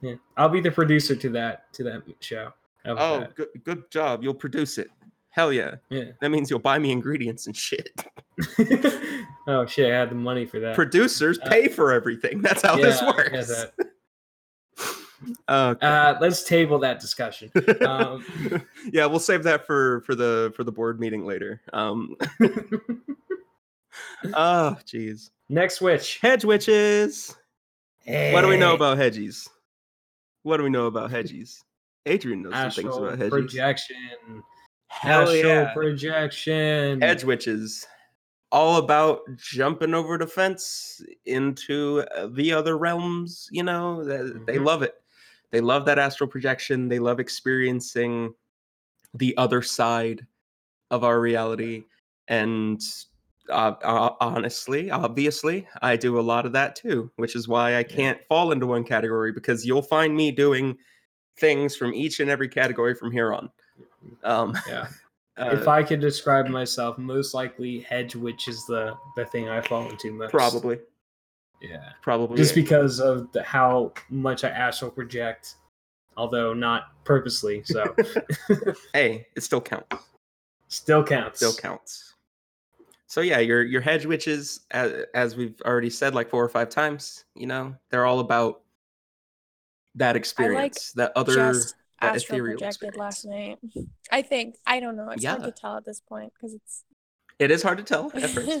Yeah, 0.00 0.14
I'll 0.36 0.48
be 0.48 0.60
the 0.60 0.70
producer 0.70 1.14
to 1.16 1.28
that 1.30 1.72
to 1.74 1.82
that 1.84 2.02
show. 2.20 2.52
Oh, 2.86 3.20
that? 3.20 3.34
good, 3.34 3.48
good 3.64 3.90
job. 3.90 4.22
You'll 4.22 4.32
produce 4.34 4.78
it. 4.78 4.90
Hell 5.30 5.52
yeah. 5.52 5.76
yeah. 5.90 6.04
That 6.20 6.30
means 6.30 6.50
you'll 6.50 6.58
buy 6.58 6.78
me 6.78 6.90
ingredients 6.90 7.46
and 7.46 7.56
shit. 7.56 7.90
oh 9.46 9.64
shit! 9.66 9.92
I 9.92 9.96
had 9.96 10.10
the 10.10 10.16
money 10.16 10.44
for 10.44 10.58
that. 10.60 10.74
Producers 10.74 11.38
Uh, 11.38 11.48
pay 11.48 11.68
for 11.68 11.92
everything. 11.92 12.42
That's 12.42 12.62
how 12.62 12.76
this 12.76 13.00
Yeah, 13.00 13.12
get 13.12 13.32
works. 13.32 13.64
Okay. 15.50 15.86
Uh, 15.86 16.14
let's 16.18 16.42
table 16.44 16.78
that 16.78 16.98
discussion. 16.98 17.52
um, 17.86 18.24
yeah, 18.90 19.04
we'll 19.04 19.18
save 19.20 19.42
that 19.42 19.66
for 19.66 20.00
for 20.00 20.14
the 20.14 20.50
for 20.56 20.64
the 20.64 20.72
board 20.72 20.98
meeting 20.98 21.26
later. 21.26 21.60
Um 21.74 22.16
Oh, 24.34 24.78
jeez. 24.86 25.28
Next 25.50 25.82
witch. 25.82 26.18
Hedge 26.22 26.44
witches. 26.46 27.36
What 28.06 28.40
do 28.40 28.48
we 28.48 28.56
know 28.56 28.74
about 28.74 28.96
hedgies? 28.96 29.46
What 30.42 30.56
do 30.56 30.62
we 30.62 30.70
know 30.70 30.86
about 30.86 31.10
hedgies? 31.10 31.58
Adrian 32.06 32.42
knows 32.42 32.54
some 32.54 32.70
things 32.70 32.96
about 32.96 33.18
hedgies. 33.18 33.28
projection. 33.30 33.96
Hell 34.90 35.22
Astral 35.22 35.44
yeah. 35.44 35.72
projection. 35.72 37.00
Hedge 37.00 37.24
witches. 37.24 37.86
All 38.52 38.76
about 38.76 39.20
jumping 39.36 39.94
over 39.94 40.18
the 40.18 40.26
fence 40.26 41.00
into 41.24 42.04
uh, 42.16 42.28
the 42.32 42.52
other 42.52 42.76
realms, 42.76 43.48
you 43.52 43.62
know, 43.62 44.04
th- 44.04 44.44
they 44.46 44.58
love 44.58 44.82
it. 44.82 44.94
They 45.52 45.60
love 45.60 45.84
that 45.86 45.98
astral 45.98 46.28
projection. 46.28 46.88
They 46.88 46.98
love 46.98 47.20
experiencing 47.20 48.34
the 49.14 49.36
other 49.36 49.62
side 49.62 50.26
of 50.90 51.04
our 51.04 51.20
reality. 51.20 51.84
And 52.26 52.80
uh, 53.48 53.74
uh, 53.82 54.14
honestly, 54.20 54.90
obviously, 54.90 55.68
I 55.82 55.96
do 55.96 56.18
a 56.18 56.20
lot 56.20 56.46
of 56.46 56.52
that 56.52 56.74
too, 56.74 57.10
which 57.16 57.36
is 57.36 57.46
why 57.46 57.76
I 57.76 57.84
can't 57.84 58.18
fall 58.28 58.50
into 58.50 58.66
one 58.66 58.84
category 58.84 59.32
because 59.32 59.64
you'll 59.64 59.82
find 59.82 60.16
me 60.16 60.32
doing 60.32 60.76
things 61.38 61.76
from 61.76 61.94
each 61.94 62.18
and 62.20 62.28
every 62.28 62.48
category 62.48 62.94
from 62.94 63.12
here 63.12 63.32
on. 63.32 63.50
Um, 64.24 64.56
Yeah. 64.68 64.86
uh, 65.38 65.50
if 65.52 65.68
I 65.68 65.82
could 65.82 66.00
describe 66.00 66.48
myself, 66.48 66.98
most 66.98 67.34
likely 67.34 67.80
hedge 67.80 68.14
witch 68.16 68.48
is 68.48 68.64
the 68.66 68.94
the 69.16 69.24
thing 69.26 69.48
I 69.48 69.60
fall 69.60 69.88
into 69.88 70.12
most. 70.12 70.30
probably, 70.30 70.78
Yeah. 71.60 71.92
probably. 72.02 72.36
Just 72.36 72.54
because 72.54 73.00
of 73.00 73.30
the, 73.32 73.42
how 73.42 73.92
much 74.10 74.44
I 74.44 74.48
astral 74.50 74.90
project, 74.90 75.56
although 76.16 76.52
not 76.52 76.92
purposely. 77.04 77.62
So 77.64 77.94
hey, 78.92 79.26
it 79.36 79.42
still 79.42 79.60
counts. 79.60 79.96
still 80.68 81.04
counts. 81.04 81.38
Still 81.38 81.54
counts. 81.54 82.14
So 83.06 83.22
yeah, 83.22 83.40
your 83.40 83.62
your 83.62 83.80
hedge 83.80 84.06
witches, 84.06 84.60
as, 84.70 85.04
as 85.14 85.34
we've 85.36 85.60
already 85.64 85.90
said 85.90 86.14
like 86.14 86.28
four 86.30 86.44
or 86.44 86.48
five 86.48 86.68
times, 86.68 87.24
you 87.34 87.46
know, 87.46 87.74
they're 87.90 88.06
all 88.06 88.20
about 88.20 88.62
that 89.96 90.14
experience, 90.14 90.92
that 90.92 91.10
other 91.16 91.34
Just 91.34 91.70
that 91.70 91.74
astral 92.00 92.36
ethereal 92.36 92.58
projected 92.58 92.88
experience. 92.88 92.96
last 92.98 93.24
night. 93.26 93.58
I 94.10 94.22
think 94.22 94.56
I 94.66 94.80
don't 94.80 94.96
know. 94.96 95.10
It's 95.10 95.24
hard 95.24 95.40
Yeah. 95.40 95.46
to 95.46 95.52
tell 95.52 95.76
at 95.76 95.84
this 95.84 96.00
point 96.00 96.32
because 96.34 96.54
it's. 96.54 96.84
It 97.38 97.50
is 97.50 97.62
hard 97.62 97.78
to 97.78 97.84
tell 97.84 98.10
at 98.14 98.30
first. 98.30 98.60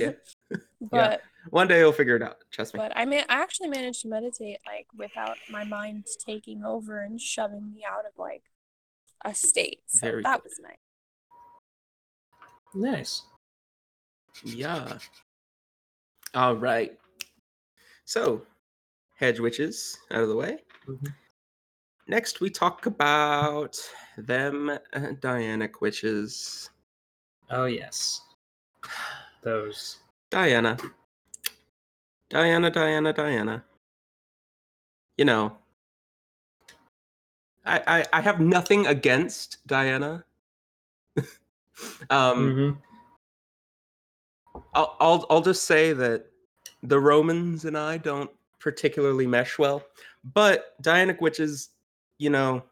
Yeah, 0.50 0.58
But 0.80 1.22
one 1.50 1.68
day 1.68 1.78
you'll 1.80 1.92
figure 1.92 2.16
it 2.16 2.22
out. 2.22 2.38
Trust 2.50 2.72
me. 2.74 2.78
but 2.78 2.92
I 2.96 3.04
mean, 3.04 3.20
I 3.28 3.40
actually 3.42 3.68
managed 3.68 4.02
to 4.02 4.08
meditate 4.08 4.58
like 4.66 4.86
without 4.96 5.36
my 5.50 5.64
mind 5.64 6.06
taking 6.26 6.64
over 6.64 7.00
and 7.02 7.20
shoving 7.20 7.70
me 7.72 7.84
out 7.88 8.06
of 8.06 8.12
like 8.18 8.42
a 9.24 9.34
state. 9.34 9.80
So 9.86 9.98
Very 10.06 10.22
that 10.22 10.42
good. 10.42 10.48
was 10.48 10.60
nice. 10.62 10.76
Nice. 12.74 13.22
Yeah. 14.44 14.98
All 16.34 16.56
right. 16.56 16.96
So, 18.04 18.42
hedge 19.18 19.38
witches 19.40 19.98
out 20.10 20.22
of 20.22 20.28
the 20.28 20.36
way. 20.36 20.58
Mhm. 20.88 21.14
Next, 22.10 22.40
we 22.40 22.50
talk 22.50 22.86
about 22.86 23.78
them 24.18 24.68
uh, 24.68 24.78
Dianic 25.20 25.80
witches. 25.80 26.68
Oh 27.50 27.66
yes. 27.66 28.22
Those. 29.42 29.98
Diana. 30.28 30.76
Diana, 32.28 32.68
Diana, 32.68 33.12
Diana. 33.12 33.64
You 35.18 35.24
know, 35.24 35.56
I 37.64 37.80
I, 37.86 38.04
I 38.12 38.20
have 38.20 38.40
nothing 38.40 38.88
against 38.88 39.58
Diana. 39.68 40.24
um, 41.16 41.24
Mhm. 42.10 42.78
I'll, 44.74 44.96
I'll 44.98 45.26
I'll 45.30 45.42
just 45.42 45.62
say 45.62 45.92
that 45.92 46.26
the 46.82 46.98
Romans 46.98 47.66
and 47.66 47.78
I 47.78 47.98
don't 47.98 48.30
particularly 48.58 49.28
mesh 49.28 49.60
well, 49.60 49.84
but 50.34 50.74
Dianic 50.82 51.20
witches, 51.20 51.68
you 52.20 52.28
know, 52.28 52.62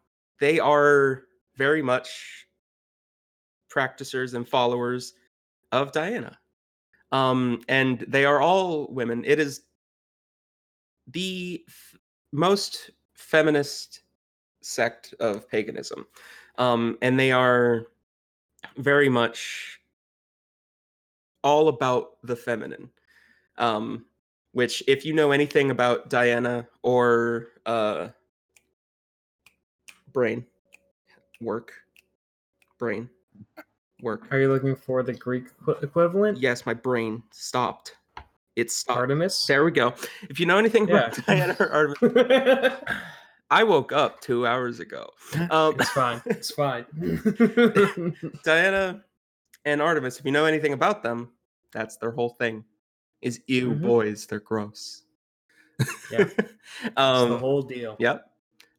they 0.40 0.61
are 0.61 1.22
very 1.56 1.80
much 1.80 2.46
practicers 3.70 4.34
and 4.34 4.46
followers 4.46 5.14
of 5.72 5.90
Diana. 5.90 6.38
Um, 7.12 7.62
and 7.66 8.04
they 8.08 8.26
are 8.26 8.42
all 8.42 8.88
women. 8.92 9.24
It 9.24 9.40
is 9.40 9.62
the 11.11 11.64
f- 11.66 11.98
most 12.30 12.90
feminist 13.14 14.02
sect 14.61 15.14
of 15.18 15.48
paganism. 15.48 16.06
Um, 16.58 16.98
and 17.00 17.18
they 17.18 17.32
are 17.32 17.87
very 18.76 19.08
much 19.08 19.80
all 21.42 21.68
about 21.68 22.18
the 22.22 22.37
feminine. 22.37 22.90
Um, 23.56 24.04
which, 24.52 24.82
if 24.87 25.06
you 25.06 25.14
know 25.14 25.30
anything 25.30 25.70
about 25.70 26.11
Diana 26.11 26.68
or 26.82 27.48
uh, 27.64 28.08
Brain, 30.12 30.44
work, 31.40 31.72
brain, 32.78 33.08
work. 34.02 34.22
Are 34.32 34.38
you 34.40 34.50
looking 34.52 34.74
for 34.74 35.02
the 35.02 35.12
Greek 35.12 35.46
equivalent? 35.82 36.38
Yes, 36.38 36.64
my 36.66 36.74
brain 36.74 37.22
stopped. 37.30 37.96
It 38.56 38.70
stopped. 38.70 38.98
Artemis. 38.98 39.44
There 39.46 39.64
we 39.64 39.70
go. 39.70 39.94
If 40.28 40.40
you 40.40 40.46
know 40.46 40.58
anything 40.58 40.84
about 40.90 41.16
Yeah. 41.18 41.24
Diana 41.26 41.56
or 41.60 41.70
Artemis, 41.70 42.72
I 43.50 43.62
woke 43.64 43.92
up 43.92 44.20
two 44.20 44.46
hours 44.46 44.80
ago. 44.80 45.10
Um, 45.50 45.76
fine. 45.94 46.20
It's 46.26 46.50
fine. 46.50 46.84
Diana 48.44 49.04
and 49.64 49.80
Artemis, 49.82 50.18
if 50.18 50.24
you 50.24 50.32
know 50.32 50.44
anything 50.46 50.72
about 50.72 51.02
them, 51.02 51.30
that's 51.72 51.96
their 51.98 52.10
whole 52.10 52.30
thing. 52.30 52.64
Is 53.22 53.40
ew 53.46 53.70
Mhm. 53.72 53.82
boys, 53.82 54.26
they're 54.26 54.40
gross. 54.40 55.02
Yeah. 56.10 56.24
It's 56.84 56.92
um, 56.98 57.30
the 57.30 57.38
whole 57.38 57.62
deal. 57.62 57.96
Yep. 57.98 58.30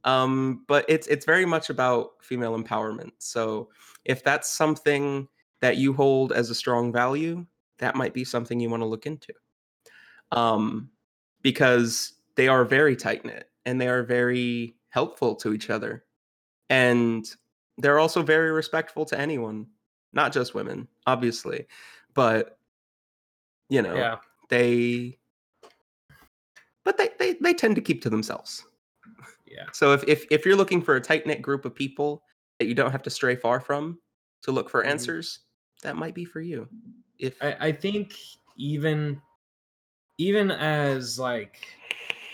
Um, 0.04 0.64
but 0.68 0.86
it's 0.88 1.08
it's 1.08 1.26
very 1.26 1.46
much 1.46 1.70
about 1.70 2.12
female 2.22 2.58
empowerment. 2.58 3.12
So 3.18 3.70
if 4.06 4.24
that's 4.24 4.50
something 4.50 5.28
that 5.62 5.78
you 5.78 5.94
hold 5.94 6.32
as 6.32 6.50
a 6.50 6.56
strong 6.56 6.92
value, 6.92 7.46
that 7.80 7.96
might 7.96 8.14
be 8.14 8.24
something 8.24 8.60
you 8.60 8.70
want 8.70 8.82
to 8.82 8.88
look 8.88 9.06
into. 9.06 9.34
Um, 10.32 10.90
because 11.42 12.14
they 12.36 12.48
are 12.48 12.64
very 12.64 12.96
tight 12.96 13.26
knit 13.26 13.50
and 13.66 13.80
they 13.80 13.88
are 13.88 14.04
very 14.04 14.76
helpful 14.90 15.36
to 15.36 15.54
each 15.54 15.70
other. 15.70 16.06
And 16.70 17.26
they're 17.78 18.00
also 18.00 18.22
very 18.22 18.52
respectful 18.52 19.06
to 19.06 19.20
anyone, 19.20 19.68
not 20.14 20.32
just 20.32 20.54
women, 20.54 20.88
obviously. 21.08 21.68
But 22.14 22.58
you 23.70 23.82
know, 23.82 23.96
Yeah. 23.96 24.18
they 24.50 25.18
but 26.84 26.98
they, 26.98 27.10
they 27.20 27.34
they 27.34 27.54
tend 27.54 27.76
to 27.76 27.82
keep 27.82 28.02
to 28.04 28.10
themselves. 28.10 28.66
Yeah. 29.50 29.66
So 29.74 29.94
if 29.94 30.04
if, 30.08 30.26
if 30.32 30.46
you're 30.46 30.56
looking 30.56 30.82
for 30.82 30.96
a 30.96 31.02
tight 31.02 31.26
knit 31.26 31.42
group 31.42 31.66
of 31.66 31.74
people 31.76 32.24
that 32.60 32.68
you 32.68 32.76
don't 32.76 32.92
have 32.92 33.04
to 33.04 33.10
stray 33.10 33.36
far 33.36 33.60
from 33.60 34.00
to 34.44 34.52
look 34.52 34.70
for 34.70 34.84
Mhm. 34.84 34.90
answers, 34.90 35.40
that 35.82 35.96
might 35.96 36.14
be 36.14 36.26
for 36.26 36.42
you. 36.42 36.68
If 37.18 37.42
I, 37.42 37.56
I 37.68 37.72
think 37.72 38.14
even 38.58 39.22
even 40.18 40.52
as 40.52 41.18
like 41.18 41.68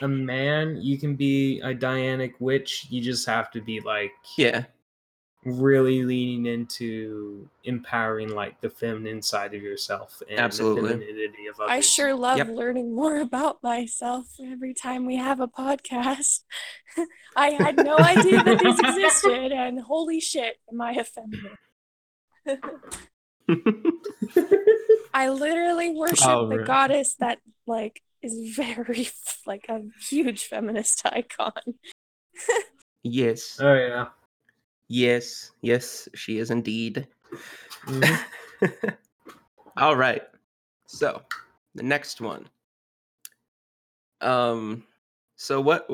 a 0.02 0.08
man, 0.08 0.82
you 0.82 0.98
can 0.98 1.16
be 1.16 1.62
a 1.62 1.74
Dianic 1.74 2.34
witch. 2.40 2.88
You 2.90 3.02
just 3.02 3.26
have 3.28 3.50
to 3.52 3.62
be 3.62 3.80
like 3.80 4.12
yeah, 4.38 4.66
really 5.46 6.04
leaning 6.04 6.48
into 6.52 7.48
empowering 7.66 8.30
like 8.34 8.60
the 8.62 8.70
feminine 8.70 9.22
side 9.22 9.54
of 9.54 9.62
yourself 9.62 10.22
and 10.28 10.40
Absolutely. 10.40 10.82
the 10.82 10.88
femininity 10.90 11.46
of 11.48 11.60
others. 11.60 11.70
I 11.72 11.80
sure 11.82 12.16
love 12.16 12.38
Yep. 12.40 12.48
learning 12.50 12.96
more 12.96 13.18
about 13.22 13.62
myself 13.62 14.26
every 14.44 14.74
time 14.74 15.06
we 15.06 15.16
have 15.18 15.40
a 15.40 15.48
podcast. 15.48 16.42
I 17.36 17.50
had 17.52 17.78
no 17.78 17.98
idea 18.00 18.42
that 18.44 18.60
these 18.60 18.80
existed, 18.80 19.52
and 19.52 19.80
holy 19.80 20.20
shit, 20.20 20.58
am 20.72 20.82
I 20.82 20.94
offended? 20.94 21.52
I 25.14 25.30
literally 25.30 25.92
worship 25.96 26.28
Oh, 26.28 26.48
the 26.50 26.58
right. 26.58 26.68
goddess 26.68 27.16
that 27.20 27.40
like 27.68 28.02
is 28.22 28.56
very 28.56 29.10
like 29.46 29.66
a 29.70 29.82
huge 30.10 30.46
feminist 30.46 31.04
icon. 31.06 31.54
yes, 33.04 33.60
Oh 33.62 33.74
yeah. 33.74 34.06
Yes, 34.88 35.52
yes, 35.62 36.08
she 36.16 36.38
is 36.40 36.52
indeed. 36.52 37.08
Mhm. 37.86 38.20
All 39.78 39.96
right. 39.96 40.24
So 40.88 41.22
the 41.76 41.84
next 41.84 42.22
one. 42.22 42.48
Um. 44.22 44.84
So 45.36 45.60
what 45.60 45.88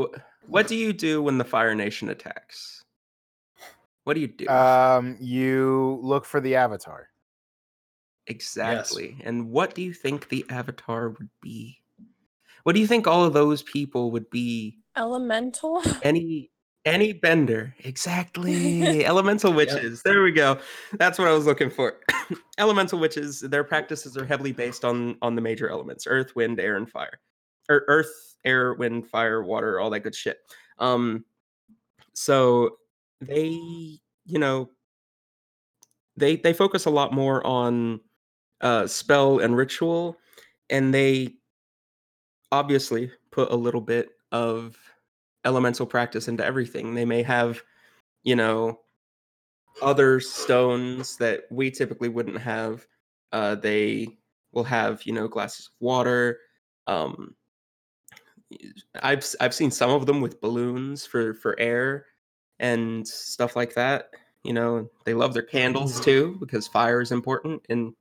what 0.47 0.67
do 0.67 0.75
you 0.75 0.93
do 0.93 1.21
when 1.23 1.37
the 1.37 1.43
Fire 1.45 1.73
Nation 1.75 2.09
attacks? 2.09 2.83
What 4.03 4.13
do 4.15 4.19
you 4.21 4.27
do 4.27 4.47
Um, 4.47 5.17
you 5.19 5.99
look 6.01 6.25
for 6.25 6.39
the 6.41 6.55
avatar. 6.55 7.09
exactly? 8.27 9.17
And 9.23 9.49
what 9.51 9.73
do 9.75 9.81
you 9.81 9.93
think 9.93 10.29
the 10.29 10.45
Avatar 10.49 11.09
would 11.09 11.29
be? 11.41 11.81
What 12.63 12.73
do 12.75 12.81
you 12.81 12.87
think 12.87 13.07
all 13.07 13.23
of 13.25 13.33
those 13.33 13.61
people 13.63 14.11
would 14.11 14.29
be? 14.29 14.77
Elemental. 14.95 15.81
Any 16.03 16.50
any 16.85 17.13
bender. 17.13 17.75
Exactly. 17.83 19.05
Elemental 19.05 19.53
witches. 19.53 20.01
There 20.03 20.23
we 20.23 20.31
go. 20.31 20.59
That's 20.93 21.19
what 21.19 21.27
i 21.27 21.33
was 21.33 21.45
looking 21.45 21.69
for. 21.69 21.99
Elemental 22.57 22.99
witches 22.99 23.41
their 23.41 23.63
practices 23.63 24.15
are 24.17 24.25
heavily 24.25 24.51
based 24.51 24.85
on 24.85 25.17
on 25.21 25.35
the 25.35 25.41
major 25.41 25.69
elements 25.69 26.05
earth 26.07 26.35
wind 26.35 26.59
air 26.59 26.77
and 26.77 26.89
fire 26.89 27.19
or 27.69 27.83
earth 27.87 28.37
air 28.45 28.73
wind 28.73 29.07
fire 29.07 29.43
water 29.43 29.79
all 29.79 29.89
that 29.89 30.01
good 30.01 30.15
shit. 30.15 30.37
Um 30.79 31.25
so 32.13 32.77
they 33.19 33.49
you 33.49 34.39
know 34.39 34.69
they 36.17 36.37
they 36.37 36.53
focus 36.53 36.85
a 36.85 36.89
lot 36.89 37.13
more 37.13 37.45
on 37.45 37.99
uh 38.61 38.87
spell 38.87 39.39
and 39.39 39.55
ritual 39.57 40.17
and 40.69 40.93
they 40.93 41.33
obviously 42.51 43.11
put 43.31 43.51
a 43.51 43.55
little 43.55 43.81
bit 43.81 44.09
of 44.31 44.77
elemental 45.45 45.85
practice 45.85 46.27
into 46.27 46.45
everything. 46.45 46.93
They 46.95 47.05
may 47.05 47.23
have, 47.23 47.61
you 48.23 48.35
know, 48.35 48.81
other 49.81 50.19
stones 50.19 51.17
that 51.17 51.43
we 51.51 51.71
typically 51.71 52.09
wouldn't 52.09 52.37
have. 52.39 52.85
Uh, 53.31 53.55
they 53.55 54.17
will 54.51 54.63
have, 54.63 55.03
you 55.03 55.13
know, 55.13 55.27
glasses 55.27 55.67
of 55.67 55.73
water. 55.79 56.39
Um, 56.87 57.35
I've 59.01 59.25
I've 59.39 59.53
seen 59.53 59.71
some 59.71 59.89
of 59.91 60.05
them 60.05 60.21
with 60.21 60.41
balloons 60.41 61.05
for 61.05 61.33
for 61.33 61.59
air 61.59 62.05
and 62.59 63.07
stuff 63.07 63.55
like 63.55 63.73
that. 63.75 64.11
You 64.43 64.53
know, 64.53 64.89
they 65.05 65.13
love 65.13 65.33
their 65.33 65.43
candles 65.43 65.99
Mhm. 65.99 66.03
too 66.03 66.37
because 66.39 66.67
fire 66.67 67.01
is 67.01 67.11
important 67.11 67.65
in 67.69 67.95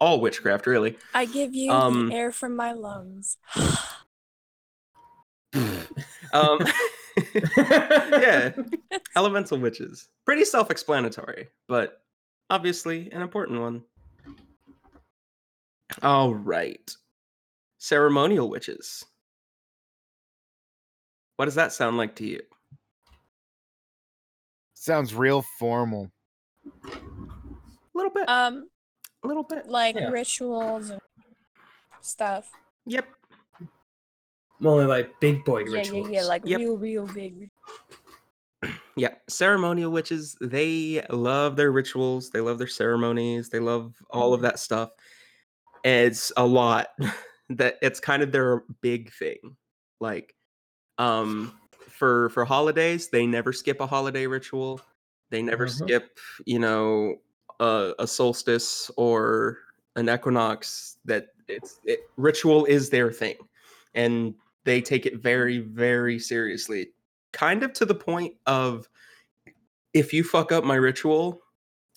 all 0.00 0.20
witchcraft, 0.20 0.66
really. 0.66 0.96
I 1.14 1.24
give 1.26 1.54
you 1.54 1.70
Um, 1.72 2.08
the 2.08 2.14
air 2.14 2.32
from 2.32 2.56
my 2.56 2.72
lungs. 2.72 3.38
Um, 6.32 6.60
yeah, 7.36 8.52
elemental 9.16 9.58
witches. 9.58 10.08
Pretty 10.24 10.44
self-explanatory, 10.44 11.48
but 11.68 12.02
obviously 12.50 13.10
an 13.12 13.22
important 13.22 13.60
one. 13.60 13.82
All 16.02 16.34
right. 16.34 16.90
Ceremonial 17.78 18.48
witches. 18.48 19.04
What 21.36 21.46
does 21.46 21.54
that 21.56 21.72
sound 21.72 21.96
like 21.98 22.14
to 22.16 22.26
you? 22.26 22.40
Sounds 24.74 25.14
real 25.14 25.44
formal. 25.58 26.10
A 26.84 26.90
little 27.94 28.10
bit. 28.10 28.28
Um, 28.28 28.68
a 29.22 29.28
little 29.28 29.42
bit. 29.42 29.66
like 29.68 29.96
Yeah. 29.96 30.08
rituals 30.08 30.90
and 30.90 31.00
stuff. 32.00 32.50
Yep. 32.86 33.06
Only 34.64 34.84
like 34.86 35.18
big 35.20 35.44
boy 35.44 35.64
Yeah, 35.64 35.70
rituals. 35.70 36.08
yeah, 36.08 36.20
yeah, 36.20 36.26
like 36.26 36.42
Yep. 36.44 36.58
real, 36.60 36.76
real 36.76 37.06
big. 37.06 37.48
Yeah, 38.94 39.14
ceremonial 39.26 39.90
witches, 39.90 40.36
they 40.42 41.02
love 41.08 41.56
their 41.56 41.72
rituals, 41.72 42.28
they 42.30 42.40
love 42.42 42.58
their 42.58 42.66
ceremonies, 42.66 43.48
they 43.48 43.58
love 43.58 43.94
all 44.10 44.34
of 44.34 44.42
that 44.42 44.58
stuff. 44.58 44.90
It's 45.82 46.30
a 46.36 46.46
lot 46.46 46.88
that 47.48 47.78
it's 47.80 48.00
kind 48.00 48.22
of 48.22 48.32
their 48.32 48.64
big 48.82 49.10
thing. 49.12 49.56
Like 50.00 50.34
um 50.98 51.58
for 51.88 52.28
for 52.30 52.44
holidays, 52.44 53.08
they 53.08 53.26
never 53.26 53.52
skip 53.52 53.80
a 53.80 53.86
holiday 53.86 54.26
ritual. 54.26 54.80
They 55.30 55.42
never 55.42 55.66
Mhm. 55.66 55.70
skip, 55.70 56.18
you 56.44 56.58
know, 56.58 57.16
a, 57.58 57.94
a 57.98 58.06
solstice 58.06 58.90
or 58.98 59.58
an 59.96 60.08
equinox 60.10 60.98
that 61.06 61.28
it's 61.48 61.80
it, 61.84 62.00
ritual 62.18 62.66
is 62.66 62.90
their 62.90 63.10
thing. 63.10 63.36
And 63.94 64.34
they 64.64 64.80
take 64.80 65.06
it 65.06 65.16
very 65.22 65.58
very 65.58 66.18
seriously 66.18 66.88
kind 67.32 67.62
of 67.62 67.72
to 67.72 67.84
the 67.84 67.94
point 67.94 68.34
of 68.46 68.88
if 69.94 70.12
you 70.12 70.24
fuck 70.24 70.52
up 70.52 70.64
my 70.64 70.74
ritual 70.76 71.40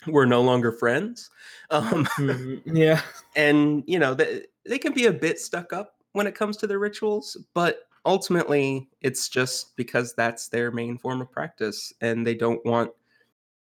we're 0.08 0.26
no 0.26 0.42
longer 0.42 0.72
friends 0.72 1.30
um 1.72 2.06
Mhm, 2.18 2.62
Yeah. 2.66 3.02
and 3.36 3.84
you 3.88 4.00
know 4.00 4.14
they, 4.14 4.46
they 4.66 4.78
can 4.78 4.94
be 4.94 5.06
a 5.08 5.12
bit 5.14 5.40
stuck 5.40 5.74
up 5.74 5.96
when 6.14 6.28
it 6.28 6.36
comes 6.36 6.58
to 6.58 6.68
their 6.68 6.80
rituals 6.80 7.38
but 7.54 7.88
ultimately 8.06 8.88
it's 9.02 9.30
just 9.30 9.76
because 9.76 10.14
that's 10.14 10.48
their 10.50 10.72
main 10.72 10.98
form 10.98 11.22
of 11.22 11.32
practice 11.32 11.92
and 12.02 12.26
they 12.26 12.36
don't 12.36 12.64
want 12.66 12.92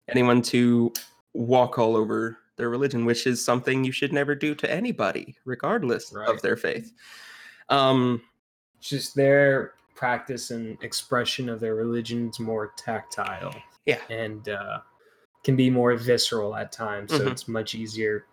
anyone 0.09 0.43
to 0.43 0.93
walk 1.33 1.79
all 1.79 1.97
over 1.97 2.39
their 2.57 2.69
religion 2.69 3.05
which 3.05 3.27
is 3.27 3.43
something 3.45 3.83
you 3.83 3.91
should 3.93 4.13
never 4.13 4.35
do 4.35 4.55
to 4.55 4.71
anybody 4.71 5.35
regardless 5.45 6.13
Right. 6.13 6.29
of 6.29 6.43
their 6.43 6.57
faith 6.57 6.93
um 7.71 8.21
just 8.85 9.15
their 9.15 9.73
practice 9.95 10.51
and 10.51 10.77
expression 10.83 11.49
of 11.49 11.59
their 11.61 11.75
religion 11.75 12.19
religion's 12.19 12.41
more 12.41 12.73
tactile. 12.77 13.55
Yeah. 13.87 14.01
And 14.11 14.49
uh, 14.49 14.81
can 15.43 15.57
be 15.57 15.71
more 15.71 15.95
visceral 15.97 16.55
at 16.57 16.73
times. 16.73 17.13
So 17.13 17.21
Mhm. 17.21 17.31
it's 17.33 17.49
much 17.49 17.75
easier 17.75 18.27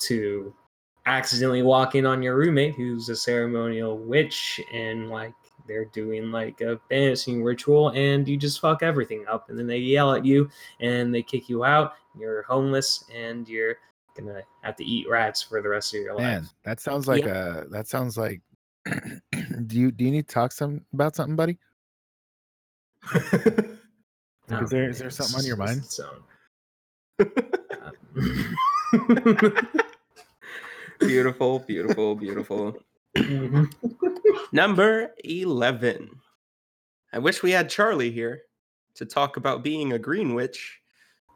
to 0.00 0.54
accidentally 1.06 1.62
walk 1.62 1.94
in 1.94 2.04
on 2.04 2.22
your 2.22 2.36
roommate 2.36 2.74
who's 2.74 3.08
a 3.08 3.16
ceremonial 3.16 3.98
witch 3.98 4.60
and 4.72 5.08
like 5.08 5.32
they're 5.68 5.84
doing 5.86 6.32
like 6.32 6.60
a 6.60 6.80
banishing 6.90 7.42
ritual 7.44 7.90
and 7.90 8.26
you 8.26 8.36
just 8.36 8.60
fuck 8.60 8.82
everything 8.82 9.24
up 9.28 9.48
and 9.48 9.56
then 9.58 9.68
they 9.68 9.78
yell 9.78 10.12
at 10.12 10.24
you 10.24 10.50
and 10.80 11.14
they 11.14 11.22
kick 11.22 11.48
you 11.48 11.64
out 11.64 11.92
you're 12.18 12.42
homeless 12.42 13.04
and 13.14 13.48
you're 13.48 13.76
gonna 14.16 14.42
have 14.62 14.74
to 14.74 14.84
eat 14.84 15.08
rats 15.08 15.42
for 15.42 15.62
the 15.62 15.68
rest 15.68 15.94
of 15.94 16.00
your 16.00 16.16
Man, 16.18 16.42
life 16.42 16.52
that 16.64 16.80
sounds 16.80 17.06
like 17.06 17.24
a. 17.26 17.66
That 17.70 17.86
sounds 17.86 18.16
like. 18.18 18.40
do 19.66 19.76
you 19.76 19.90
do 19.90 20.04
you 20.04 20.10
need 20.10 20.28
to 20.28 20.34
talk 20.34 20.52
some 20.52 20.82
about 20.92 21.16
something, 21.16 21.36
buddy? 21.36 21.58
Oh, 23.14 24.62
Is 24.62 24.70
there- 24.70 24.88
is 24.88 24.98
there 24.98 25.10
something 25.10 25.40
on 25.40 25.46
your 25.46 25.56
mind? 25.56 25.78
its 25.80 26.00
beautiful, 31.00 31.58
beautiful, 31.60 32.14
beautiful. 32.14 32.76
Mhm. 33.16 33.72
Number 34.52 35.14
11. 35.24 36.10
I 37.12 37.18
wish 37.18 37.42
we 37.42 37.50
had 37.50 37.70
Charlie 37.70 38.10
here 38.10 38.42
to 38.94 39.06
talk 39.06 39.36
about 39.36 39.62
being 39.62 39.92
a 39.92 39.98
green 39.98 40.34
witch 40.34 40.80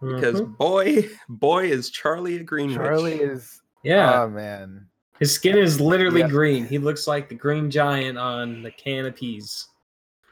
because 0.01 0.41
Mhm. 0.41 0.57
boy, 0.57 1.11
boy, 1.29 1.71
is 1.71 1.91
Charlie 1.91 2.37
a 2.37 2.43
green 2.45 2.75
Charlie 2.75 3.13
witch. 3.13 3.19
Charlie 3.21 3.33
is. 3.35 3.61
yeah 3.83 4.23
Oh 4.23 4.29
man. 4.29 4.87
His 5.21 5.33
skin 5.33 5.57
is 5.57 5.81
literally 5.81 6.21
Yeah. 6.21 6.29
green 6.29 6.67
he 6.67 6.79
looks 6.79 7.07
like 7.07 7.29
the 7.29 7.35
green 7.35 7.71
giant 7.71 8.19
on 8.19 8.63
the 8.63 8.71
can 8.73 9.07
of 9.07 9.15
peas 9.15 9.69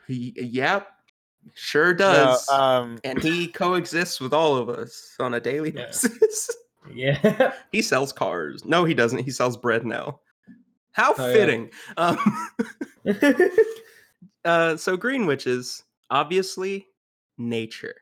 He, 0.06 0.32
yep, 0.36 0.88
sure 1.54 1.92
No, 1.92 1.98
does. 1.98 2.48
um. 2.48 2.98
and 3.04 3.22
he 3.22 3.46
coexists 3.52 4.20
with 4.20 4.32
all 4.32 4.56
of 4.56 4.68
us 4.68 5.14
on 5.20 5.34
a 5.34 5.40
daily 5.40 5.70
Yeah. 5.74 5.86
basis. 5.86 6.50
yeah 6.92 7.52
he 7.72 7.82
sells 7.82 8.12
cars. 8.12 8.64
No, 8.64 8.84
he 8.84 8.94
doesn't. 8.94 9.18
He 9.24 9.30
sells 9.30 9.56
bread 9.58 9.84
now. 9.84 10.20
How 10.92 11.14
Oh, 11.18 11.26
yeah. 11.26 11.32
fitting. 11.34 11.70
Um, 11.98 12.18
uh, 14.44 14.76
so 14.76 14.96
green 14.96 15.26
witches, 15.26 15.84
obviously, 16.10 16.86
nature. 17.36 17.94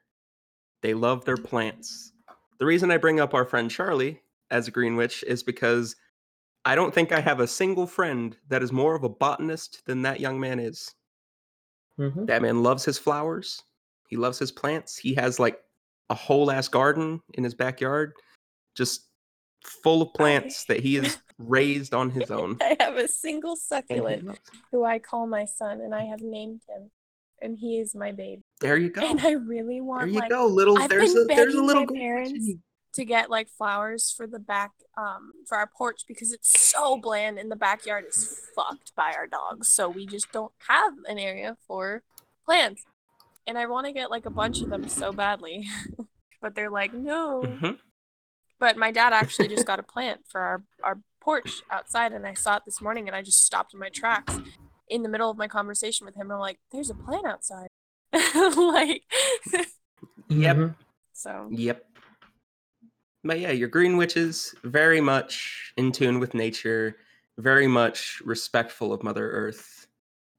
They 0.83 0.95
love 0.95 1.25
their 1.25 1.37
plants. 1.37 2.13
The 2.59 2.67
reason 2.67 2.91
I 2.91 2.97
bring 2.97 3.21
up 3.21 3.35
our 3.35 3.45
friend 3.45 3.71
Charlie 3.71 4.21
as 4.51 4.69
a 4.69 4.71
green 4.71 4.97
witch 4.97 5.25
is 5.27 5.43
because 5.43 5.97
I 6.67 6.75
don't 6.75 6.93
think 6.93 7.13
I 7.13 7.21
have 7.21 7.39
a 7.39 7.47
single 7.47 7.87
friend 7.87 8.37
that 8.49 8.61
is 8.61 8.73
more 8.73 8.97
of 8.97 9.05
a 9.05 9.09
botanist 9.09 9.87
than 9.87 10.03
that 10.03 10.19
young 10.19 10.41
man 10.41 10.59
is. 10.59 10.93
Mhm. 11.97 12.27
That 12.27 12.43
man 12.43 12.65
loves 12.65 12.85
his 12.85 12.99
flowers. 12.99 13.63
He 14.09 14.17
loves 14.17 14.39
his 14.39 14.51
plants. 14.51 14.99
He 14.99 15.15
has 15.15 15.39
like 15.39 15.63
a 16.11 16.15
whole 16.15 16.51
ass 16.51 16.67
garden 16.67 17.21
in 17.35 17.45
his 17.45 17.55
backyard, 17.55 18.15
just 18.75 19.09
full 19.65 20.03
of 20.03 20.13
plants 20.15 20.65
that 20.65 20.81
he 20.81 20.97
has 20.97 21.19
raised 21.39 21.95
on 21.95 22.11
his 22.11 22.33
own. 22.33 22.59
I 22.61 22.77
have 22.81 22.97
a 22.97 23.07
single 23.07 23.55
succulent 23.55 24.37
who 24.73 24.85
I 24.85 24.99
call 24.99 25.29
my 25.29 25.45
son, 25.45 25.81
and 25.81 25.95
I 25.95 26.05
have 26.05 26.21
named 26.21 26.63
him, 26.69 26.91
and 27.41 27.57
he 27.57 27.79
is 27.79 27.95
my 27.95 28.11
baby. 28.11 28.43
There 28.61 28.77
you 28.77 28.91
go. 28.91 29.03
And 29.03 29.21
I 29.21 29.33
really 29.33 29.81
want. 29.81 30.01
There 30.01 30.09
you 30.09 30.19
like 30.19 30.31
go. 30.31 30.47
Little 30.47 30.79
I've 30.79 30.91
there's 30.91 31.15
a 31.15 31.25
there's 31.27 31.55
a 31.55 31.63
little 31.63 31.83
my 31.83 31.87
green 31.87 32.23
witch 32.23 32.31
in 32.33 32.35
parents. 32.35 32.66
To 32.97 33.05
get 33.05 33.31
like 33.31 33.49
flowers 33.49 34.11
for 34.17 34.27
the 34.27 34.39
back 34.39 34.73
um 34.99 35.33
for 35.49 35.57
our 35.57 35.71
porch 35.79 36.03
because 36.09 36.33
it's 36.33 36.51
so 36.61 36.97
bland 36.97 37.39
and 37.39 37.51
the 37.51 37.57
backyard 37.57 38.05
is 38.09 38.41
fucked 38.55 38.95
by 38.97 39.13
our 39.17 39.27
dogs 39.27 39.69
so 39.73 39.89
we 39.89 40.07
just 40.07 40.31
don't 40.33 40.53
have 40.69 40.93
an 41.07 41.19
area 41.19 41.57
for 41.69 42.03
plants 42.45 42.85
and 43.47 43.57
i 43.59 43.67
want 43.67 43.87
to 43.87 43.93
get 43.93 44.11
like 44.11 44.27
a 44.27 44.31
bunch 44.31 44.61
of 44.63 44.69
them 44.71 44.89
so 44.89 45.13
badly 45.13 45.67
but 46.43 46.55
they're 46.55 46.71
like 46.71 46.93
no 46.95 47.43
Mhm. 47.45 47.79
but 48.59 48.77
my 48.77 48.91
dad 48.91 49.13
actually 49.13 49.49
just 49.49 49.67
got 49.67 49.79
a 49.79 49.83
plant 49.85 50.21
for 50.29 50.41
our 50.41 50.63
our 50.83 50.99
porch 51.21 51.63
outside 51.71 52.13
and 52.13 52.27
i 52.27 52.35
saw 52.35 52.57
it 52.57 52.63
this 52.65 52.81
morning 52.81 53.07
and 53.09 53.17
i 53.17 53.21
just 53.23 53.45
stopped 53.45 53.75
in 53.75 53.81
my 53.81 53.89
tracks 53.91 54.39
in 54.89 55.03
the 55.03 55.09
middle 55.09 55.31
of 55.31 55.37
my 55.37 55.49
conversation 55.49 56.07
with 56.07 56.15
him 56.15 56.23
and 56.31 56.33
i'm 56.35 56.39
like 56.41 56.59
there's 56.73 56.91
a 56.91 56.95
plant 56.95 57.27
outside 57.27 57.69
like 58.57 59.03
Yep. 60.29 60.57
Mhm. 60.57 60.75
so 61.13 61.49
Yep. 61.51 61.85
But 63.27 63.41
yeah, 63.41 63.51
your 63.51 63.69
green 63.69 63.97
witches 63.97 64.55
very 64.63 65.01
much 65.01 65.73
in 65.77 65.91
tune 65.91 66.21
with 66.21 66.33
nature, 66.33 66.97
very 67.39 67.67
much 67.67 68.23
respectful 68.25 68.93
of 68.93 69.03
Mother 69.03 69.29
Earth, 69.31 69.89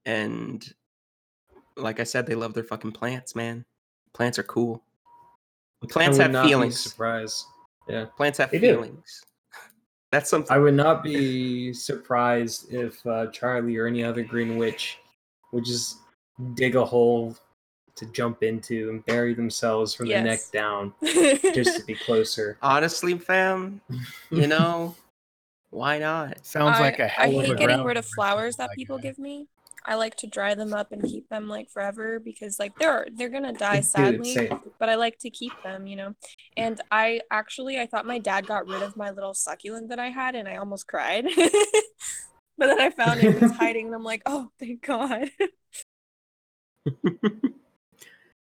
and 0.06 0.65
like 1.76 2.00
I 2.00 2.04
said, 2.04 2.26
they 2.26 2.34
love 2.36 2.54
their 2.54 2.63
fucking 2.63 2.93
plants, 2.93 3.36
man. 3.36 3.65
Plants 4.13 4.39
are 4.39 4.43
cool. 4.43 4.84
Plants 5.89 6.17
have 6.17 6.32
feelings. 6.32 6.80
Surprise. 6.80 7.45
yeah 7.88 8.06
Plants 8.15 8.38
have 8.39 8.52
They 8.52 8.60
do. 8.60 8.76
feelings. 8.76 9.21
That's 10.12 10.30
something. 10.30 10.56
I 10.56 10.58
would 10.58 10.73
not 10.73 11.04
be 11.04 11.73
surprised 11.73 12.73
if 12.73 13.06
uh, 13.06 13.28
Charlie 13.28 13.76
or 13.78 13.86
any 13.86 14.04
other 14.04 14.23
Green 14.23 14.58
Witch 14.58 14.97
would 15.52 15.65
just 15.65 15.97
dig 16.56 16.76
a 16.78 16.86
hole 16.86 17.36
to 17.98 18.06
jump 18.08 18.44
into 18.44 18.90
and 18.90 19.06
bury 19.06 19.34
themselves 19.34 19.94
from 19.94 20.08
the 20.08 20.22
neck 20.22 20.40
down 20.52 20.94
just 21.04 21.80
to 21.80 21.86
be 21.86 21.96
closer. 21.96 22.58
Honestly, 22.62 23.18
fam, 23.18 23.82
you 24.30 24.48
know, 24.48 24.96
why 25.70 25.98
not? 25.98 26.46
Sounds 26.46 26.78
I, 26.78 26.82
like 26.82 27.00
a 27.00 27.06
I 27.06 27.28
hell 27.28 27.40
of 27.40 27.46
a 27.46 27.48
hate 27.48 27.58
getting 27.58 27.84
rid 27.84 27.98
of 27.98 28.06
flowers 28.06 28.56
that 28.58 28.70
like 28.70 28.78
people 28.78 28.98
that. 28.98 29.04
give 29.04 29.20
me. 29.20 29.48
I 29.86 29.96
like 29.96 30.16
to 30.18 30.28
dry 30.28 30.54
them 30.54 30.74
up 30.74 30.92
and 30.92 31.02
keep 31.02 31.30
them 31.30 31.48
like 31.48 31.70
forever 31.70 32.20
because 32.20 32.60
like 32.60 32.78
they're 32.78 33.08
they're 33.14 33.30
gonna 33.30 33.54
die 33.54 33.80
sadly. 33.80 34.34
same. 34.34 34.60
But 34.80 34.90
I 34.90 34.96
like 34.96 35.18
to 35.20 35.30
keep 35.30 35.54
them, 35.64 35.88
you 35.88 35.96
know. 35.96 36.14
And 36.58 36.82
I 36.92 37.22
actually 37.32 37.80
I 37.80 37.86
thought 37.86 38.06
my 38.06 38.20
dad 38.20 38.46
got 38.48 38.68
rid 38.68 38.82
of 38.82 38.98
my 38.98 39.12
little 39.12 39.34
succulent 39.34 39.90
that 39.90 40.00
I 40.00 40.10
had 40.10 40.36
and 40.36 40.48
I 40.48 40.58
almost 40.58 40.88
cried. 40.88 41.26
but 42.58 42.68
then 42.68 42.82
I 42.82 42.90
found 42.90 43.24
it 43.24 43.42
was 43.42 43.52
hiding 43.52 43.86
and 43.88 43.96
I'm 43.96 44.04
like, 44.04 44.24
oh 44.26 44.50
thank 44.60 44.82
God. 44.86 45.30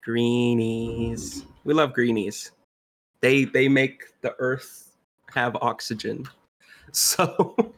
Greenies. 0.08 1.44
We 1.66 1.74
love 1.74 1.94
greenies. 1.94 2.52
They 3.20 3.44
they 3.44 3.68
make 3.68 4.04
the 4.22 4.34
earth 4.40 4.96
have 5.34 5.56
oxygen. 5.62 6.26
So 6.94 7.74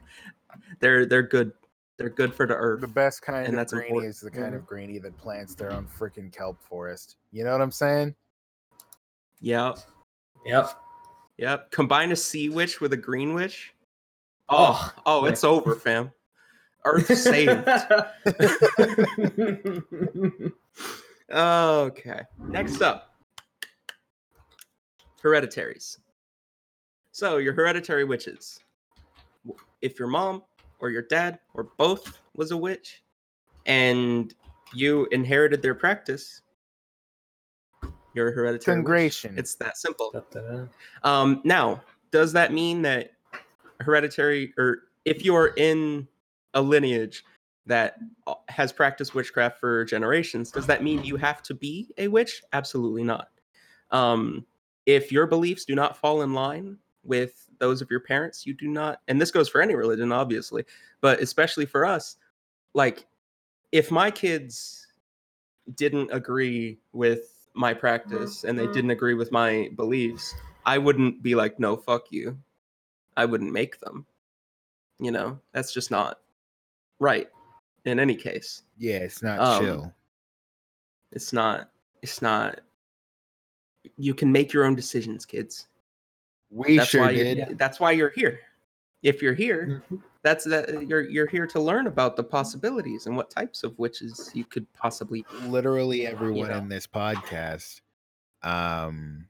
they're 0.80 1.04
they're 1.08 1.24
good. 1.24 1.52
They're 1.98 2.12
good 2.12 2.32
for 2.32 2.46
the 2.46 2.54
earth. 2.54 2.82
The 2.82 2.88
best 2.88 3.24
kind 3.24 3.48
And 3.48 3.48
of 3.48 3.56
that's 3.56 3.74
greenie 3.74 3.88
important. 3.90 4.10
is 4.12 4.20
the 4.22 4.30
kind 4.30 4.54
Mhm. 4.54 4.58
of 4.58 4.68
greenie 4.68 5.00
that 5.00 5.18
plants 5.18 5.56
their 5.56 5.74
own 5.74 5.88
freaking 5.88 6.32
kelp 6.32 6.62
forest. 6.62 7.18
You 7.32 7.44
know 7.44 7.52
what 7.52 7.62
I'm 7.62 7.72
saying? 7.72 8.14
Yep. 9.42 9.80
Yep. 10.46 10.70
Yep. 11.40 11.72
Combine 11.72 12.12
a 12.12 12.16
sea 12.16 12.50
witch 12.50 12.82
with 12.82 12.94
a 12.94 12.98
green 12.98 13.34
witch. 13.34 13.74
Oh, 14.48 14.94
oh, 15.08 15.26
it's 15.26 15.44
over, 15.44 15.74
fam. 15.74 16.12
Earth 16.86 17.08
saved. 17.18 17.66
Okay. 21.32 22.22
Next 22.48 22.82
up, 22.82 23.16
hereditaries. 25.22 26.00
So 27.12 27.38
your 27.38 27.54
hereditary 27.54 28.04
witches. 28.04 28.60
If 29.82 30.00
your 30.00 30.08
mom 30.08 30.44
or 30.80 30.90
your 30.90 31.04
dad 31.04 31.40
or 31.54 31.68
both 31.78 32.20
was 32.36 32.52
a 32.52 32.58
witch, 32.58 33.04
and 33.66 34.34
you 34.74 35.08
inherited 35.12 35.62
their 35.62 35.76
practice, 35.76 36.42
you're 38.14 38.30
a 38.30 38.32
hereditary. 38.32 38.78
witch. 38.82 39.38
It's 39.38 39.56
that 39.56 39.78
simple. 39.78 40.12
Um, 41.04 41.42
now, 41.44 41.82
does 42.12 42.34
that 42.34 42.54
mean 42.54 42.82
that 42.84 43.12
hereditary, 43.82 44.54
or 44.58 44.80
if 45.06 45.24
you're 45.24 45.54
in 45.58 46.08
a 46.54 46.62
lineage 46.62 47.24
that 47.66 47.98
uh, 48.28 48.36
has 48.48 48.72
practiced 48.72 49.14
witchcraft 49.14 49.60
for 49.60 49.86
generations, 49.86 50.52
does 50.52 50.68
that 50.68 50.84
mean 50.84 51.04
you 51.04 51.16
have 51.18 51.42
to 51.44 51.54
be 51.54 51.90
a 51.98 52.08
witch? 52.08 52.42
Absolutely 52.54 53.04
not. 53.04 53.30
Um, 53.92 54.46
if 54.86 55.12
your 55.12 55.28
beliefs 55.28 55.66
do 55.66 55.76
not 55.76 55.98
fall 55.98 56.22
in 56.22 56.34
line 56.34 56.78
with 57.04 57.48
those 57.60 57.82
of 57.82 57.92
your 57.92 58.00
parents, 58.00 58.46
you 58.46 58.54
do 58.54 58.68
not, 58.68 59.02
and 59.08 59.22
this 59.22 59.32
goes 59.32 59.48
for 59.50 59.62
any 59.62 59.76
religion, 59.76 60.12
obviously, 60.12 60.66
but 61.02 61.20
especially 61.20 61.66
for 61.66 61.86
us, 61.86 62.18
like 62.74 63.06
if 63.72 63.92
my 63.92 64.10
kids 64.10 64.88
didn't 65.76 66.12
agree 66.12 66.80
with 66.94 67.48
my 67.54 67.74
practice 67.74 68.44
and 68.44 68.58
they 68.58 68.68
Mhm. 68.68 68.74
didn't 68.74 68.92
agree 68.92 69.14
with 69.14 69.32
my 69.32 69.70
beliefs, 69.76 70.34
I 70.66 70.78
wouldn't 70.78 71.22
be 71.22 71.36
like, 71.36 71.60
no, 71.60 71.76
fuck 71.78 72.12
you. 72.12 72.40
I 73.18 73.26
wouldn't 73.26 73.52
make 73.52 73.80
them. 73.80 74.06
You 75.00 75.12
know, 75.12 75.40
that's 75.52 75.74
just 75.74 75.92
not 75.92 76.20
right 77.00 77.30
in 77.90 78.00
any 78.00 78.16
case. 78.16 78.64
yeah, 78.78 78.98
it's 78.98 79.22
not 79.22 79.40
um, 79.40 79.64
chill. 79.64 79.94
It's 81.12 81.34
not, 81.34 81.70
it's 82.02 82.22
not, 82.22 82.62
you 83.98 84.14
can 84.14 84.32
make 84.32 84.54
your 84.54 84.66
own 84.66 84.76
decisions, 84.76 85.26
kids. 85.26 85.68
We 86.52 86.78
that's 86.78 86.90
sure 86.90 87.02
why 87.02 87.14
did. 87.14 87.38
You're, 87.38 87.54
that's 87.56 87.80
why 87.80 87.92
you're 87.92 88.10
here. 88.12 88.40
If 89.04 89.22
you're 89.22 89.34
here, 89.34 89.84
Mhm. 89.92 90.02
that's 90.24 90.44
that 90.46 90.88
you're 90.88 91.10
you're 91.10 91.28
here 91.28 91.48
to 91.48 91.60
learn 91.60 91.88
about 91.88 92.16
the 92.18 92.24
possibilities 92.24 93.06
and 93.06 93.16
what 93.16 93.30
types 93.30 93.64
of 93.64 93.78
witches 93.80 94.30
you 94.34 94.44
could 94.46 94.72
possibly 94.74 95.24
Literally 95.46 96.06
everyone 96.06 96.50
know. 96.50 96.58
in 96.58 96.68
this 96.70 96.86
podcast 96.86 97.82
um 98.44 99.26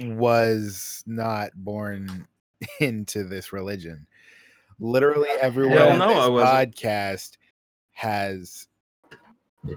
was 0.00 1.02
not 1.06 1.52
born 1.54 2.26
into 2.80 3.24
this 3.24 3.52
religion. 3.52 4.06
Literally 4.82 5.28
everyone 5.40 5.76
Hell 5.78 5.96
no, 5.96 6.38
I 6.40 6.64
this 6.64 6.74
podcast 6.74 7.30
has 7.92 8.66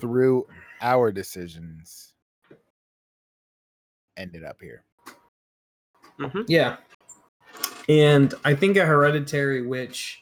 through 0.01 0.47
our 0.81 1.11
decisions 1.11 2.13
ended 4.17 4.43
up 4.43 4.57
here. 4.59 4.83
hmm 6.19 6.41
Yeah. 6.47 6.77
And 7.87 8.33
I 8.43 8.55
think 8.55 8.77
a 8.77 8.85
hereditary 8.85 9.61
witch 9.65 10.21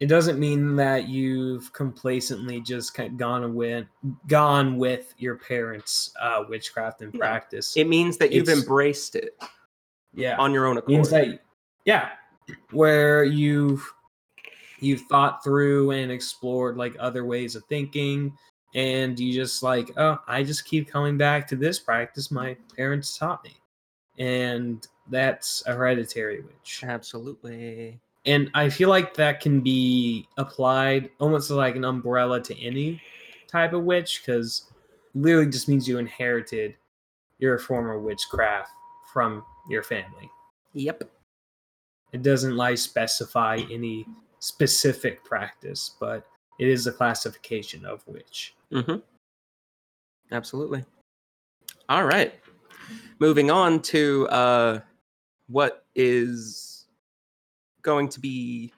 it 0.00 0.06
doesn't 0.08 0.38
mean 0.38 0.76
that 0.76 1.08
you've 1.08 1.72
complacently 1.72 2.60
just 2.60 2.92
kind 2.92 3.12
of 3.12 3.16
gone 3.16 3.54
with 3.54 3.86
gone 4.26 4.76
with 4.76 5.14
your 5.16 5.36
parents' 5.36 6.12
uh, 6.20 6.44
witchcraft 6.48 7.00
and 7.00 7.14
practice. 7.14 7.74
It 7.76 7.88
means 7.88 8.18
that 8.18 8.30
you've 8.32 8.42
It's- 8.48 8.58
embraced 8.58 9.14
it 9.16 9.38
yeah, 10.12 10.36
on 10.36 10.52
your 10.52 10.66
own 10.66 10.76
accord. 10.76 10.88
means 10.90 11.10
that 11.10 11.40
yeah, 11.86 12.10
where 12.70 13.24
you've 13.24 13.92
you've 14.80 15.02
thought 15.02 15.42
through 15.42 15.92
and 15.92 16.10
explored 16.10 16.76
like 16.76 16.94
other 16.98 17.24
ways 17.24 17.56
of 17.56 17.64
thinking, 17.66 18.32
and 18.74 19.18
you 19.18 19.32
just 19.32 19.62
like 19.62 19.90
oh, 19.96 20.18
I 20.26 20.42
just 20.42 20.64
keep 20.64 20.90
coming 20.90 21.16
back 21.16 21.46
to 21.48 21.56
this 21.56 21.78
practice 21.78 22.30
my 22.30 22.56
parents 22.76 23.16
taught 23.16 23.44
me, 23.44 23.56
and 24.18 24.86
that's 25.10 25.62
a 25.66 25.74
hereditary 25.74 26.40
witch. 26.42 26.82
Absolutely. 26.82 28.00
and 28.26 28.50
I 28.54 28.70
feel 28.70 28.88
like 28.88 29.14
that 29.14 29.40
can 29.40 29.60
be 29.60 30.26
applied 30.38 31.10
almost 31.20 31.50
like 31.50 31.76
an 31.76 31.84
umbrella 31.84 32.40
to 32.42 32.58
any 32.58 33.00
type 33.48 33.72
of 33.72 33.84
witch 33.84 34.22
because 34.24 34.70
literally 35.14 35.50
just 35.50 35.68
means 35.68 35.86
you 35.86 35.98
inherited 35.98 36.74
your 37.38 37.58
former 37.58 37.98
witchcraft 37.98 38.70
from 39.12 39.44
your 39.68 39.82
family. 39.82 40.30
Yep. 40.72 41.10
It 42.14 42.22
doesn't 42.22 42.56
like 42.56 42.78
specify 42.78 43.60
any 43.72 44.06
specific 44.38 45.24
practice, 45.24 45.96
but 45.98 46.24
it 46.60 46.68
is 46.68 46.86
a 46.86 46.92
classification 46.92 47.84
of 47.84 48.06
which. 48.06 48.54
Mm-hmm. 48.72 48.98
Absolutely. 50.30 50.84
All 51.88 52.04
right. 52.04 52.32
Moving 53.18 53.50
on 53.50 53.82
to 53.82 54.28
uh, 54.28 54.80
what 55.48 55.86
is 55.96 56.86
going 57.82 58.08
to 58.10 58.20
be 58.20 58.72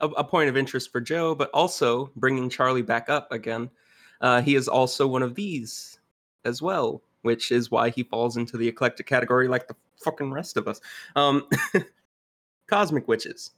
a, 0.00 0.08
a 0.08 0.24
point 0.24 0.50
of 0.50 0.56
interest 0.58 0.92
for 0.92 1.00
Joe, 1.00 1.34
but 1.34 1.48
also 1.54 2.10
bringing 2.14 2.50
Charlie 2.50 2.82
back 2.82 3.08
up 3.08 3.32
again. 3.32 3.70
Uh, 4.20 4.42
he 4.42 4.54
is 4.54 4.68
also 4.68 5.06
one 5.06 5.22
of 5.22 5.34
these 5.34 5.98
as 6.44 6.60
well, 6.60 7.00
which 7.22 7.50
is 7.50 7.70
why 7.70 7.88
he 7.88 8.02
falls 8.02 8.36
into 8.36 8.58
the 8.58 8.68
eclectic 8.68 9.06
category 9.06 9.48
like 9.48 9.66
the 9.66 9.76
fucking 10.04 10.30
rest 10.30 10.58
of 10.58 10.68
us. 10.68 10.82
Um, 11.16 11.48
cosmic 12.66 13.08
witches. 13.08 13.52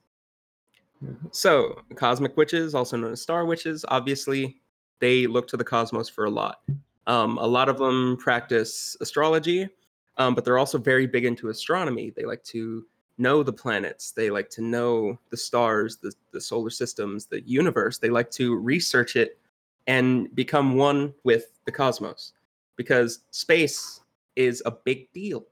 So, 1.31 1.83
cosmic 1.95 2.37
witches, 2.37 2.75
also 2.75 2.97
known 2.97 3.13
as 3.13 3.21
star 3.21 3.45
witches, 3.45 3.85
obviously 3.89 4.57
they 4.99 5.27
look 5.27 5.47
to 5.49 5.57
the 5.57 5.65
cosmos 5.65 6.09
for 6.09 6.25
a 6.25 6.31
lot. 6.31 6.63
Um, 7.07 7.39
a 7.39 7.47
lot 7.47 7.69
of 7.69 7.79
them 7.79 8.17
practice 8.17 8.97
astrology, 9.01 9.69
um, 10.17 10.35
but 10.35 10.45
they're 10.45 10.59
also 10.59 10.79
very 10.79 11.07
big 11.07 11.25
into 11.25 11.51
astronomy. 11.51 12.11
They 12.11 12.25
like 12.25 12.43
to 12.45 12.85
know 13.19 13.43
the 13.43 13.53
planets, 13.53 14.13
they 14.13 14.31
like 14.31 14.51
to 14.51 14.63
know 14.63 15.19
the 15.31 15.37
stars, 15.37 15.97
the, 15.99 16.13
the 16.33 16.41
solar 16.41 16.71
systems, 16.71 17.27
the 17.27 17.41
universe. 17.43 17.99
They 17.99 18.11
like 18.11 18.31
to 18.33 18.57
research 18.57 19.17
it 19.17 19.39
and 19.87 20.35
become 20.35 20.77
one 20.77 21.15
with 21.25 21.59
the 21.65 21.73
cosmos 21.73 22.33
because 22.77 23.21
space 23.31 24.01
is 24.35 24.63
a 24.67 24.71
big 24.71 25.11
deal. 25.13 25.47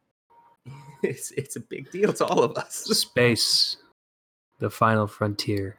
It's, 1.03 1.33
it's 1.33 1.57
a 1.57 1.61
big 1.61 1.91
deal 1.91 2.15
to 2.15 2.25
all 2.25 2.43
of 2.43 2.57
us. 2.57 2.77
Space, 2.85 3.77
the 4.59 4.71
final 4.71 5.07
frontier. 5.07 5.77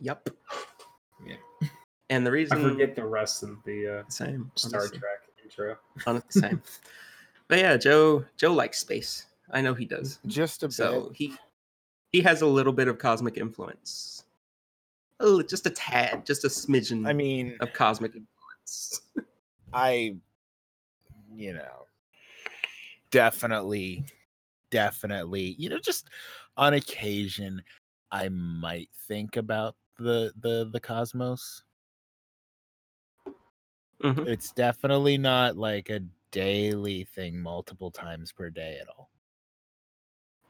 Yep. 0.00 0.30
Yeah. 1.24 1.68
And 2.10 2.26
the 2.26 2.32
reason 2.32 2.58
I 2.58 2.60
reason 2.62 2.72
forget 2.72 2.96
the 2.96 3.06
rest 3.06 3.44
of 3.44 3.58
the 3.64 4.00
uh, 4.00 4.02
same 4.08 4.50
Star 4.56 4.80
honestly. 4.80 4.98
Trek 4.98 5.20
intro. 5.44 5.76
Honestly, 6.06 6.40
same. 6.42 6.62
but 7.48 7.58
yeah, 7.58 7.76
Joe 7.76 8.24
Joe 8.36 8.52
likes 8.52 8.78
space. 8.80 9.26
I 9.52 9.60
know 9.60 9.74
he 9.74 9.84
does. 9.84 10.18
Just 10.26 10.64
a 10.64 10.70
So 10.72 11.02
bit. 11.10 11.16
he 11.16 11.34
he 12.10 12.20
has 12.22 12.42
a 12.42 12.46
little 12.46 12.72
bit 12.72 12.88
of 12.88 12.98
cosmic 12.98 13.36
influence. 13.36 14.24
Oh, 15.20 15.40
just 15.42 15.66
a 15.66 15.70
tad, 15.70 16.26
just 16.26 16.44
a 16.44 16.48
smidgen 16.48 17.06
I 17.08 17.12
mean, 17.12 17.56
of 17.60 17.72
cosmic 17.72 18.12
influence. 18.16 19.02
I, 19.72 20.16
you 21.32 21.52
know, 21.54 21.77
definitely, 23.10 24.04
definitely, 24.70 25.54
you 25.58 25.68
know, 25.68 25.78
just 25.78 26.08
on 26.56 26.74
occasion, 26.74 27.62
I 28.10 28.28
might 28.30 28.90
think 29.08 29.36
about 29.36 29.76
the 29.98 30.32
the 30.36 30.68
the 30.72 30.80
cosmos. 30.80 31.64
Mhm. 34.02 34.28
It's 34.28 34.52
definitely 34.52 35.18
not 35.18 35.56
like 35.56 35.90
a 35.90 36.00
daily 36.30 37.04
thing, 37.04 37.40
multiple 37.40 37.90
times 37.90 38.32
per 38.32 38.50
day 38.50 38.78
at 38.80 38.88
all. 38.88 39.10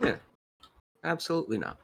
Yeah. 0.01 0.17
Absolutely 1.05 1.59
not. 1.59 1.79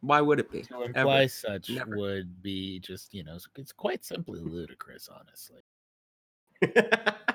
Why 0.00 0.20
would 0.20 0.40
it 0.40 0.50
be? 0.50 0.62
To 0.62 0.82
imply 0.82 1.26
such 1.26 1.68
Never. 1.70 1.96
would 1.96 2.42
be 2.42 2.80
just, 2.80 3.12
you 3.12 3.22
know, 3.24 3.38
it's 3.56 3.72
quite 3.72 4.04
simply 4.04 4.40
ludicrous, 4.40 5.08
honestly. 5.08 5.62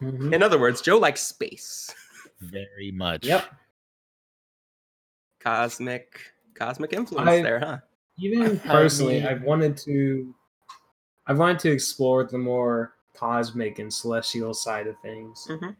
Mhm. 0.00 0.32
In 0.32 0.42
other 0.42 0.58
words, 0.58 0.80
Joe 0.80 0.98
likes 0.98 1.22
space. 1.22 1.94
Very 2.40 2.92
much. 2.92 3.24
Yep. 3.26 3.44
Cosmic 5.40 6.20
cosmic 6.54 6.92
influence 6.92 7.28
I- 7.28 7.42
there, 7.42 7.60
huh? 7.60 7.78
even 8.18 8.58
personally, 8.60 9.24
I've 9.24 9.42
wanted 9.42 9.76
to, 9.78 10.34
I've 11.28 11.38
wanted 11.38 11.60
to 11.60 11.70
explore 11.70 12.24
the 12.24 12.36
more 12.38 12.94
cosmic 13.14 13.78
and 13.78 13.92
celestial 13.94 14.52
side 14.54 14.88
of 14.88 14.98
things, 15.02 15.46
Mhm. 15.48 15.76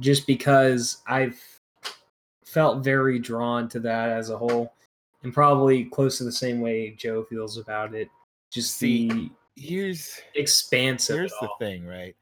just 0.00 0.26
because 0.26 0.98
I've 1.06 1.40
felt 2.44 2.84
very 2.84 3.18
drawn 3.18 3.68
to 3.70 3.80
that 3.80 4.10
as 4.10 4.28
a 4.28 4.36
whole, 4.36 4.74
and 5.22 5.32
probably 5.32 5.86
close 5.86 6.18
to 6.18 6.24
the 6.24 6.32
same 6.32 6.60
way 6.60 6.90
Joe 6.90 7.24
feels 7.24 7.56
about 7.56 7.94
it. 7.94 8.10
Just 8.50 8.76
See, 8.76 9.08
the 9.08 9.30
Here's 9.56 10.20
expansive. 10.34 11.14
of 11.14 11.20
here's 11.20 11.32
the 11.40 11.48
thing, 11.58 11.86
right? 11.86 12.14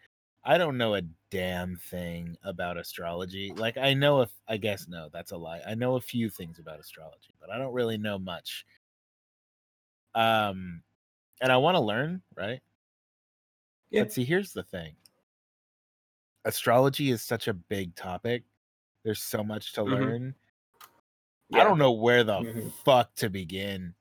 I 0.44 0.58
don't 0.58 0.76
know 0.78 0.94
a 0.94 1.02
damn 1.30 1.76
thing 1.76 2.36
about 2.42 2.76
astrology. 2.76 3.52
Like 3.54 3.76
I 3.76 3.94
know 3.94 4.20
if 4.22 4.30
I 4.48 4.56
guess 4.56 4.88
no, 4.88 5.08
that's 5.12 5.32
a 5.32 5.36
lie. 5.36 5.60
I 5.66 5.74
know 5.74 5.96
a 5.96 6.00
few 6.00 6.28
things 6.30 6.58
about 6.58 6.80
astrology, 6.80 7.34
but 7.40 7.50
I 7.50 7.58
don't 7.58 7.72
really 7.72 7.98
know 7.98 8.18
much. 8.18 8.66
Um 10.14 10.82
and 11.40 11.50
I 11.52 11.56
want 11.56 11.76
to 11.76 11.80
learn, 11.80 12.22
right? 12.36 12.60
Yeah. 13.90 14.02
But 14.02 14.12
see, 14.12 14.24
here's 14.24 14.52
the 14.52 14.62
thing. 14.62 14.94
Astrology 16.44 17.10
is 17.10 17.22
such 17.22 17.48
a 17.48 17.54
big 17.54 17.94
topic. 17.94 18.44
There's 19.04 19.22
so 19.22 19.42
much 19.42 19.72
to 19.74 19.82
Mhm. 19.82 19.90
learn. 19.90 20.34
I 21.52 21.64
don't 21.64 21.78
know 21.78 21.92
where 21.92 22.22
the 22.24 22.40
Mhm. 22.40 22.72
fuck 22.84 23.14
to 23.16 23.28
begin. 23.28 23.94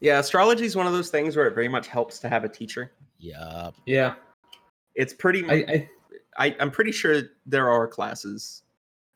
Yeah, 0.00 0.18
astrology 0.18 0.64
is 0.64 0.76
one 0.76 0.86
of 0.86 0.92
those 0.92 1.10
things 1.10 1.36
where 1.36 1.46
it 1.46 1.54
very 1.54 1.68
much 1.68 1.86
helps 1.86 2.18
to 2.20 2.28
have 2.28 2.44
a 2.44 2.48
teacher. 2.48 2.92
Yeah. 3.18 3.70
Yeah, 3.86 4.16
It's 4.94 5.12
pretty. 5.12 5.44
I, 5.50 5.88
I 6.38 6.56
I'm 6.60 6.70
pretty 6.70 6.92
sure 6.92 7.22
there 7.46 7.70
are 7.70 7.86
classes 7.86 8.62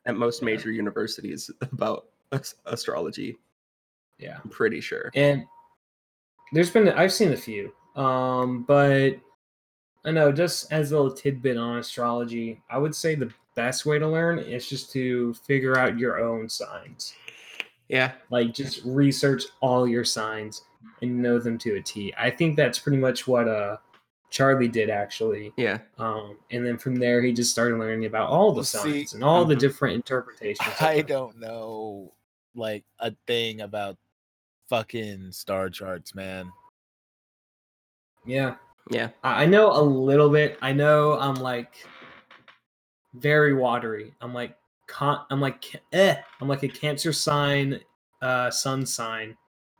at 0.05 0.15
most 0.15 0.41
major 0.41 0.71
universities 0.71 1.49
about 1.61 2.05
astrology. 2.65 3.37
yeah. 4.19 4.37
I'm 4.43 4.49
pretty 4.49 4.81
sure. 4.81 5.11
and 5.15 5.45
there's 6.53 6.69
been 6.69 6.87
i've 6.89 7.11
seen 7.11 7.33
a 7.33 7.37
few 7.37 7.73
um 7.97 8.63
but 8.63 9.11
i 10.05 10.11
know 10.11 10.31
just 10.31 10.71
as 10.71 10.91
a 10.91 10.95
little 10.95 11.11
tidbit 11.15 11.57
on 11.57 11.77
astrology 11.79 12.61
i 12.69 12.77
would 12.77 12.95
say 12.95 13.15
the 13.15 13.29
best 13.55 13.85
way 13.85 13.99
to 13.99 14.07
learn 14.07 14.39
is 14.39 14.67
just 14.69 14.89
to 14.93 15.33
figure 15.45 15.77
out 15.77 15.97
your 15.99 16.19
own 16.21 16.47
signs 16.47 17.13
Yeah, 17.89 18.13
like 18.29 18.53
just 18.53 18.81
research 18.85 19.43
all 19.61 19.85
your 19.87 20.05
signs 20.05 20.61
and 21.01 21.21
know 21.21 21.37
them 21.39 21.57
to 21.59 21.75
a 21.75 21.81
t 21.81 22.13
i 22.17 22.29
think 22.29 22.55
that's 22.55 22.79
pretty 22.79 22.97
much 22.97 23.27
what 23.27 23.47
uh 23.49 23.75
charlie 24.29 24.67
did 24.67 24.89
actually 24.89 25.53
yeah, 25.57 25.79
um 25.97 26.37
and 26.51 26.65
then 26.65 26.77
from 26.77 26.95
there 26.95 27.21
he 27.21 27.31
just 27.31 27.51
started 27.51 27.77
learning 27.79 28.05
about 28.05 28.29
all 28.29 28.51
the 28.51 28.57
Well, 28.57 28.63
see, 28.65 28.79
signs 28.91 29.13
and 29.13 29.23
all 29.23 29.45
the 29.45 29.55
mhm. 29.55 29.59
different 29.59 29.95
interpretations 29.95 30.69
I 30.81 31.01
don't 31.01 31.39
know 31.39 32.13
like 32.55 32.83
a 32.99 33.13
thing 33.25 33.61
about 33.61 33.97
fucking 34.69 35.31
star 35.31 35.69
charts, 35.69 36.13
man. 36.15 36.51
yeah 38.25 38.55
yeah. 38.89 39.09
I 39.23 39.43
I 39.43 39.45
know 39.45 39.71
a 39.71 39.81
little 39.81 40.29
bit. 40.29 40.57
I 40.61 40.71
know 40.71 41.19
I'm 41.19 41.35
like 41.35 41.85
very 43.13 43.53
watery. 43.53 44.13
I'm 44.21 44.33
like 44.33 44.57
con- 44.87 45.25
I'm 45.29 45.41
like 45.41 45.81
eh. 45.93 46.15
I'm 46.39 46.47
like 46.47 46.63
a 46.63 46.67
Cancer 46.69 47.11
sign, 47.13 47.79
uh, 48.21 48.49
Sun 48.49 48.85
sign, 48.85 49.35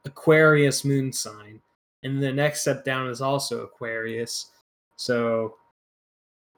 Aquarius 0.06 0.84
moon 0.84 1.12
sign, 1.14 1.62
and 2.04 2.22
the 2.22 2.32
next 2.32 2.62
step 2.62 2.84
down 2.86 3.08
is 3.10 3.22
also 3.22 3.62
Aquarius. 3.64 4.52
So 4.96 5.56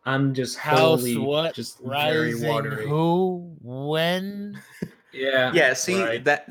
I'm 0.06 0.34
just 0.34 0.58
House 0.58 1.00
wholly 1.02 1.18
what? 1.18 1.54
just 1.56 1.80
very 1.80 2.34
Rising 2.34 2.48
watery. 2.50 2.88
who? 2.88 3.56
When? 3.62 4.60
Yeah, 5.12 5.52
Yeah, 5.54 5.74
see 5.74 6.00
right. 6.04 6.24
that 6.26 6.48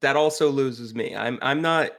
that 0.00 0.16
also 0.16 0.48
loses 0.50 0.94
me. 0.94 1.14
I'm 1.14 1.38
I'm 1.42 1.60
not 1.60 1.90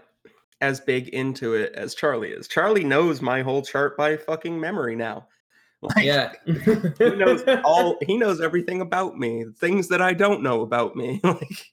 as 0.59 0.79
big 0.79 1.09
into 1.09 1.53
it 1.53 1.73
as 1.73 1.93
Charlie 1.93 2.29
is. 2.31 2.47
Charlie 2.47 2.83
knows 2.83 3.21
my 3.21 3.43
whole 3.43 3.61
chart 3.61 3.95
by 3.97 4.17
fucking 4.17 4.59
memory 4.59 4.95
now. 4.95 5.27
Like, 5.83 6.05
Yeah. 6.05 6.33
he 6.45 7.09
knows 7.15 7.43
all 7.63 7.97
he 8.01 8.15
knows 8.17 8.39
everything 8.41 8.81
about 8.81 9.17
me 9.17 9.45
things 9.57 9.87
that 9.87 9.99
i 9.99 10.13
don't 10.13 10.43
know 10.43 10.61
about 10.61 10.95
me 10.95 11.19
like 11.23 11.71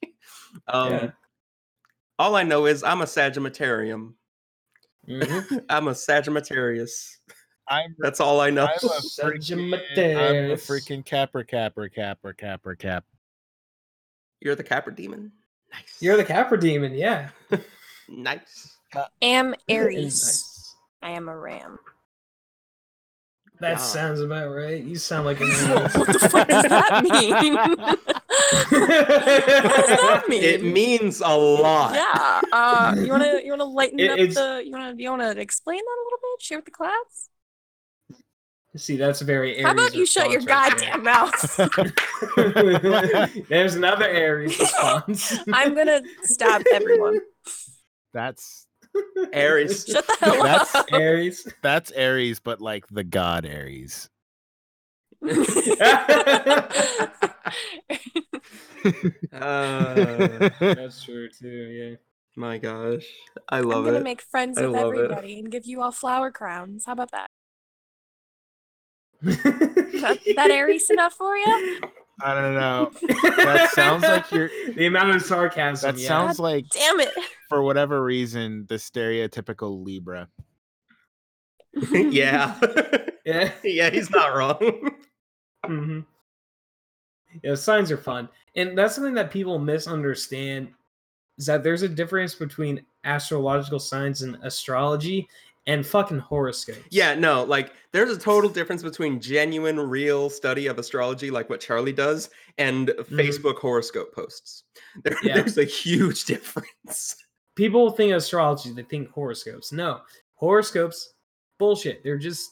um 0.67 0.91
Yeah. 0.93 1.11
all 2.17 2.35
i 2.35 2.41
know 2.41 2.65
is 2.65 2.81
i'm 2.83 3.01
a 3.03 3.07
sagitarium 3.07 4.15
Mhm. 5.09 5.65
i'm 5.69 5.87
a 5.87 5.95
sagittarius 5.95 7.17
I'm 7.67 7.95
that's 7.99 8.19
all 8.19 8.39
i 8.41 8.49
know 8.49 8.65
I'm 8.65 8.71
a 8.73 8.77
freaking, 8.77 9.53
I'm 9.53 9.73
a 9.73 9.77
Sagittarius. 9.77 10.67
freaking 10.67 11.05
capper 11.05 11.43
capper 11.43 11.87
capper 11.89 12.33
capper 12.33 12.75
cap. 12.75 13.05
you're 14.41 14.55
the 14.55 14.63
capra 14.63 14.93
demon 14.95 15.31
nice 15.71 15.97
You're 15.99 16.17
the 16.17 16.23
Capra 16.25 16.59
demon, 16.59 16.93
yeah. 16.95 17.29
nice 18.09 18.75
Am 19.21 19.53
Aries. 19.67 20.03
Nice. 20.23 20.75
I 21.03 21.11
am 21.11 21.29
a 21.29 21.37
ram. 21.37 21.77
That 23.59 23.73
Yeah. 23.73 23.77
sounds 23.77 24.19
about 24.19 24.49
right. 24.49 24.83
You 24.83 24.95
sound 24.95 25.25
like 25.27 25.39
a 25.39 25.45
what 25.97 26.07
the 26.07 26.19
fuck 26.27 26.47
does 26.47 26.63
that 26.63 27.03
mean? 27.03 28.15
That 28.51 30.23
mean? 30.29 30.43
it 30.43 30.63
means 30.63 31.21
a 31.21 31.27
lot 31.35 31.93
yeah. 31.93 32.41
Uh, 32.51 32.95
you 32.97 33.09
wanna 33.09 33.39
you 33.43 33.51
wanna 33.51 33.65
lighten 33.65 33.99
It- 33.99 34.11
up 34.11 34.17
it's- 34.19 34.35
the 34.35 34.61
you 34.65 34.71
wanna 34.71 34.93
you 34.97 35.09
wanna 35.09 35.31
explain 35.31 35.77
that 35.79 35.97
a 35.99 36.03
little 36.05 36.19
bit? 36.21 36.41
Share 36.41 36.57
with 36.57 36.65
the 36.65 36.71
class. 36.71 37.29
See, 38.77 38.97
that's 38.97 39.21
very 39.21 39.53
Aries 39.55 39.65
How 39.65 39.71
about 39.73 39.95
you 39.95 40.05
shut 40.05 40.29
your 40.29 40.41
right 40.41 40.71
goddamn 40.71 41.03
mouth? 41.03 41.57
There's 43.49 43.73
another 43.75 44.05
Aries 44.07 44.57
response. 44.59 45.37
I'm 45.53 45.73
gonna 45.75 46.01
stab 46.23 46.63
everyone. 46.71 47.19
That's 48.13 48.67
aries 49.33 49.85
Shut 49.85 50.05
the 50.07 50.15
hell 50.19 50.43
That's 50.43 50.73
up. 50.75 50.85
Aries. 50.91 51.47
that's 51.61 51.91
Ares, 51.91 52.39
but 52.39 52.59
like 52.61 52.85
the 52.89 53.03
god 53.03 53.45
Aries. 53.45 54.09
uh, 59.33 60.49
That's 60.59 61.03
true 61.03 61.29
too. 61.29 61.47
Yeah. 61.47 61.95
my 62.35 62.57
gosh 62.57 63.05
i 63.49 63.59
love 63.59 63.85
it. 63.85 63.89
I'm 63.89 63.93
gonna 63.93 63.97
it 63.97 64.03
make 64.03 64.21
friends 64.21 64.57
I 64.57 64.67
with 64.67 64.75
love 64.75 64.93
it. 64.93 64.97
everybody 64.99 65.39
and 65.39 65.51
give 65.51 65.65
you 65.65 65.81
all 65.81 65.91
flower 65.91 66.31
crowns. 66.31 66.85
How 66.85 66.93
about 66.93 67.11
that? 67.11 67.29
That, 69.21 70.19
that 70.35 70.51
Aries 70.51 70.89
enough 70.89 71.13
for 71.13 71.35
you? 71.35 71.81
I 72.21 72.33
don't 72.33 72.53
know. 72.53 72.91
That 73.37 73.71
sounds 73.73 74.03
like 74.03 74.31
you're- 74.31 74.73
the 74.73 74.85
amount 74.85 75.15
of 75.15 75.21
sarcasm. 75.21 75.95
That 75.95 76.01
yeah. 76.01 76.07
sounds 76.07 76.39
like 76.39 76.65
Damn 76.69 76.99
it. 76.99 77.09
for 77.49 77.61
whatever 77.63 78.03
reason 78.03 78.65
the 78.69 78.75
stereotypical 78.75 79.83
Libra. 79.83 80.29
yeah 81.91 82.59
yeah. 83.25 83.51
yeah 83.63 83.89
he's 83.91 84.09
not 84.09 84.35
wrong 84.35 84.89
hmm 87.31 87.37
Yeah, 87.43 87.55
signs 87.55 87.91
are 87.91 87.97
fun, 87.97 88.29
and 88.55 88.77
that's 88.77 88.95
something 88.95 89.13
that 89.15 89.31
people 89.31 89.59
misunderstand. 89.59 90.69
Is 91.37 91.45
that 91.45 91.63
there's 91.63 91.83
a 91.83 91.89
difference 91.89 92.35
between 92.35 92.85
astrological 93.05 93.79
signs 93.79 94.23
and 94.23 94.37
astrology 94.43 95.27
and 95.67 95.85
fucking 95.85 96.19
horoscopes. 96.19 96.79
Yeah, 96.89 97.13
no, 97.15 97.43
like 97.43 97.71
there's 97.93 98.09
a 98.15 98.19
total 98.19 98.49
difference 98.49 98.83
between 98.83 99.21
genuine, 99.21 99.79
real 99.79 100.29
study 100.29 100.67
of 100.67 100.79
astrology, 100.79 101.31
like 101.31 101.49
what 101.49 101.61
Charlie 101.61 101.93
does, 101.93 102.29
and 102.57 102.89
Facebook 103.11 103.57
horoscope 103.57 104.13
posts. 104.13 104.63
There, 105.03 105.15
Yeah. 105.23 105.35
There's 105.35 105.57
a 105.57 105.63
huge 105.63 106.25
difference. 106.33 107.15
people 107.55 107.91
think 107.91 108.11
astrology, 108.13 108.71
they 108.71 108.83
think 108.83 109.09
horoscopes. 109.11 109.71
No, 109.71 110.01
horoscopes, 110.35 111.13
bullshit. 111.57 112.03
They're 112.03 112.17
just 112.17 112.49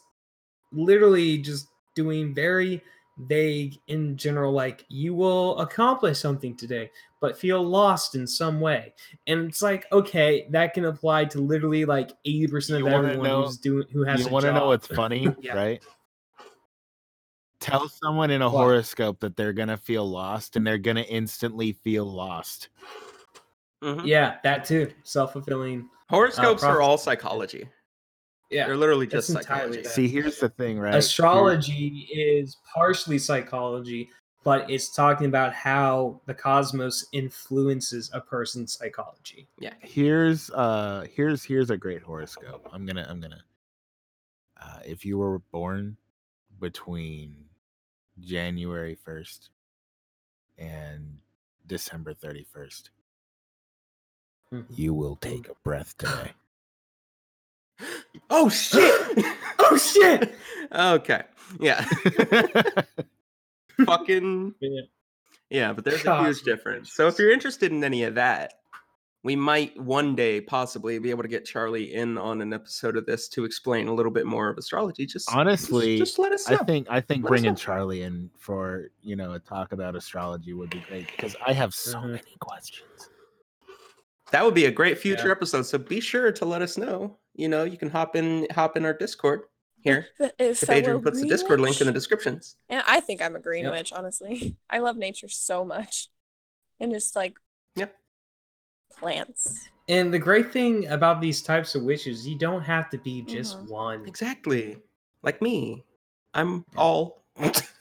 literally 0.72 1.40
just 1.40 1.68
doing 1.96 2.34
very 2.34 2.82
vague 3.18 3.78
in 3.88 4.16
general, 4.18 4.52
like 4.52 4.86
you 4.90 5.14
will 5.14 5.58
accomplish 5.60 6.20
something 6.20 6.56
today, 6.56 6.92
but 7.20 7.38
feel 7.38 7.64
lost 7.64 8.16
in 8.16 8.28
some 8.28 8.60
way. 8.60 8.94
And 9.26 9.50
it's 9.50 9.62
like, 9.62 9.86
okay, 9.92 10.48
that 10.52 10.74
can 10.74 10.86
apply 10.86 11.26
to 11.26 11.42
literally 11.42 11.84
like 11.86 12.12
80% 12.26 12.76
of 12.76 12.80
You 12.80 12.86
wanna 12.86 13.08
everyone 13.10 13.28
know- 13.28 13.44
who's 13.46 13.58
doing 13.58 13.86
who 13.92 14.04
has 14.04 14.26
you 14.26 14.32
want 14.32 14.46
to 14.46 14.54
know 14.54 14.68
what's 14.68 14.88
funny, 14.88 15.28
Yeah. 15.42 15.56
right? 15.56 15.84
Tell 17.60 17.90
someone 17.90 18.30
in 18.30 18.42
a 18.44 18.50
What? 18.50 18.62
horoscope 18.62 19.20
that 19.22 19.36
they're 19.36 19.54
gonna 19.54 19.78
feel 19.78 20.08
lost, 20.08 20.56
and 20.56 20.66
they're 20.66 20.78
gonna 20.78 21.02
instantly 21.02 21.74
feel 21.74 22.06
lost. 22.06 22.70
Mhm. 23.84 24.06
Yeah, 24.06 24.38
that 24.44 24.64
too. 24.66 24.92
Self-fulfilling. 25.04 25.90
Horoscopes 26.10 26.64
are 26.64 26.82
all 26.82 26.98
psychology. 26.98 27.68
Yeah. 28.50 28.68
They're 28.68 28.78
literally 28.78 29.08
just 29.08 29.30
entirely 29.30 29.84
psychology. 29.84 29.90
See, 29.90 30.08
here's 30.08 30.40
the 30.40 30.50
thing, 30.50 30.80
right? 30.80 30.92
Here- 30.92 31.00
astrology 31.00 32.10
is 32.14 32.58
partially 32.74 33.20
psychology 33.20 34.10
but 34.44 34.70
it's 34.70 34.88
talking 34.96 35.26
about 35.28 35.52
how 35.54 36.22
the 36.26 36.34
cosmos 36.34 37.06
influences 37.12 38.10
a 38.14 38.22
person's 38.22 38.72
psychology 38.78 39.50
Yeah. 39.60 39.74
here's 39.82 40.50
uh 40.52 41.06
here's 41.14 41.44
here's 41.44 41.70
a 41.70 41.76
great 41.78 42.02
horoscope 42.02 42.66
i'm 42.72 42.86
gonna 42.86 43.06
i'm 43.10 43.20
gonna 43.20 43.44
uh 44.62 44.80
if 44.86 45.04
you 45.04 45.18
were 45.18 45.40
born 45.52 45.98
between 46.62 47.36
january 48.22 48.96
1st 49.06 49.50
and 50.58 51.18
december 51.66 52.14
31st 52.14 52.90
Mhm. 54.54 54.66
you 54.70 54.94
will 54.94 55.18
take 55.18 55.50
a 55.50 55.56
breath 55.64 55.98
today 55.98 56.32
Oh 58.30 58.50
shit! 58.50 59.26
oh 59.60 59.78
shit 59.78 60.36
okay. 60.74 61.24
Yeah. 61.60 61.86
Fucking 63.86 64.54
Yeah. 64.60 64.82
yeah, 65.50 65.74
but 65.74 65.86
there's 65.86 66.06
a 66.06 66.24
huge 66.26 66.42
difference. 66.42 66.94
So 66.94 67.08
if 67.08 67.20
you're 67.20 67.32
interested 67.32 67.72
in 67.72 67.84
any 67.84 68.04
of 68.04 68.16
that, 68.16 68.54
we 69.24 69.36
might 69.36 69.80
one 69.80 70.16
day 70.16 70.42
possibly 70.42 71.00
be 71.00 71.10
able 71.10 71.24
to 71.24 71.30
get 71.30 71.46
Charlie 71.46 71.94
in 71.94 72.18
on 72.18 72.42
an 72.42 72.54
episode 72.54 72.98
of 72.98 73.06
this 73.06 73.28
to 73.30 73.46
explain 73.46 73.88
a 73.88 73.94
little 73.94 74.12
bit 74.12 74.26
more 74.26 74.50
of 74.50 74.58
astrology. 74.58 75.06
Just 75.06 75.34
honestly 75.34 75.98
just, 75.98 76.12
just 76.14 76.20
let 76.20 76.32
us 76.32 76.50
know. 76.50 76.58
i 76.60 76.64
think 76.64 76.88
i 76.90 77.02
think 77.02 77.24
Let 77.24 77.30
bringing 77.30 77.56
charlie 77.56 78.04
in 78.04 78.30
for 78.38 78.90
you 79.02 79.16
know 79.16 79.34
a 79.34 79.40
talk 79.40 79.74
about 79.74 79.96
astrology 79.96 80.54
would 80.54 80.70
be 80.70 80.80
great 80.80 81.10
because 81.12 81.36
i 81.46 81.54
have 81.54 81.74
so 81.74 81.98
Mhm. 82.00 82.12
many 82.12 82.36
questions 82.40 83.10
that 84.32 84.44
would 84.44 84.54
be 84.54 84.66
a 84.66 84.72
great 84.72 84.98
future 84.98 85.28
Yeah. 85.28 85.34
episode. 85.34 85.64
So 85.64 85.78
be 85.78 86.00
sure 86.00 86.32
to 86.32 86.46
let 86.46 86.62
us 86.62 86.78
know. 86.78 87.18
You 87.36 87.48
know, 87.50 87.64
you 87.64 87.78
can 87.78 87.90
hop 87.90 88.16
in 88.16 88.48
hop 88.52 88.76
in 88.78 88.86
our 88.86 88.94
Discord 88.94 89.42
here. 89.82 90.08
The- 90.20 90.34
If 90.40 90.60
fellow 90.60 90.78
Adrian 90.80 91.02
puts 91.02 91.22
the 91.22 91.28
Discord 91.28 91.60
link 91.62 91.80
in 91.82 91.88
the 91.88 91.94
descriptions. 91.94 92.56
And 92.70 92.84
I 92.88 93.00
think 93.00 93.22
I'm 93.22 93.36
a 93.36 93.40
green 93.40 93.64
Yep. 93.66 93.74
witch, 93.74 93.94
honestly. 93.94 94.56
I 94.70 94.80
love 94.80 94.98
nature 94.98 95.30
so 95.30 95.64
much. 95.64 96.10
And 96.80 96.92
just 96.92 97.16
like 97.16 97.38
Yep. 97.76 97.96
plants. 98.98 99.70
and 99.90 100.14
the 100.14 100.20
great 100.20 100.52
thing 100.52 100.86
about 100.88 101.22
these 101.22 101.42
types 101.42 101.74
of 101.76 101.84
witches 101.84 102.28
you 102.28 102.38
don't 102.38 102.62
have 102.62 102.90
to 102.90 102.98
be 102.98 103.22
just 103.22 103.58
Mhm. 103.60 103.70
one 103.70 104.06
Exactly. 104.06 104.78
Like 105.24 105.42
me. 105.42 105.86
I'm 106.34 106.66
all 106.76 107.24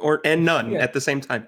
or 0.00 0.20
and 0.24 0.44
none 0.44 0.72
Yeah. 0.72 0.78
at 0.80 0.92
the 0.92 1.00
same 1.00 1.20
time. 1.20 1.46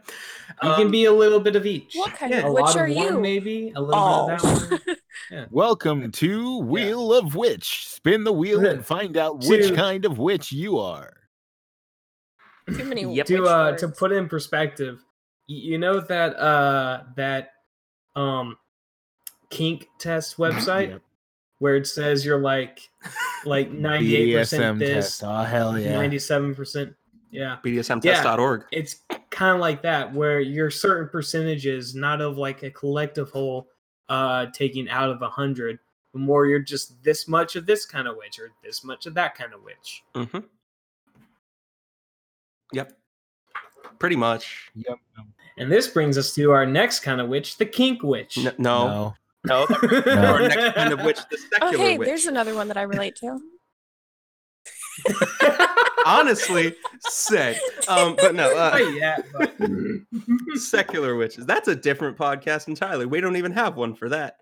you 0.63 0.75
can 0.75 0.87
Um, 0.87 0.91
be 0.91 1.05
a 1.07 1.13
little 1.13 1.41
bit 1.41 1.57
of 1.57 1.65
each 1.67 1.95
What 1.95 2.13
kind 2.15 2.33
Yeah. 2.33 2.43
a 2.43 2.47
of 2.49 2.53
witch 2.55 2.63
lot 2.65 2.77
are 2.77 2.87
of 2.87 2.95
one 2.97 3.07
you? 3.15 3.21
maybe 3.21 3.73
a 3.75 3.81
little 3.81 3.95
Oh. 4.03 4.27
bit 4.29 4.45
of 4.45 4.71
that 4.71 4.99
one 5.31 5.47
welcome 5.51 6.11
to 6.13 6.59
wheel 6.59 7.15
of 7.15 7.35
witch 7.35 7.87
spin 7.89 8.25
the 8.25 8.33
wheel 8.33 8.67
and 8.67 8.85
find 8.85 9.17
out 9.17 9.45
which 9.47 9.69
Two. 9.69 9.75
kind 9.75 10.05
of 10.05 10.19
witch 10.19 10.53
you 10.53 10.79
are 10.79 11.13
Too 12.77 12.85
many 12.85 13.03
Yep. 13.15 13.27
to 13.27 13.41
witch 13.41 13.49
uh 13.51 13.73
to 13.79 13.89
put 13.89 14.13
in 14.13 14.29
perspective 14.29 15.01
you 15.47 15.79
know 15.79 16.01
that 16.01 16.37
uh 16.37 17.05
that 17.17 17.53
um 18.17 18.57
kink 19.51 19.89
test 19.99 20.37
website 20.39 20.89
Yep. 20.91 21.03
where 21.59 21.77
it 21.77 21.87
says 21.87 22.25
you're 22.25 22.39
like 22.41 22.89
like 23.45 23.71
98% 23.73 24.03
BDSM 24.35 24.79
this 24.79 25.19
test. 25.19 25.25
Oh 25.25 25.43
hell 25.43 25.79
yeah! 25.79 25.95
97% 25.95 26.95
yeah 27.31 27.57
BDSMtest.org. 27.65 28.65
it's 28.73 28.97
kind 29.31 29.55
of 29.55 29.61
like 29.61 29.83
that 29.83 30.13
where 30.13 30.41
you're 30.41 30.71
certain 30.71 31.09
percentages 31.09 31.95
not 31.95 32.21
of 32.21 32.37
like 32.37 32.63
a 32.63 32.71
collective 32.71 33.31
whole 33.31 33.69
uh 34.09 34.47
taking 34.53 34.89
out 34.89 35.09
of 35.11 35.23
a 35.23 35.29
hundred 35.29 35.79
but 36.13 36.19
more 36.21 36.47
you're 36.47 36.59
just 36.59 37.01
this 37.05 37.29
much 37.29 37.55
of 37.57 37.67
this 37.67 37.87
kind 37.87 38.09
of 38.09 38.17
witch 38.17 38.39
or 38.41 38.51
this 38.65 38.83
much 38.83 39.07
of 39.07 39.15
that 39.15 39.35
kind 39.37 39.55
of 39.55 39.63
witch 39.63 40.03
Mm-hmm. 40.15 40.39
Yep. 42.73 42.93
Pretty 43.99 44.17
much. 44.17 44.71
Yep. 44.75 44.97
and 45.59 45.71
this 45.71 45.87
brings 45.89 46.17
us 46.17 46.35
to 46.35 46.51
our 46.53 46.65
next 46.67 47.01
kind 47.01 47.21
of 47.21 47.29
witch 47.29 47.59
the 47.59 47.67
kink 47.67 48.03
witch 48.03 48.39
N- 48.39 48.55
no. 48.59 48.87
No. 48.89 49.15
No. 49.45 49.67
No. 50.07 50.25
Our 50.35 50.41
next 50.49 50.75
kind 50.75 50.93
of 50.93 51.03
witch, 51.03 51.19
the 51.31 51.39
Oh, 51.63 51.71
secular 51.71 51.85
hey, 51.89 51.97
witch. 51.99 52.07
there's 52.07 52.27
another 52.27 52.55
one 52.55 52.69
that 52.69 52.77
I 52.77 52.83
relate 52.83 53.17
to. 53.17 53.41
Honestly, 56.07 56.75
sick. 57.01 57.59
Um, 57.89 58.17
but 58.17 58.35
no, 58.35 58.51
Oh, 58.55 58.73
uh, 58.73 58.79
yeah 58.79 59.19
but- 59.33 59.55
secular 60.61 61.17
witches. 61.17 61.47
That's 61.47 61.69
a 61.69 61.75
different 61.77 62.17
podcast 62.17 62.69
entirely. 62.69 63.07
We 63.07 63.21
don't 63.21 63.37
even 63.37 63.53
have 63.53 63.77
one 63.77 63.95
for 63.95 64.09
that. 64.09 64.37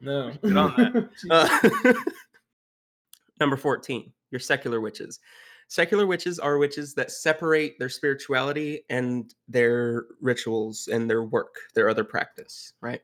No. 0.00 0.32
Get 0.42 0.56
on 0.56 0.74
that. 0.76 1.10
Uh, 1.30 1.92
number 3.40 3.56
14, 3.56 4.12
your 4.30 4.38
secular 4.40 4.80
witches. 4.80 5.20
Secular 5.68 6.06
witches 6.06 6.38
are 6.38 6.58
witches 6.58 6.94
that 6.94 7.10
separate 7.10 7.76
their 7.78 7.88
spirituality 7.88 8.82
and 8.88 9.34
their 9.48 10.04
rituals 10.20 10.88
and 10.92 11.10
their 11.10 11.24
work, 11.24 11.56
their 11.74 11.88
other 11.88 12.04
practice, 12.04 12.72
right? 12.80 13.00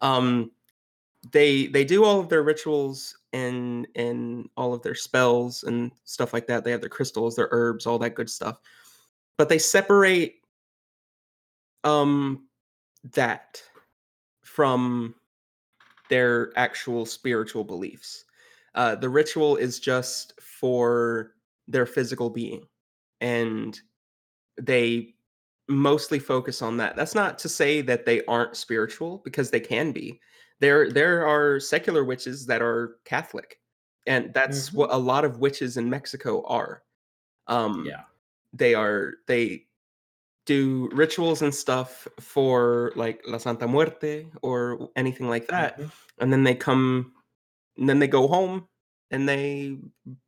Um, 0.00 0.50
they 1.32 1.66
they 1.68 1.84
do 1.84 2.02
all 2.04 2.18
of 2.18 2.28
their 2.28 2.42
rituals 2.42 3.16
and 3.32 3.86
and 3.94 4.48
all 4.56 4.74
of 4.74 4.82
their 4.82 4.94
spells 4.94 5.64
and 5.64 5.92
stuff 6.04 6.32
like 6.32 6.46
that. 6.46 6.64
They 6.64 6.70
have 6.70 6.80
their 6.80 6.90
crystals, 6.90 7.36
their 7.36 7.48
herbs, 7.50 7.86
all 7.86 7.98
that 8.00 8.14
good 8.14 8.30
stuff. 8.30 8.60
But 9.38 9.48
they 9.48 9.58
separate 9.58 10.36
um 11.84 12.46
that 13.14 13.62
from 14.42 15.14
their 16.08 16.52
actual 16.56 17.06
spiritual 17.06 17.64
beliefs. 17.64 18.24
Uh, 18.74 18.94
the 18.94 19.08
ritual 19.08 19.56
is 19.56 19.80
just 19.80 20.34
for 20.40 21.34
their 21.68 21.86
physical 21.86 22.30
being, 22.30 22.66
and 23.20 23.80
they 24.60 25.14
mostly 25.70 26.18
focus 26.18 26.60
on 26.62 26.76
that. 26.78 26.96
That's 26.96 27.14
not 27.14 27.38
to 27.40 27.48
say 27.48 27.80
that 27.82 28.04
they 28.04 28.24
aren't 28.26 28.56
spiritual 28.56 29.18
because 29.24 29.50
they 29.50 29.60
can 29.60 29.92
be. 29.92 30.20
There, 30.58 30.90
there 30.90 31.26
are 31.26 31.58
secular 31.60 32.04
witches 32.04 32.44
that 32.46 32.60
are 32.60 32.96
Catholic, 33.04 33.60
and 34.06 34.34
that's 34.34 34.70
Mhm. 34.70 34.74
what 34.74 34.92
a 34.92 34.96
lot 34.98 35.24
of 35.24 35.38
witches 35.38 35.76
in 35.76 35.88
Mexico 35.88 36.42
are. 36.46 36.82
Um, 37.46 37.84
yeah. 37.86 38.02
they 38.52 38.74
are 38.74 39.14
they 39.28 39.66
do 40.44 40.88
rituals 40.92 41.42
and 41.42 41.54
stuff 41.54 42.08
for 42.18 42.92
like 42.96 43.22
La 43.26 43.38
Santa 43.38 43.68
Muerte 43.68 44.26
or 44.42 44.90
anything 44.96 45.28
like 45.28 45.46
that, 45.48 45.78
Mhm. 45.78 45.92
and 46.18 46.32
then 46.32 46.42
they 46.42 46.54
come, 46.54 47.14
and 47.78 47.88
then 47.88 48.00
they 48.00 48.08
go 48.08 48.26
home 48.26 48.68
and 49.12 49.28
they 49.28 49.78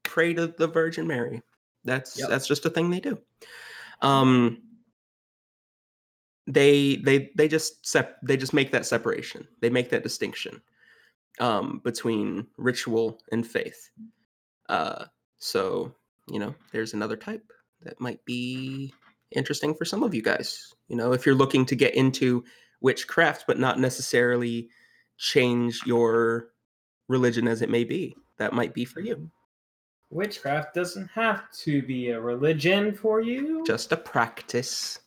pray 0.04 0.34
to 0.34 0.46
the 0.46 0.68
Virgin 0.68 1.06
Mary. 1.06 1.42
That's 1.84 2.16
Yep. 2.18 2.28
that's 2.28 2.46
just 2.46 2.64
a 2.64 2.70
thing 2.70 2.90
they 2.90 3.00
do. 3.00 3.18
Um, 4.02 4.62
they 6.46 6.96
they 6.96 7.30
they 7.36 7.48
just 7.48 7.86
sep- 7.86 8.18
they 8.22 8.36
just 8.36 8.52
make 8.52 8.72
that 8.72 8.86
separation. 8.86 9.46
They 9.60 9.70
make 9.70 9.90
that 9.90 10.02
distinction 10.02 10.60
um, 11.40 11.80
between 11.84 12.46
ritual 12.56 13.20
and 13.30 13.46
faith. 13.46 13.90
Uh, 14.68 15.04
so 15.38 15.94
you 16.28 16.38
know, 16.38 16.54
there's 16.72 16.94
another 16.94 17.16
type 17.16 17.52
that 17.82 18.00
might 18.00 18.24
be 18.24 18.92
interesting 19.32 19.74
for 19.74 19.84
some 19.84 20.02
of 20.02 20.14
you 20.14 20.22
guys. 20.22 20.72
You 20.88 20.96
know, 20.96 21.12
if 21.12 21.26
you're 21.26 21.34
looking 21.34 21.66
to 21.66 21.76
get 21.76 21.94
into 21.94 22.44
witchcraft, 22.80 23.44
but 23.46 23.58
not 23.58 23.78
necessarily 23.78 24.68
change 25.18 25.80
your 25.86 26.48
religion 27.08 27.48
as 27.48 27.62
it 27.62 27.70
may 27.70 27.84
be, 27.84 28.16
that 28.38 28.52
might 28.52 28.74
be 28.74 28.84
for 28.84 29.00
you. 29.00 29.30
Witchcraft 30.10 30.74
doesn't 30.74 31.08
have 31.08 31.50
to 31.52 31.82
be 31.82 32.10
a 32.10 32.20
religion 32.20 32.94
for 32.94 33.20
you. 33.20 33.64
Just 33.66 33.92
a 33.92 33.96
practice. 33.96 34.98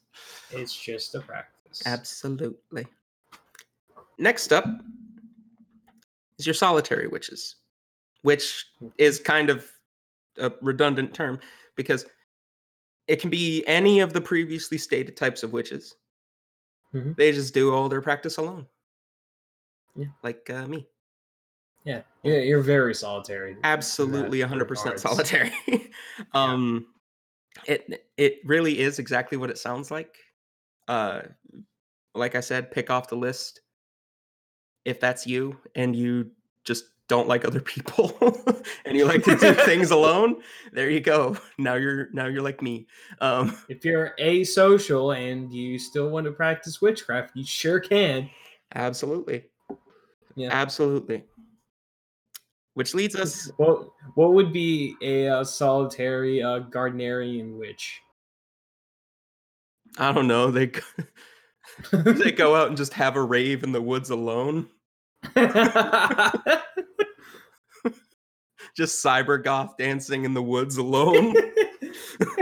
It's 0.51 0.75
just 0.75 1.15
a 1.15 1.21
practice. 1.21 1.81
Absolutely. 1.85 2.87
Next 4.17 4.53
up 4.53 4.65
is 6.37 6.45
your 6.45 6.53
solitary 6.53 7.07
witches, 7.07 7.55
which 8.21 8.65
is 8.97 9.19
kind 9.19 9.49
of 9.49 9.65
a 10.37 10.51
redundant 10.61 11.13
term 11.13 11.39
because 11.75 12.05
it 13.07 13.19
can 13.21 13.29
be 13.29 13.63
any 13.67 13.99
of 13.99 14.13
the 14.13 14.21
previously 14.21 14.77
stated 14.77 15.15
types 15.15 15.43
of 15.43 15.53
witches. 15.53 15.95
Mhm. 16.93 17.15
They 17.15 17.31
just 17.31 17.53
do 17.53 17.73
all 17.73 17.89
their 17.89 18.01
practice 18.01 18.37
alone. 18.37 18.67
Yeah. 19.95 20.07
Like 20.23 20.49
uh, 20.49 20.67
me. 20.67 20.87
Yeah, 21.83 22.01
yeah, 22.23 22.37
you're 22.39 22.61
very 22.61 22.95
solitary. 22.95 23.57
Absolutely 23.63 24.39
100% 24.39 24.69
regards. 24.69 25.01
solitary. 25.03 25.53
um 26.33 26.87
it 27.65 28.07
it 28.17 28.39
really 28.43 28.79
is 28.79 28.97
exactly 28.99 29.37
what 29.37 29.49
it 29.49 29.57
sounds 29.57 29.91
like. 29.91 30.17
Uh 30.87 31.21
like 32.13 32.35
I 32.35 32.39
said, 32.39 32.71
pick 32.71 32.89
off 32.89 33.09
the 33.09 33.15
list 33.17 33.61
if 34.85 34.99
that's 34.99 35.25
you 35.27 35.57
and 35.75 35.95
you 35.95 36.31
just 36.63 36.85
don't 37.07 37.27
like 37.27 37.43
other 37.45 37.59
people 37.75 38.15
and 38.85 38.95
you 38.95 39.05
like 39.05 39.23
to 39.23 39.35
do 39.35 39.53
things 39.53 39.91
alone, 39.99 40.41
there 40.71 40.89
you 40.89 41.01
go. 41.01 41.37
Now 41.57 41.75
you're 41.75 42.09
now 42.13 42.27
you're 42.27 42.41
like 42.41 42.61
me. 42.61 42.87
Um 43.19 43.57
If 43.69 43.83
you're 43.85 44.15
asocial 44.19 45.15
and 45.15 45.51
you 45.51 45.77
still 45.79 46.09
want 46.09 46.25
to 46.25 46.31
practice 46.31 46.81
witchcraft, 46.81 47.35
you 47.35 47.43
sure 47.45 47.79
can. 47.79 48.29
absolutely. 48.73 49.45
Yeah. 50.35 50.49
Absolutely. 50.51 51.23
Which 52.73 52.93
leads 52.93 53.15
us 53.15 53.51
What 53.57 53.87
what 54.15 54.33
would 54.33 54.51
be 54.51 54.95
a 55.01 55.27
uh, 55.27 55.43
solitary 55.43 56.43
uh, 56.43 56.59
Gardnerian 56.69 57.57
witch? 57.57 58.01
I 59.97 60.11
don't 60.11 60.27
know, 60.27 60.51
they 60.51 60.71
they 61.91 62.31
go 62.31 62.55
out 62.55 62.67
and 62.67 62.77
just 62.77 62.93
have 62.93 63.15
a 63.15 63.23
rave 63.23 63.63
in 63.63 63.71
the 63.71 63.81
woods 63.81 64.09
alone. 64.09 64.67
Just 68.75 69.03
cyber 69.03 69.41
goth 69.41 69.77
dancing 69.77 70.25
in 70.25 70.33
the 70.33 70.43
woods 70.43 70.75
alone. 70.75 71.33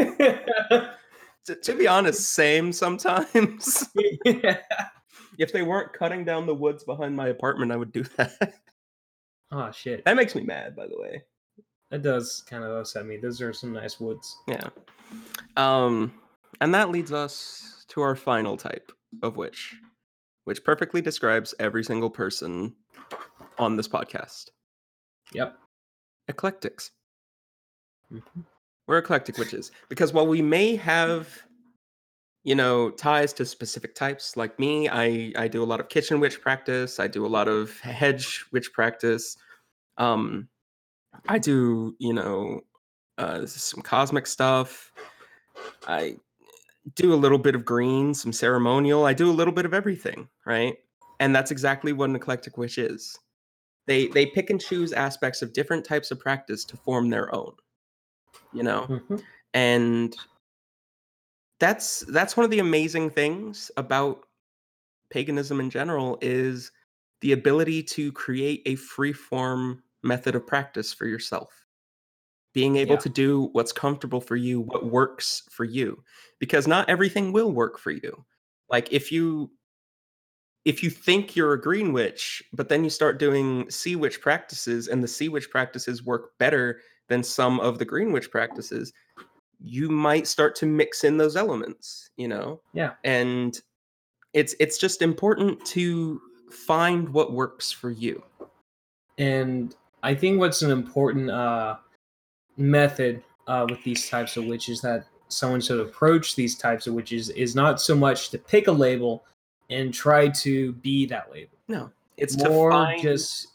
to, 1.46 1.56
to 1.62 1.76
be 1.76 1.88
honest, 1.88 2.34
same 2.34 2.74
sometimes. 2.74 3.88
Yeah. 4.26 4.58
if 5.38 5.54
they 5.54 5.62
weren't 5.62 5.94
cutting 5.94 6.26
down 6.26 6.48
the 6.48 6.56
woods 6.56 6.84
behind 6.84 7.16
my 7.16 7.28
apartment, 7.28 7.72
I 7.72 7.76
would 7.76 7.92
do 7.92 8.04
that. 8.18 8.56
Oh 9.52 9.72
shit, 9.72 10.04
that 10.06 10.16
makes 10.16 10.34
me 10.34 10.42
mad, 10.42 10.76
by 10.76 10.88
the 10.88 11.00
way. 11.00 11.22
that 11.92 12.02
does 12.02 12.44
kind 12.50 12.64
of 12.64 12.72
upset 12.72 13.06
me. 13.06 13.18
Those 13.18 13.40
are 13.40 13.54
some 13.54 13.72
nice 13.72 14.00
woods. 14.00 14.36
Yeah. 14.48 14.70
Um, 15.56 16.14
and 16.62 16.74
that 16.74 16.90
leads 16.90 17.12
us 17.12 17.86
to 17.90 18.02
our 18.02 18.16
final 18.16 18.58
type 18.58 18.92
of 19.22 19.38
witch, 19.38 19.76
which 20.46 20.64
perfectly 20.64 21.02
describes 21.02 21.54
every 21.60 21.84
single 21.84 22.10
person 22.10 22.76
on 23.60 23.76
this 23.76 23.88
podcast. 23.88 24.50
Yep. 25.34 25.58
Eclectics. 26.28 26.92
Mhm. 28.12 28.46
We're 28.88 28.98
eclectic 28.98 29.38
witches 29.38 29.72
because 29.90 30.12
while 30.14 30.28
we 30.28 30.42
may 30.42 30.76
have, 30.76 31.42
you 32.44 32.54
know, 32.56 32.90
ties 32.92 33.32
to 33.34 33.46
specific 33.46 33.96
types, 33.96 34.36
like 34.36 34.60
me, 34.60 34.90
I 34.90 35.32
I 35.38 35.48
do 35.48 35.64
a 35.64 35.66
lot 35.66 35.80
of 35.80 35.88
kitchen 35.90 36.20
witch 36.20 36.42
practice. 36.42 37.00
I 37.00 37.08
do 37.08 37.26
a 37.26 37.28
lot 37.28 37.48
of 37.48 37.80
hedge 37.80 38.46
witch 38.52 38.74
practice. 38.74 39.38
Um, 39.98 40.50
I 41.28 41.40
do, 41.40 41.96
you 42.00 42.14
know, 42.14 42.62
uh, 43.18 43.46
some 43.46 43.82
cosmic 43.82 44.28
stuff. 44.28 44.92
I 45.88 46.18
do 46.96 47.14
a 47.14 47.16
little 47.16 47.38
bit 47.38 47.56
of 47.56 47.66
green, 47.66 48.14
some 48.14 48.34
ceremonial. 48.34 49.06
I 49.06 49.14
do 49.14 49.30
a 49.30 49.34
little 49.34 49.54
bit 49.54 49.66
of 49.66 49.74
everything, 49.74 50.28
right? 50.46 50.76
And 51.20 51.36
that's 51.36 51.52
exactly 51.52 51.94
what 51.94 52.10
an 52.10 52.16
eclectic 52.16 52.58
witch 52.58 52.78
is. 52.78 53.18
They 53.86 54.08
they 54.08 54.26
pick 54.26 54.50
and 54.50 54.62
choose 54.62 54.94
aspects 54.94 55.42
of 55.42 55.54
different 55.54 55.86
types 55.86 56.12
of 56.12 56.20
practice 56.20 56.66
to 56.66 56.78
form 56.78 57.10
their 57.10 57.34
own. 57.34 57.54
You 58.52 58.64
know, 58.64 58.88
Mhm. 58.88 59.24
and 59.54 60.16
that's 61.60 62.02
that's 62.02 62.36
one 62.36 62.44
of 62.44 62.52
the 62.52 62.60
amazing 62.60 63.10
things 63.10 63.72
about 63.78 64.26
paganism 65.10 65.60
in 65.60 65.70
general 65.70 66.18
is 66.22 66.72
the 67.22 67.32
ability 67.32 67.84
to 67.84 68.12
create 68.12 68.62
a 68.66 68.76
free 68.76 69.14
form 69.14 69.84
method 70.02 70.36
of 70.36 70.46
practice 70.46 70.92
for 70.92 71.06
yourself 71.06 71.63
being 72.54 72.76
able 72.78 72.96
Yeah. 72.96 73.00
to 73.02 73.10
do 73.10 73.50
what's 73.54 73.72
comfortable 73.72 74.22
for 74.22 74.36
you 74.36 74.62
what 74.62 74.86
works 74.86 75.44
for 75.50 75.64
you 75.66 76.04
because 76.40 76.68
not 76.68 76.88
everything 76.90 77.32
will 77.32 77.52
work 77.52 77.78
for 77.80 77.92
you 77.92 78.24
like 78.70 78.92
if 78.92 79.12
you 79.12 79.52
if 80.66 80.82
you 80.82 80.90
think 80.90 81.36
you're 81.36 81.54
a 81.54 81.62
green 81.62 81.92
witch 81.94 82.44
but 82.54 82.70
then 82.70 82.84
you 82.84 82.90
start 82.90 83.20
doing 83.20 83.70
sea 83.70 83.96
witch 83.96 84.22
practices 84.22 84.88
and 84.88 85.04
the 85.04 85.08
sea 85.08 85.30
witch 85.30 85.50
practices 85.50 86.04
work 86.06 86.38
better 86.38 86.80
than 87.10 87.24
some 87.24 87.60
of 87.60 87.80
the 87.80 87.86
green 87.86 88.12
witch 88.12 88.32
practices 88.32 88.94
you 89.60 89.90
might 89.90 90.28
start 90.28 90.56
to 90.56 90.66
mix 90.66 91.04
in 91.04 91.18
those 91.18 91.36
elements 91.36 92.10
you 92.18 92.28
know 92.28 92.62
Yeah. 92.74 92.94
and 93.04 93.62
it's 94.34 94.56
it's 94.60 94.78
just 94.78 95.02
important 95.02 95.64
to 95.68 96.22
find 96.52 97.10
what 97.10 97.34
works 97.34 97.72
for 97.72 97.90
you 97.90 98.24
And 99.18 99.76
I 100.02 100.16
think 100.16 100.40
what's 100.40 100.62
an 100.62 100.72
important 100.72 101.30
uh, 101.30 101.78
method 102.58 103.24
uh, 103.48 103.66
with 103.70 103.84
these 103.84 104.10
types 104.10 104.38
of 104.38 104.46
witches 104.46 104.82
that 104.82 105.06
someone 105.28 105.62
should 105.62 105.80
approach 105.80 106.36
these 106.36 106.56
types 106.56 106.88
of 106.88 106.94
witches 106.94 107.30
is 107.30 107.56
not 107.56 107.82
so 107.82 107.96
much 107.96 108.30
to 108.30 108.38
pick 108.38 108.68
a 108.68 108.72
label 108.72 109.26
and 109.70 109.94
try 109.94 110.28
to 110.28 110.74
be 110.74 111.06
that 111.08 111.32
label. 111.32 111.58
no 111.68 111.90
it's 112.18 112.38
More 112.38 112.70
to 112.70 112.76
find 112.76 113.02
just 113.02 113.48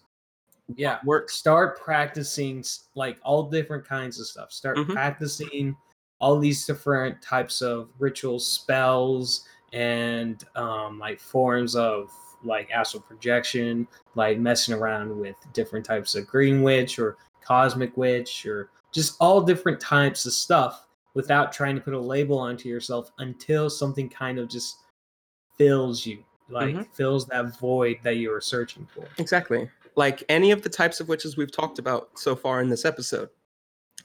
yeah, 0.76 0.99
work 1.05 1.30
start 1.30 1.80
practicing 1.80 2.62
like 2.94 3.18
all 3.22 3.44
different 3.44 3.86
kinds 3.86 4.20
of 4.20 4.26
stuff. 4.26 4.53
Start 4.53 4.76
Mhm. 4.76 4.92
practicing 4.92 5.76
all 6.20 6.38
these 6.38 6.66
different 6.66 7.22
types 7.22 7.62
of 7.62 7.88
rituals, 7.99 8.46
spells, 8.46 9.46
and 9.72 10.44
um, 10.57 10.99
like 10.99 11.20
forms 11.20 11.74
of 11.76 12.11
like 12.44 12.70
astral 12.70 13.03
projection, 13.03 13.86
like 14.14 14.38
messing 14.38 14.74
around 14.74 15.16
with 15.18 15.36
different 15.55 15.86
types 15.86 16.14
of 16.14 16.26
green 16.26 16.62
witch 16.62 16.99
or 16.99 17.16
cosmic 17.40 17.96
witch 17.96 18.44
or 18.44 18.70
just 18.93 19.16
all 19.20 19.41
different 19.41 19.80
types 19.80 20.26
of 20.26 20.32
stuff 20.32 20.86
without 21.14 21.53
trying 21.53 21.74
to 21.74 21.80
put 21.80 21.95
a 21.95 22.01
label 22.01 22.39
onto 22.39 22.68
yourself 22.68 23.11
until 23.18 23.68
something 23.68 24.09
kind 24.09 24.39
of 24.39 24.49
just 24.49 24.76
fills 25.57 26.07
you, 26.07 26.24
like 26.49 26.74
Mhm. 26.74 26.95
fills 26.95 27.26
that 27.26 27.59
void 27.59 27.99
that 28.05 28.16
you 28.16 28.30
were 28.30 28.41
searching 28.41 28.86
for. 28.95 29.09
Exactly. 29.18 29.68
Like 29.97 30.22
any 30.28 30.53
of 30.53 30.62
the 30.62 30.68
types 30.68 31.01
of 31.01 31.09
witches 31.09 31.36
we've 31.36 31.51
talked 31.51 31.78
about 31.78 32.18
so 32.18 32.36
far 32.36 32.61
in 32.61 32.68
this 32.68 32.84
episode. 32.84 33.30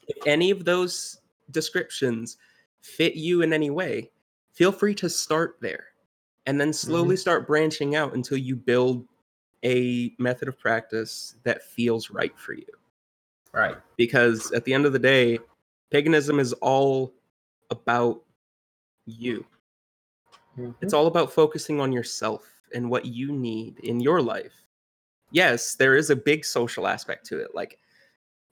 If 0.07 0.17
any 0.25 0.49
of 0.49 0.65
those 0.65 1.19
descriptions 1.51 2.37
fit 2.81 3.15
you 3.15 3.41
in 3.43 3.53
any 3.53 3.69
way, 3.69 4.11
feel 4.51 4.71
free 4.71 4.95
to 4.95 5.09
start 5.09 5.57
there 5.61 5.87
and 6.45 6.59
then 6.59 6.73
slowly 6.73 7.15
start 7.15 7.47
branching 7.47 7.95
out 7.95 8.13
until 8.15 8.37
you 8.37 8.55
build 8.55 9.07
a 9.63 10.13
method 10.19 10.47
of 10.47 10.59
practice 10.59 11.35
that 11.43 11.63
feels 11.63 12.09
right 12.09 12.37
for 12.37 12.53
you. 12.53 12.65
Right. 13.53 13.77
Because 13.97 14.51
at 14.51 14.65
the 14.65 14.73
end 14.73 14.85
of 14.85 14.93
the 14.93 14.99
day, 14.99 15.39
paganism 15.91 16.39
is 16.39 16.53
all 16.53 17.13
about 17.69 18.23
you. 19.05 19.45
It's 20.81 20.93
all 20.93 21.07
about 21.07 21.31
focusing 21.31 21.79
on 21.79 21.91
yourself 21.91 22.47
and 22.73 22.89
what 22.89 23.05
you 23.05 23.31
need 23.31 23.79
in 23.79 23.99
your 23.99 24.21
life. 24.21 24.51
Yes, 25.31 25.75
there 25.75 25.95
is 25.95 26.09
a 26.09 26.15
big 26.15 26.45
social 26.45 26.87
aspect 26.87 27.25
to 27.27 27.39
it. 27.39 27.55
Like, 27.55 27.79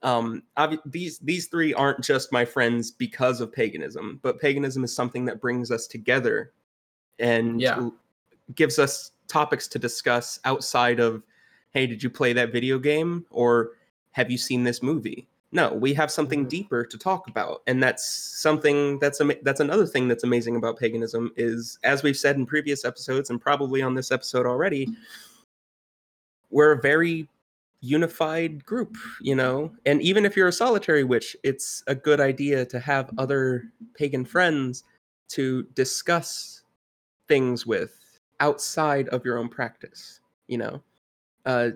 um, 0.01 0.41
these 0.85 1.19
these 1.19 1.47
three 1.47 1.73
aren't 1.75 2.03
just 2.03 2.31
my 2.31 2.43
friends 2.43 2.89
because 2.89 3.39
of 3.39 3.51
paganism, 3.51 4.19
but 4.23 4.39
paganism 4.39 4.83
is 4.83 4.95
something 4.95 5.25
that 5.25 5.39
brings 5.39 5.69
us 5.69 5.85
together 5.85 6.53
and 7.19 7.61
Yeah. 7.61 7.89
gives 8.55 8.79
us 8.79 9.11
topics 9.27 9.67
to 9.67 9.79
discuss 9.79 10.39
outside 10.43 10.99
of, 10.99 11.23
hey, 11.71 11.85
did 11.85 12.01
you 12.01 12.09
play 12.09 12.33
that 12.33 12.51
video 12.51 12.79
game 12.79 13.25
or 13.29 13.73
have 14.11 14.29
you 14.29 14.37
seen 14.37 14.63
this 14.63 14.81
movie? 14.83 15.27
No, 15.53 15.73
we 15.73 15.93
have 15.95 16.09
something 16.09 16.45
Mhm. 16.45 16.49
deeper 16.49 16.85
to 16.85 16.97
talk 16.97 17.27
about, 17.27 17.61
and 17.67 17.83
that's 17.83 18.05
something 18.05 18.99
that's 18.99 19.19
ama- 19.19 19.41
that's 19.43 19.59
another 19.59 19.85
thing 19.85 20.07
that's 20.07 20.23
amazing 20.23 20.55
about 20.55 20.79
paganism 20.79 21.31
is, 21.35 21.77
as 21.83 22.03
we've 22.03 22.17
said 22.17 22.37
in 22.37 22.45
previous 22.45 22.85
episodes 22.85 23.29
and 23.29 23.41
probably 23.41 23.81
on 23.81 23.93
this 23.95 24.11
episode 24.11 24.45
already, 24.45 24.95
we're 26.49 26.71
a 26.71 26.81
very 26.81 27.27
unified 27.81 28.63
group, 28.65 28.95
you 29.21 29.35
know. 29.35 29.71
And 29.85 30.01
even 30.01 30.25
if 30.25 30.37
you're 30.37 30.47
a 30.49 30.53
solitary 30.53 31.03
witch, 31.03 31.35
it's 31.43 31.83
a 31.87 31.95
good 31.95 32.19
idea 32.21 32.65
to 32.65 32.79
have 32.79 33.09
other 33.17 33.65
pagan 33.95 34.23
friends 34.23 34.83
to 35.29 35.63
discuss 35.73 36.61
things 37.27 37.65
with 37.65 37.97
outside 38.39 39.07
of 39.09 39.25
your 39.25 39.37
own 39.37 39.49
practice, 39.49 40.19
you 40.47 40.57
know. 40.57 40.81
Uh, 41.45 41.71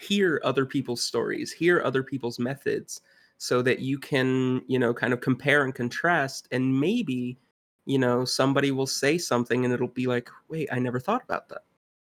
hear 0.00 0.40
other 0.44 0.66
people's 0.66 1.00
stories, 1.00 1.52
hear 1.52 1.82
other 1.82 2.02
people's 2.02 2.38
methods, 2.38 3.00
so 3.38 3.62
that 3.62 3.78
you 3.78 3.98
can, 3.98 4.62
you 4.66 4.78
know, 4.78 4.92
kind 4.92 5.12
of 5.12 5.20
compare 5.20 5.64
and 5.64 5.74
contrast, 5.74 6.48
and 6.52 6.78
maybe, 6.80 7.38
you 7.86 7.98
know, 7.98 8.24
somebody 8.24 8.70
will 8.70 8.86
say 8.86 9.16
something 9.16 9.64
and 9.64 9.72
it'll 9.72 9.88
be 9.88 10.06
like, 10.06 10.28
wait, 10.48 10.68
I 10.70 10.78
never 10.78 11.00
thought 11.00 11.22
about 11.22 11.48
that. 11.48 11.62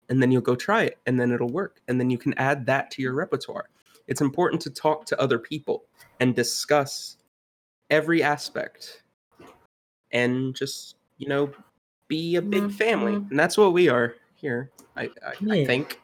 And 0.09 0.21
then 0.21 0.31
you'll 0.31 0.41
go 0.41 0.55
try 0.55 0.83
it 0.83 0.97
and 1.05 1.17
then 1.17 1.31
it'll 1.31 1.47
work 1.47 1.79
and 1.87 1.97
then 1.97 2.09
you 2.09 2.17
can 2.17 2.33
add 2.37 2.65
that 2.65 2.91
to 2.91 3.01
your 3.01 3.13
repertoire. 3.13 3.69
It's 4.07 4.19
important 4.19 4.61
to 4.63 4.69
talk 4.69 5.05
to 5.05 5.21
other 5.21 5.39
people 5.39 5.85
and 6.19 6.35
discuss 6.35 7.15
every 7.89 8.21
aspect 8.21 9.03
and 10.11 10.55
just 10.55 10.95
you 11.17 11.27
know 11.27 11.51
be 12.07 12.35
a 12.35 12.41
big 12.41 12.71
family 12.71 13.13
Mhm. 13.13 13.29
and 13.31 13.39
that's 13.39 13.57
what 13.57 13.73
we 13.73 13.87
are 13.89 14.15
here 14.35 14.71
i, 14.97 15.03
I, 15.25 15.33
I 15.49 15.65
think 15.65 16.01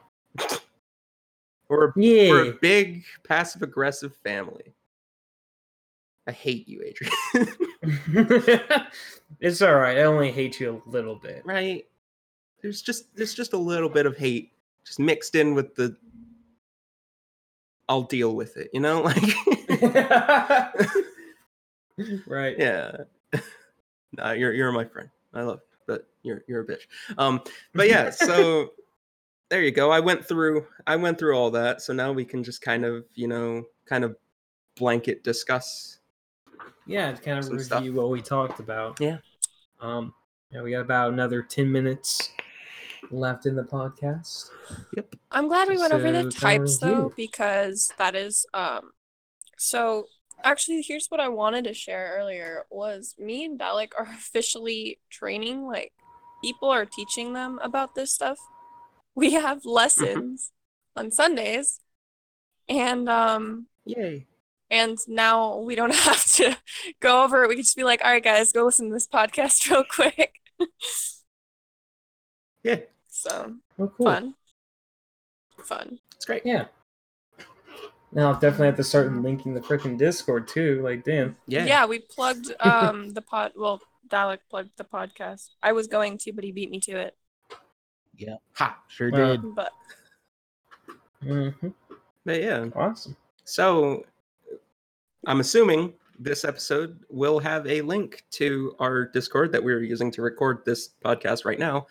we're, 1.68 1.88
a- 1.88 1.92
Yeah. 1.96 2.30
we're 2.30 2.50
a 2.50 2.58
big 2.60 3.04
passive 3.24 3.62
aggressive 3.62 4.14
family 4.16 4.74
i 6.26 6.32
hate 6.32 6.68
you 6.68 6.82
adrian 6.84 7.12
it's 9.40 9.62
all 9.62 9.74
right. 9.76 9.98
I 9.98 10.02
only 10.02 10.30
hate 10.32 10.58
you 10.60 10.82
a 10.86 10.90
little 10.90 11.16
bit. 11.16 11.42
right 11.44 11.84
there's 12.62 12.82
just 12.82 13.14
there's 13.16 13.34
just 13.34 13.52
a 13.52 13.58
little 13.58 13.88
bit 13.88 14.06
of 14.06 14.16
hate 14.16 14.52
just 14.84 14.98
mixed 14.98 15.34
in 15.34 15.54
with 15.54 15.74
the 15.74 15.96
i'll 17.88 18.02
deal 18.02 18.34
with 18.34 18.56
it 18.56 18.68
you 18.72 18.80
know 18.80 19.02
like 19.08 19.22
right. 22.26 22.56
yeah 22.58 22.92
nah, 24.16 24.32
you're 24.32 24.52
you're 24.52 24.72
my 24.72 24.84
friend 24.84 25.08
i 25.34 25.42
love 25.42 25.60
you, 25.70 25.76
but 25.86 26.08
you're 26.22 26.42
you're 26.48 26.62
a 26.62 26.66
bitch 26.66 26.82
um 27.16 27.40
but 27.74 27.88
yeah 27.88 28.10
so 28.10 28.70
there 29.50 29.62
you 29.62 29.70
go 29.70 29.90
i 29.90 30.00
went 30.00 30.24
through 30.26 30.66
i 30.86 30.94
went 30.96 31.18
through 31.18 31.34
all 31.36 31.50
that 31.50 31.80
so 31.80 31.92
now 31.92 32.12
we 32.12 32.24
can 32.24 32.42
just 32.44 32.60
kind 32.60 32.84
of 32.84 33.04
you 33.14 33.26
know 33.28 33.64
kind 33.86 34.04
of 34.04 34.16
blanket 34.76 35.24
discuss 35.24 35.98
Yeah, 36.86 37.12
to 37.12 37.20
kind 37.22 37.38
of 37.38 37.46
review 37.48 37.64
stuff. 37.64 37.84
what 37.94 38.10
we 38.10 38.22
talked 38.22 38.60
about. 38.60 38.98
Yeah. 39.00 39.18
Um, 39.80 40.14
yeah, 40.50 40.62
we 40.62 40.70
got 40.70 40.80
about 40.80 41.12
another 41.12 41.42
ten 41.42 41.70
minutes 41.72 42.30
left 43.10 43.44
in 43.46 43.56
the 43.56 43.64
podcast. 43.64 44.50
Yep. 44.96 45.14
I'm 45.32 45.48
glad 45.48 45.68
we 45.68 45.76
went 45.78 45.92
over 45.92 46.10
the 46.12 46.30
So, 46.30 46.38
kind 46.38 46.62
of 46.62 46.68
types 46.68 46.78
though 46.78 47.12
because 47.16 47.92
that 47.98 48.14
is 48.14 48.46
um 48.54 48.92
so 49.56 50.06
actually 50.44 50.80
here's 50.82 51.08
what 51.08 51.20
I 51.20 51.28
wanted 51.28 51.64
to 51.64 51.74
share 51.74 52.16
earlier 52.18 52.64
was 52.70 53.14
me 53.18 53.44
and 53.46 53.58
Dalek 53.58 53.90
are 53.98 54.08
officially 54.14 54.98
training 55.10 55.66
like 55.66 55.92
people 56.42 56.68
are 56.70 56.86
teaching 56.86 57.32
them 57.32 57.58
about 57.62 57.94
this 57.96 58.12
stuff. 58.12 58.38
We 59.22 59.32
have 59.32 59.64
lessons 59.64 60.52
on 60.96 61.10
Sundays 61.10 61.80
and 62.68 63.08
um 63.08 63.66
yay 63.84 64.26
and 64.70 64.98
now 65.08 65.58
we 65.58 65.74
don't 65.74 65.94
have 66.08 66.24
to 66.36 66.56
go 67.00 67.24
over 67.24 67.42
it. 67.42 67.48
We 67.48 67.54
can 67.56 67.64
just 67.64 67.76
be 67.76 67.84
like, 67.84 68.00
all 68.04 68.10
right 68.12 68.22
guys, 68.22 68.52
go 68.52 68.64
listen 68.64 68.88
to 68.88 68.94
this 68.94 69.08
podcast 69.08 69.68
real 69.70 69.84
quick. 69.84 70.34
yeah 72.62 72.80
so 73.08 73.54
Oh, 73.78 73.88
cool. 73.88 74.06
fun. 74.06 74.34
Fun. 75.64 75.98
it's 76.14 76.24
great 76.24 76.42
Yeah. 76.44 76.66
Now 78.12 78.28
I'll 78.32 78.40
definitely 78.40 78.66
have 78.66 78.76
to 78.76 78.84
start 78.84 79.12
linking 79.12 79.52
the 79.54 79.60
freaking 79.60 79.98
Discord 79.98 80.48
too. 80.48 80.80
Like, 80.82 81.04
damn. 81.04 81.36
yeah 81.46 81.64
Yeah, 81.66 81.86
we 81.86 81.98
plugged 81.98 82.52
um 82.60 83.10
the 83.14 83.22
pod. 83.22 83.52
Well, 83.56 83.80
Dalek 84.08 84.38
plugged 84.48 84.70
the 84.78 84.84
podcast. 84.84 85.48
I 85.62 85.72
was 85.72 85.86
going 85.88 86.16
to, 86.18 86.32
but 86.32 86.42
he 86.44 86.52
beat 86.52 86.70
me 86.70 86.80
to 86.80 86.92
it. 86.96 87.16
Ha 88.52 88.78
Sure 88.88 89.10
Well, 89.10 89.36
did. 89.36 89.54
But 89.54 89.72
hmm 91.22 91.48
but 92.24 92.40
yeah 92.40 92.66
Awesome. 92.74 93.16
So 93.44 94.04
I'm 95.26 95.40
assuming 95.40 95.94
this 96.18 96.44
episode 96.44 97.04
will 97.10 97.38
have 97.38 97.66
a 97.66 97.80
link 97.80 98.24
to 98.32 98.74
our 98.78 99.04
Discord 99.06 99.52
that 99.52 99.62
we're 99.62 99.82
using 99.82 100.10
to 100.12 100.22
record 100.22 100.64
this 100.64 100.90
podcast 101.04 101.44
right 101.44 101.58
now. 101.58 101.86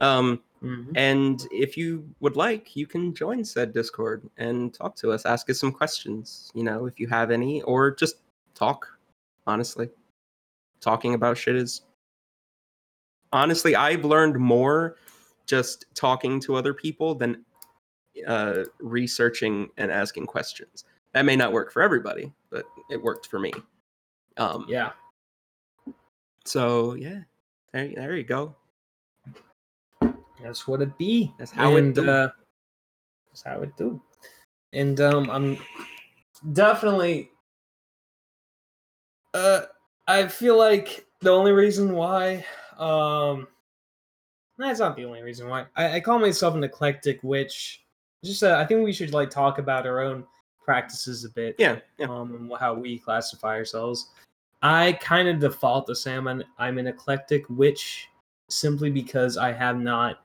Um, 0.00 0.42
Mhm. 0.62 0.92
and 0.94 1.46
if 1.50 1.76
you 1.76 2.08
would 2.20 2.36
like, 2.36 2.76
you 2.76 2.86
can 2.86 3.14
join 3.14 3.44
said 3.44 3.72
Discord 3.72 4.28
and 4.36 4.72
talk 4.74 4.94
to 4.96 5.10
us, 5.12 5.24
ask 5.24 5.48
us 5.48 5.58
some 5.58 5.72
questions, 5.72 6.50
you 6.54 6.62
know, 6.62 6.86
if 6.86 7.00
you 7.00 7.06
have 7.08 7.30
any, 7.30 7.62
or 7.62 7.90
just 7.90 8.16
talk, 8.54 8.86
honestly. 9.46 9.90
Talking 10.80 11.14
about 11.14 11.38
shit 11.38 11.56
is 11.56 11.82
honestly, 13.32 13.74
I've 13.76 14.04
learned 14.04 14.36
more 14.38 14.96
just 15.46 15.86
talking 15.94 16.40
to 16.40 16.56
other 16.56 16.74
people 16.74 17.14
than 17.14 17.44
uh, 18.26 18.64
researching 18.80 19.68
and 19.76 19.90
asking 19.90 20.26
questions. 20.26 20.84
That 21.12 21.24
may 21.24 21.36
not 21.36 21.52
work 21.52 21.72
for 21.72 21.82
everybody, 21.82 22.32
but 22.50 22.64
it 22.90 23.02
worked 23.02 23.26
for 23.26 23.38
me. 23.38 23.52
Um, 24.36 24.66
Yeah. 24.68 24.92
So 26.44 26.94
yeah, 26.94 27.20
there, 27.72 27.88
there 27.94 28.16
you 28.16 28.24
go. 28.24 28.56
That's 30.42 30.66
what 30.66 30.80
it 30.80 30.96
be. 30.96 31.32
That's 31.38 31.50
how 31.50 31.76
it 31.76 31.94
do. 31.94 32.08
Uh, 32.08 32.28
that's 33.28 33.42
how 33.42 33.60
it 33.62 33.76
do. 33.76 34.00
And 34.72 35.00
um, 35.00 35.30
I'm 35.30 35.58
definitely. 36.52 37.30
Uh, 39.34 39.62
I 40.08 40.26
feel 40.26 40.58
like 40.58 41.06
the 41.20 41.30
only 41.30 41.52
reason 41.52 41.92
why, 41.92 42.44
um, 42.78 43.46
that's 44.68 44.80
not 44.80 44.96
the 44.96 45.04
only 45.04 45.22
reason 45.22 45.48
why. 45.48 45.66
I, 45.76 45.96
I 45.96 46.00
call 46.00 46.18
myself 46.18 46.54
an 46.54 46.64
eclectic 46.64 47.20
witch. 47.22 47.82
Just, 48.24 48.42
uh, 48.42 48.56
I 48.58 48.66
think 48.66 48.84
we 48.84 48.92
should 48.92 49.12
like 49.12 49.30
talk 49.30 49.58
about 49.58 49.86
our 49.86 50.00
own 50.00 50.24
practices 50.62 51.24
a 51.24 51.30
bit 51.30 51.56
Yeah, 51.58 51.78
yeah. 51.98 52.06
um, 52.06 52.34
and 52.34 52.52
how 52.58 52.74
we 52.74 52.98
classify 52.98 53.56
ourselves. 53.56 54.10
I 54.62 54.92
kind 55.00 55.26
of 55.28 55.38
default 55.40 55.86
to 55.86 55.94
say 55.94 56.14
I'm 56.14 56.26
an, 56.26 56.44
I'm 56.58 56.76
an 56.78 56.86
eclectic 56.86 57.48
witch 57.48 58.08
simply 58.48 58.90
because 58.90 59.36
I 59.38 59.52
have 59.52 59.78
not 59.78 60.18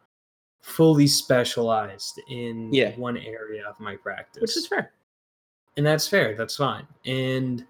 fully 0.61 1.07
specialized 1.07 2.19
in 2.29 2.73
Yeah. 2.73 2.91
one 2.95 3.17
area 3.17 3.63
of 3.67 3.79
my 3.79 3.95
practice. 3.95 4.41
which 4.41 4.57
is 4.57 4.67
fair. 4.67 4.91
and 5.77 5.86
that's 5.86 6.07
fair. 6.07 6.36
That's 6.36 6.55
fine. 6.57 6.86
And 7.05 7.65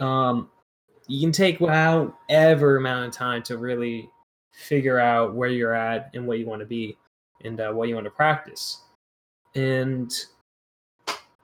um, 0.00 0.50
you 1.08 1.20
can 1.20 1.32
take 1.32 1.58
however 1.58 2.76
amount 2.76 3.06
of 3.08 3.12
time 3.12 3.42
to 3.44 3.56
really 3.58 4.08
figure 4.58 4.98
out 4.98 5.34
where 5.34 5.48
you're 5.50 5.72
at 5.72 6.10
and 6.14 6.26
what 6.26 6.38
you 6.38 6.46
want 6.46 6.60
to 6.60 6.66
be. 6.66 6.96
and 7.44 7.60
uh, 7.60 7.70
what 7.70 7.88
you 7.88 7.94
want 7.94 8.04
to 8.04 8.10
practice. 8.10 8.82
And 9.54 10.12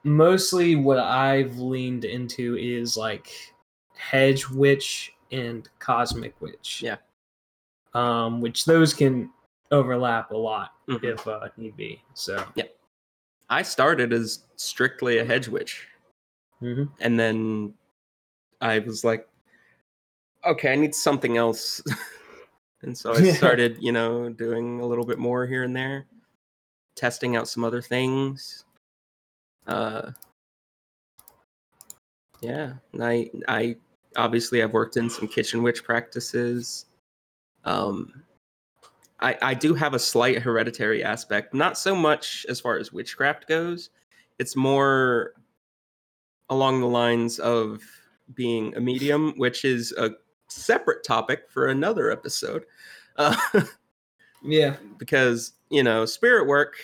mostly 0.03 0.75
what 0.75 0.99
I've 0.99 1.57
leaned 1.57 2.03
into 2.03 2.57
is 2.57 2.97
like 2.97 3.29
hedge 3.95 4.49
witch 4.49 5.13
and 5.31 5.69
cosmic 5.79 6.39
witch. 6.41 6.81
Yeah. 6.83 6.97
Um, 7.93 8.41
which 8.41 8.65
those 8.65 8.93
can 8.93 9.31
overlap 9.71 10.31
a 10.31 10.37
lot 10.37 10.73
Mhm. 10.89 11.01
if 11.05 11.25
uh, 11.27 11.47
need 11.55 11.77
be. 11.77 12.01
So 12.13 12.45
yeah, 12.55 12.65
I 13.49 13.61
started 13.61 14.11
as 14.11 14.43
strictly 14.57 15.19
a 15.19 15.25
hedge 15.25 15.47
witch, 15.47 15.87
mhm. 16.61 16.89
and 16.99 17.17
then 17.17 17.73
I 18.59 18.79
was 18.79 19.05
like, 19.05 19.29
okay, 20.45 20.73
I 20.73 20.75
need 20.75 20.93
something 20.93 21.37
else. 21.37 21.81
and 22.81 22.97
so 22.97 23.13
I 23.13 23.31
started, 23.31 23.77
you 23.79 23.91
know, 23.91 24.29
doing 24.29 24.79
a 24.79 24.85
little 24.85 25.05
bit 25.05 25.19
more 25.19 25.45
here 25.45 25.63
and 25.63 25.75
there, 25.75 26.05
testing 26.95 27.35
out 27.35 27.47
some 27.47 27.63
other 27.63 27.81
things. 27.81 28.65
Uh 29.67 30.11
yeah, 32.41 32.73
and 32.93 33.03
I 33.03 33.29
I 33.47 33.75
obviously 34.15 34.61
I've 34.61 34.73
worked 34.73 34.97
in 34.97 35.09
some 35.09 35.27
kitchen 35.27 35.63
witch 35.63 35.83
practices. 35.83 36.85
Um 37.63 38.23
I 39.19 39.37
I 39.41 39.53
do 39.53 39.73
have 39.73 39.93
a 39.93 39.99
slight 39.99 40.41
hereditary 40.41 41.03
aspect, 41.03 41.53
not 41.53 41.77
so 41.77 41.95
much 41.95 42.45
as 42.49 42.59
far 42.59 42.77
as 42.77 42.93
witchcraft 42.93 43.47
goes. 43.47 43.89
It's 44.37 44.55
more 44.55 45.33
along 46.49 46.81
the 46.81 46.87
lines 46.87 47.39
of 47.39 47.81
being 48.33 48.75
a 48.75 48.79
medium, 48.81 49.33
which 49.37 49.65
is 49.65 49.91
a 49.93 50.11
separate 50.55 51.03
topic 51.03 51.43
for 51.49 51.67
another 51.67 52.11
episode. 52.11 52.65
Uh, 53.17 53.35
yeah, 54.43 54.75
because 54.97 55.53
you 55.69 55.83
know 55.83 56.05
spirit 56.05 56.45
work 56.47 56.75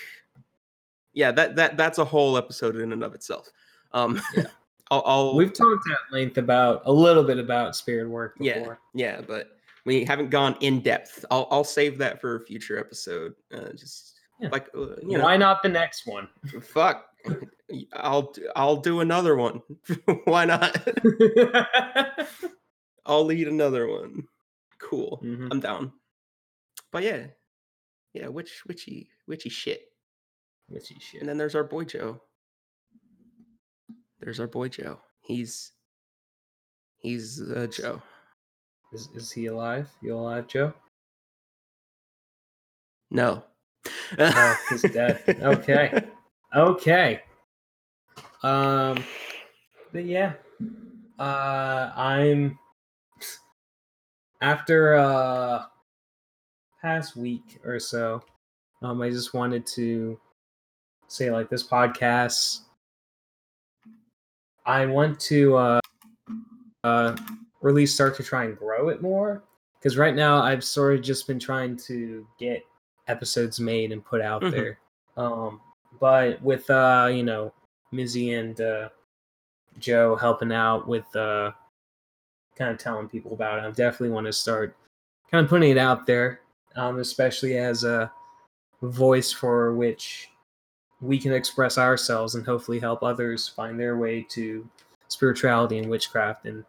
yeah 1.14 1.32
that 1.32 1.56
that 1.56 1.78
that's 1.78 1.98
a 2.00 2.06
whole 2.06 2.36
episode 2.38 2.76
in 2.78 2.92
and 2.94 3.04
of 3.04 3.14
itself 3.14 3.48
um 3.92 4.20
Yeah. 4.36 4.46
I'll, 4.92 5.04
I'll 5.06 5.36
we've 5.36 5.54
talked 5.54 5.88
at 5.90 5.98
length 6.12 6.38
about 6.38 6.82
a 6.86 6.92
little 6.92 7.24
bit 7.24 7.38
about 7.38 7.76
spirit 7.76 8.10
work 8.10 8.38
before. 8.40 8.80
yeah 8.96 9.22
but 9.22 9.58
we 9.86 10.04
haven't 10.04 10.30
gone 10.32 10.56
in 10.62 10.80
depth 10.82 11.24
i'll 11.30 11.48
i'll 11.52 11.64
save 11.64 11.98
that 12.00 12.20
for 12.22 12.38
a 12.38 12.46
future 12.46 12.80
episode 12.80 13.36
uh, 13.54 13.72
just 13.74 14.20
Yeah. 14.40 14.50
like 14.52 14.68
uh, 14.76 14.96
you 15.06 15.18
know 15.18 15.24
Why 15.26 15.38
not 15.38 15.62
the 15.62 15.70
next 15.70 16.08
one? 16.08 16.28
fuck 16.62 17.06
i'll 17.94 18.34
I'll 18.56 18.78
do 18.78 19.02
another 19.02 19.36
one 19.36 19.62
why 20.26 20.46
not 20.46 20.76
i'll 23.06 23.26
lead 23.26 23.48
another 23.48 23.88
one 23.88 24.28
cool 24.80 25.20
Mhm. 25.24 25.48
i'm 25.52 25.60
down 25.60 25.92
but 26.92 27.04
yeah 27.04 27.28
yeah 28.14 28.28
witch 28.28 28.64
witchy 28.68 29.10
witchy 29.28 29.50
shit 29.50 29.88
Witchy 30.70 30.96
shit. 31.02 31.20
And 31.20 31.28
then 31.28 31.38
there's 31.38 31.54
our 31.56 31.66
boy 31.66 31.84
Joe. 31.84 32.22
There's 34.22 34.40
our 34.40 34.48
boy 34.48 34.70
Joe. 34.70 35.02
He's 35.20 35.74
he's 37.00 37.42
uh, 37.42 37.68
Joe. 37.68 38.02
Is, 38.94 39.10
is 39.14 39.32
he 39.34 39.48
alive? 39.48 39.90
You 40.02 40.16
alive, 40.16 40.48
Joe? 40.48 40.74
No. 43.10 43.44
Oh, 44.18 44.56
he's 44.70 44.82
dead. 44.84 45.22
Okay. 45.42 46.04
Okay. 46.56 47.22
Um 48.44 49.04
but 49.92 50.06
yeah. 50.06 50.34
Uh 51.20 51.92
I'm 51.96 52.58
after 54.42 54.96
uh 54.96 55.66
past 56.82 57.16
week 57.16 57.60
or 57.64 57.80
so, 57.80 58.22
um 58.82 59.02
I 59.02 59.10
just 59.10 59.34
wanted 59.34 59.66
to 59.68 60.20
say 61.08 61.30
like 61.32 61.50
this 61.50 61.68
podcast 61.68 62.62
I 64.66 64.86
want 64.86 65.20
to 65.22 65.56
uh 65.58 65.80
uh 66.84 67.16
really 67.62 67.86
start 67.86 68.16
to 68.18 68.24
try 68.24 68.46
and 68.46 68.58
grow 68.58 68.90
it 68.90 69.02
more 69.02 69.44
because 69.80 69.98
right 69.98 70.16
now 70.16 70.42
I've 70.42 70.64
sort 70.64 70.96
of 70.96 71.02
just 71.02 71.28
been 71.28 71.40
trying 71.40 71.78
to 71.88 72.26
get 72.40 72.64
episodes 73.08 73.60
made 73.60 73.92
and 73.92 74.04
put 74.04 74.22
out 74.22 74.42
Mhm. 74.44 74.52
there. 74.52 74.80
Um, 75.18 75.62
but 76.00 76.42
with 76.42 76.70
uh, 76.70 77.10
you 77.12 77.24
know, 77.24 77.54
Mizzy 77.94 78.40
and 78.40 78.60
uh, 78.62 78.90
Joe 79.80 80.16
helping 80.16 80.52
out 80.52 80.88
with 80.88 81.14
uh, 81.16 81.52
kind 82.56 82.72
of 82.72 82.78
telling 82.78 83.08
people 83.08 83.34
about 83.34 83.60
it, 83.60 83.68
I 83.68 83.72
definitely 83.72 84.10
want 84.10 84.28
to 84.28 84.34
start 84.34 84.76
kind 85.30 85.44
of 85.44 85.50
putting 85.50 85.72
it 85.72 85.78
out 85.78 86.06
there, 86.06 86.42
um, 86.76 87.00
especially 87.00 87.58
as 87.58 87.84
a 87.84 88.12
voice 88.82 89.32
for 89.32 89.74
which 89.74 90.30
we 91.02 91.18
can 91.18 91.34
express 91.34 91.78
ourselves 91.78 92.36
and 92.36 92.46
hopefully 92.46 92.80
help 92.80 93.04
others 93.04 93.48
find 93.48 93.80
their 93.80 93.98
way 93.98 94.26
to 94.30 94.68
spirituality 95.08 95.80
and 95.80 95.90
witchcraft 95.90 96.46
and 96.46 96.64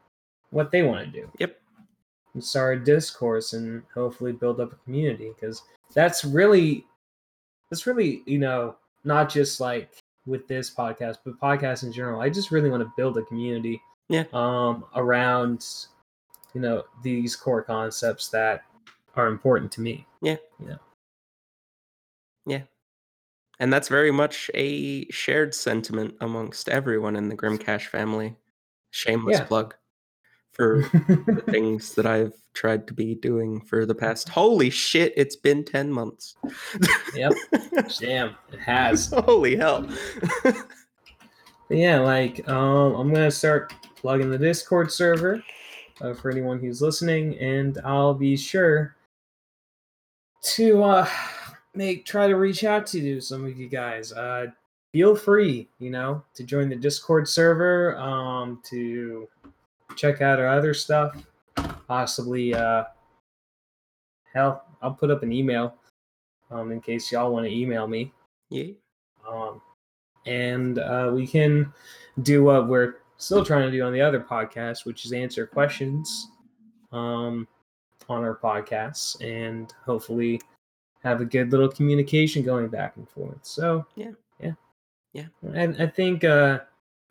what 0.51 0.70
they 0.70 0.83
want 0.83 1.05
to 1.05 1.20
do. 1.20 1.30
Yep. 1.39 1.59
and 2.35 2.43
start 2.43 2.78
a 2.78 2.85
discourse 2.85 3.53
and 3.53 3.83
hopefully 3.95 4.33
build 4.33 4.61
up 4.61 4.72
a 4.72 4.76
community 4.85 5.30
because 5.35 5.62
that's 5.95 6.24
really 6.24 6.87
that's 7.68 7.87
really 7.87 8.22
you 8.24 8.39
know 8.39 8.76
not 9.05 9.28
just 9.28 9.61
like 9.61 9.91
with 10.26 10.47
this 10.49 10.74
podcast 10.74 11.18
but 11.24 11.39
podcasts 11.41 11.83
in 11.83 11.93
general. 11.93 12.20
I 12.20 12.30
just 12.30 12.51
really 12.51 12.70
want 12.70 12.83
to 12.83 12.93
build 12.97 13.18
a 13.18 13.22
community 13.24 13.80
Yeah. 14.09 14.24
um 14.32 14.84
around 14.94 15.64
you 16.55 16.61
know 16.61 16.82
these 17.03 17.34
core 17.36 17.62
concepts 17.62 18.28
that 18.28 18.62
are 19.16 19.26
important 19.28 19.70
to 19.72 19.80
me 19.80 20.07
Yeah. 20.20 20.36
You 20.61 20.66
know. 20.68 20.78
Yeah. 22.46 22.62
And 23.61 23.72
that's 23.72 23.88
very 23.88 24.11
much 24.11 24.50
a 24.55 25.09
shared 25.11 25.55
sentiment 25.55 26.14
amongst 26.20 26.68
everyone 26.68 27.14
in 27.16 27.28
the 27.28 27.36
Grimcash 27.36 27.86
family. 27.86 28.36
Shameless 28.90 29.38
Yeah. 29.38 29.44
plug 29.44 29.74
for 30.53 30.82
the 30.92 31.42
things 31.50 31.94
that 31.94 32.05
I've 32.05 32.34
tried 32.55 32.86
to 32.88 32.94
be 32.94 33.14
doing 33.14 33.61
for 33.61 33.86
the 33.86 33.94
past. 33.94 34.28
Holy 34.28 34.68
shit! 34.68 35.12
It's 35.16 35.36
been 35.36 35.64
ten 35.64 35.90
months. 35.92 36.34
yep 37.14 37.32
damn 38.00 38.36
it 38.53 38.59
has 38.61 39.11
Holy 39.16 39.57
hell! 39.57 39.86
Yeah, 41.70 42.00
like 42.00 42.46
um, 42.48 42.94
I'm 42.96 43.12
gonna 43.14 43.30
start 43.30 43.72
plugging 44.03 44.30
the 44.30 44.36
Discord 44.36 44.92
server 44.92 45.42
uh, 46.00 46.12
for 46.12 46.30
anyone 46.30 46.59
who's 46.59 46.82
listening, 46.82 47.38
and 47.38 47.78
I'll 47.84 48.12
be 48.12 48.36
sure 48.36 48.96
to 50.42 50.82
uh, 50.82 51.09
make 51.74 52.05
try 52.05 52.26
to 52.26 52.34
reach 52.34 52.64
out 52.64 52.86
to 52.88 53.20
some 53.20 53.46
of 53.46 53.57
you 53.57 53.68
guys. 53.68 54.12
Uh, 54.12 54.48
feel 54.92 55.16
free, 55.16 55.68
you 55.78 55.90
know, 55.90 56.22
to 56.34 56.42
join 56.42 56.68
the 56.68 56.76
Discord 56.76 57.28
server, 57.28 57.96
um, 57.96 58.61
to 58.68 59.28
check 59.96 60.20
out 60.20 60.40
our 60.40 60.48
other 60.48 60.74
stuff, 60.74 61.16
possibly. 61.86 62.55
Uh, 62.55 62.84
hell, 64.34 64.64
I'll 64.82 64.94
put 64.94 65.11
up 65.11 65.22
an 65.22 65.32
email 65.32 65.76
um, 66.50 66.72
in 66.72 66.80
case 66.80 67.12
y'all 67.12 67.32
want 67.32 67.46
to 67.46 67.55
email 67.55 67.86
me 67.86 68.12
yeah. 68.53 68.72
um, 69.30 69.61
and 70.26 70.78
uh, 70.78 71.11
we 71.12 71.26
can 71.26 71.72
do 72.22 72.44
what 72.44 72.68
we're 72.68 72.96
still 73.22 73.44
trying 73.44 73.70
to 73.70 73.76
do 73.76 73.82
on 73.84 73.92
the 73.92 74.00
other 74.00 74.20
podcast, 74.20 74.84
which 74.84 75.04
is 75.04 75.12
answer 75.12 75.46
questions 75.46 76.28
um, 76.92 77.46
on 78.08 78.22
our 78.22 78.36
podcasts, 78.36 79.20
and 79.22 79.72
hopefully 79.84 80.40
have 81.02 81.20
a 81.20 81.24
good 81.24 81.50
little 81.50 81.68
communication 81.68 82.42
going 82.42 82.68
back 82.68 82.96
and 82.96 83.08
forth. 83.08 83.38
So 83.42 83.86
Yeah. 83.96 84.12
yeah, 84.40 84.52
Yeah. 85.12 85.26
And 85.54 85.80
I 85.82 85.86
think 85.86 86.24
uh, 86.24 86.60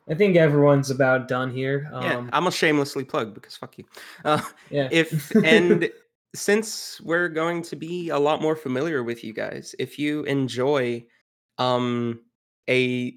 I 0.09 0.15
think 0.15 0.35
everyone's 0.35 0.89
about 0.89 1.27
done 1.27 1.51
here. 1.51 1.89
Um, 1.93 2.03
yeah, 2.03 2.29
I'm 2.33 2.47
a 2.47 2.51
shamelessly 2.51 3.03
plug 3.03 3.33
because 3.33 3.55
fuck 3.55 3.77
you. 3.77 3.85
Uh, 4.25 4.41
yeah. 4.69 4.89
if 4.91 5.31
and 5.43 5.89
since 6.33 6.99
we're 7.01 7.29
going 7.29 7.61
to 7.63 7.75
be 7.75 8.09
a 8.09 8.17
lot 8.17 8.41
more 8.41 8.55
familiar 8.55 9.03
with 9.03 9.23
you 9.23 9.33
guys, 9.33 9.75
if 9.79 9.99
you 9.99 10.23
enjoy 10.23 11.05
um 11.57 12.21
a 12.69 13.15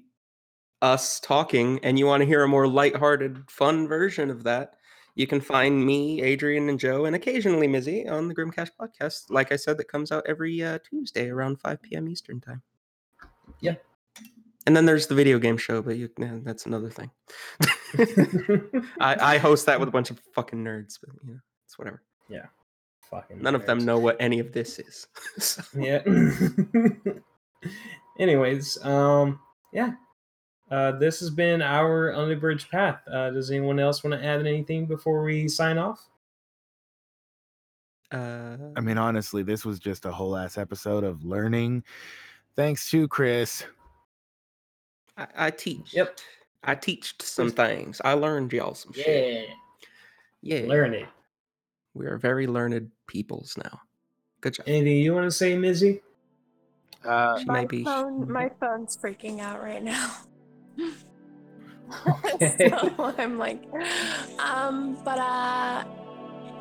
us 0.85 1.19
talking 1.19 1.79
and 1.81 1.97
you 1.97 2.05
want 2.05 2.21
to 2.21 2.27
hear 2.27 2.43
a 2.43 2.47
more 2.47 2.67
lighthearted, 2.67 3.49
fun 3.49 3.87
version 3.87 4.29
of 4.29 4.43
that, 4.43 4.75
you 5.15 5.25
can 5.25 5.41
find 5.41 5.83
me, 5.83 6.21
Adrian, 6.21 6.69
and 6.69 6.79
Joe, 6.79 7.05
and 7.05 7.15
occasionally 7.15 7.67
Mizzy 7.67 8.07
on 8.07 8.27
the 8.27 8.35
Grimcash 8.35 8.69
podcast. 8.79 9.23
Like 9.29 9.51
I 9.51 9.55
said, 9.55 9.77
that 9.77 9.87
comes 9.87 10.11
out 10.11 10.23
every 10.27 10.61
uh, 10.61 10.77
Tuesday 10.87 11.29
around 11.29 11.59
5 11.59 11.81
p.m. 11.81 12.07
Eastern 12.07 12.39
time. 12.39 12.61
Yeah. 13.61 13.75
And 14.67 14.77
then 14.77 14.85
there's 14.85 15.07
the 15.07 15.15
video 15.15 15.39
game 15.39 15.57
show, 15.57 15.81
but 15.81 15.97
you, 15.97 16.09
yeah, 16.19 16.37
that's 16.43 16.67
another 16.67 16.91
thing. 16.91 17.09
I, 18.99 19.35
I 19.35 19.37
host 19.39 19.65
that 19.65 19.79
with 19.79 19.89
a 19.89 19.91
bunch 19.91 20.11
of 20.11 20.19
fucking 20.33 20.63
nerds, 20.63 20.99
but 21.01 21.09
you 21.23 21.33
know, 21.33 21.39
it's 21.65 21.79
whatever. 21.79 22.03
Yeah. 22.29 22.45
Fucking 23.09 23.41
None 23.41 23.55
of 23.55 23.65
them 23.65 23.79
know 23.79 23.97
what 23.97 24.17
any 24.19 24.39
of 24.39 24.51
this 24.51 24.77
is. 24.79 25.07
So, 25.39 25.63
yeah 25.77 26.01
anyways 28.19 28.77
um 28.85 29.39
yeah 29.73 29.93
uh 30.71 30.91
this 30.93 31.19
has 31.19 31.29
been 31.29 31.61
our 31.61 32.11
Underbridge 32.11 32.69
path 32.69 32.99
uh 33.11 33.29
does 33.31 33.51
anyone 33.51 33.79
else 33.79 34.03
want 34.03 34.19
to 34.19 34.25
add 34.25 34.45
anything 34.45 34.85
before 34.85 35.23
we 35.23 35.47
sign 35.47 35.77
off 35.77 36.07
Uh, 38.11 38.57
I 38.77 38.81
mean, 38.81 38.97
honestly, 38.97 39.43
this 39.43 39.65
was 39.65 39.79
just 39.79 40.05
a 40.05 40.11
whole 40.11 40.37
ass 40.37 40.57
episode 40.57 41.03
of 41.03 41.25
learning. 41.25 41.83
Thanks 42.55 42.89
to 42.91 43.07
Chris. 43.07 43.65
I, 45.17 45.27
I 45.47 45.51
teach. 45.51 45.93
Yep. 45.93 46.19
I 46.63 46.75
teached 46.75 47.21
some 47.23 47.49
things. 47.51 47.99
I 48.05 48.13
learned 48.13 48.53
y'all 48.53 48.75
some 48.75 48.93
shit. 48.93 49.49
Yeah. 50.41 50.59
Yeah. 50.61 50.67
Learn 50.67 50.93
it. 50.93 51.07
We 51.95 52.05
are 52.05 52.17
very 52.17 52.45
learned 52.47 52.91
peoples 53.07 53.57
now. 53.57 53.81
Good 54.41 54.53
job. 54.53 54.65
Anything 54.67 54.97
you 54.97 55.13
want 55.13 55.25
to 55.25 55.31
say, 55.31 55.55
Mizzy? 55.57 56.01
Uh, 57.03 57.39
She 57.39 57.45
my 57.45 57.61
may 57.61 57.65
be- 57.65 57.83
phone, 57.83 58.31
my 58.31 58.49
phone's 58.61 58.95
freaking 58.95 59.39
out 59.41 59.61
right 59.61 59.83
now. 59.83 60.15
Okay. 62.35 62.69
so 62.69 63.13
I'm 63.17 63.37
like, 63.37 63.63
um, 64.39 64.97
but 65.03 65.17
uh, 65.19 65.83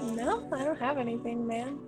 no, 0.03 0.49
I 0.53 0.65
don't 0.65 0.79
have 0.81 0.99
anything, 0.99 1.47
man. 1.47 1.79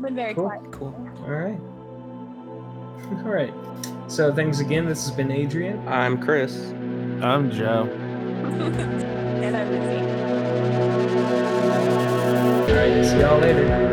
Been 0.00 0.14
very 0.14 0.34
Cool. 0.34 0.44
quiet. 0.48 0.72
Cool. 0.72 0.94
All 1.22 1.30
right. 1.30 1.58
All 3.24 3.32
right. 3.32 3.52
So 4.08 4.32
thanks 4.34 4.60
again. 4.60 4.86
This 4.86 5.06
has 5.06 5.14
been 5.16 5.30
Adrian. 5.30 5.86
I'm 5.88 6.18
Chris. 6.20 6.56
I'm 7.22 7.50
Joe. 7.50 7.84
and 7.84 9.56
I'm 9.56 9.68
Mizzy. 9.68 10.00
All 12.68 12.76
right. 12.76 13.04
See 13.04 13.18
y'all 13.20 13.38
later. 13.38 13.90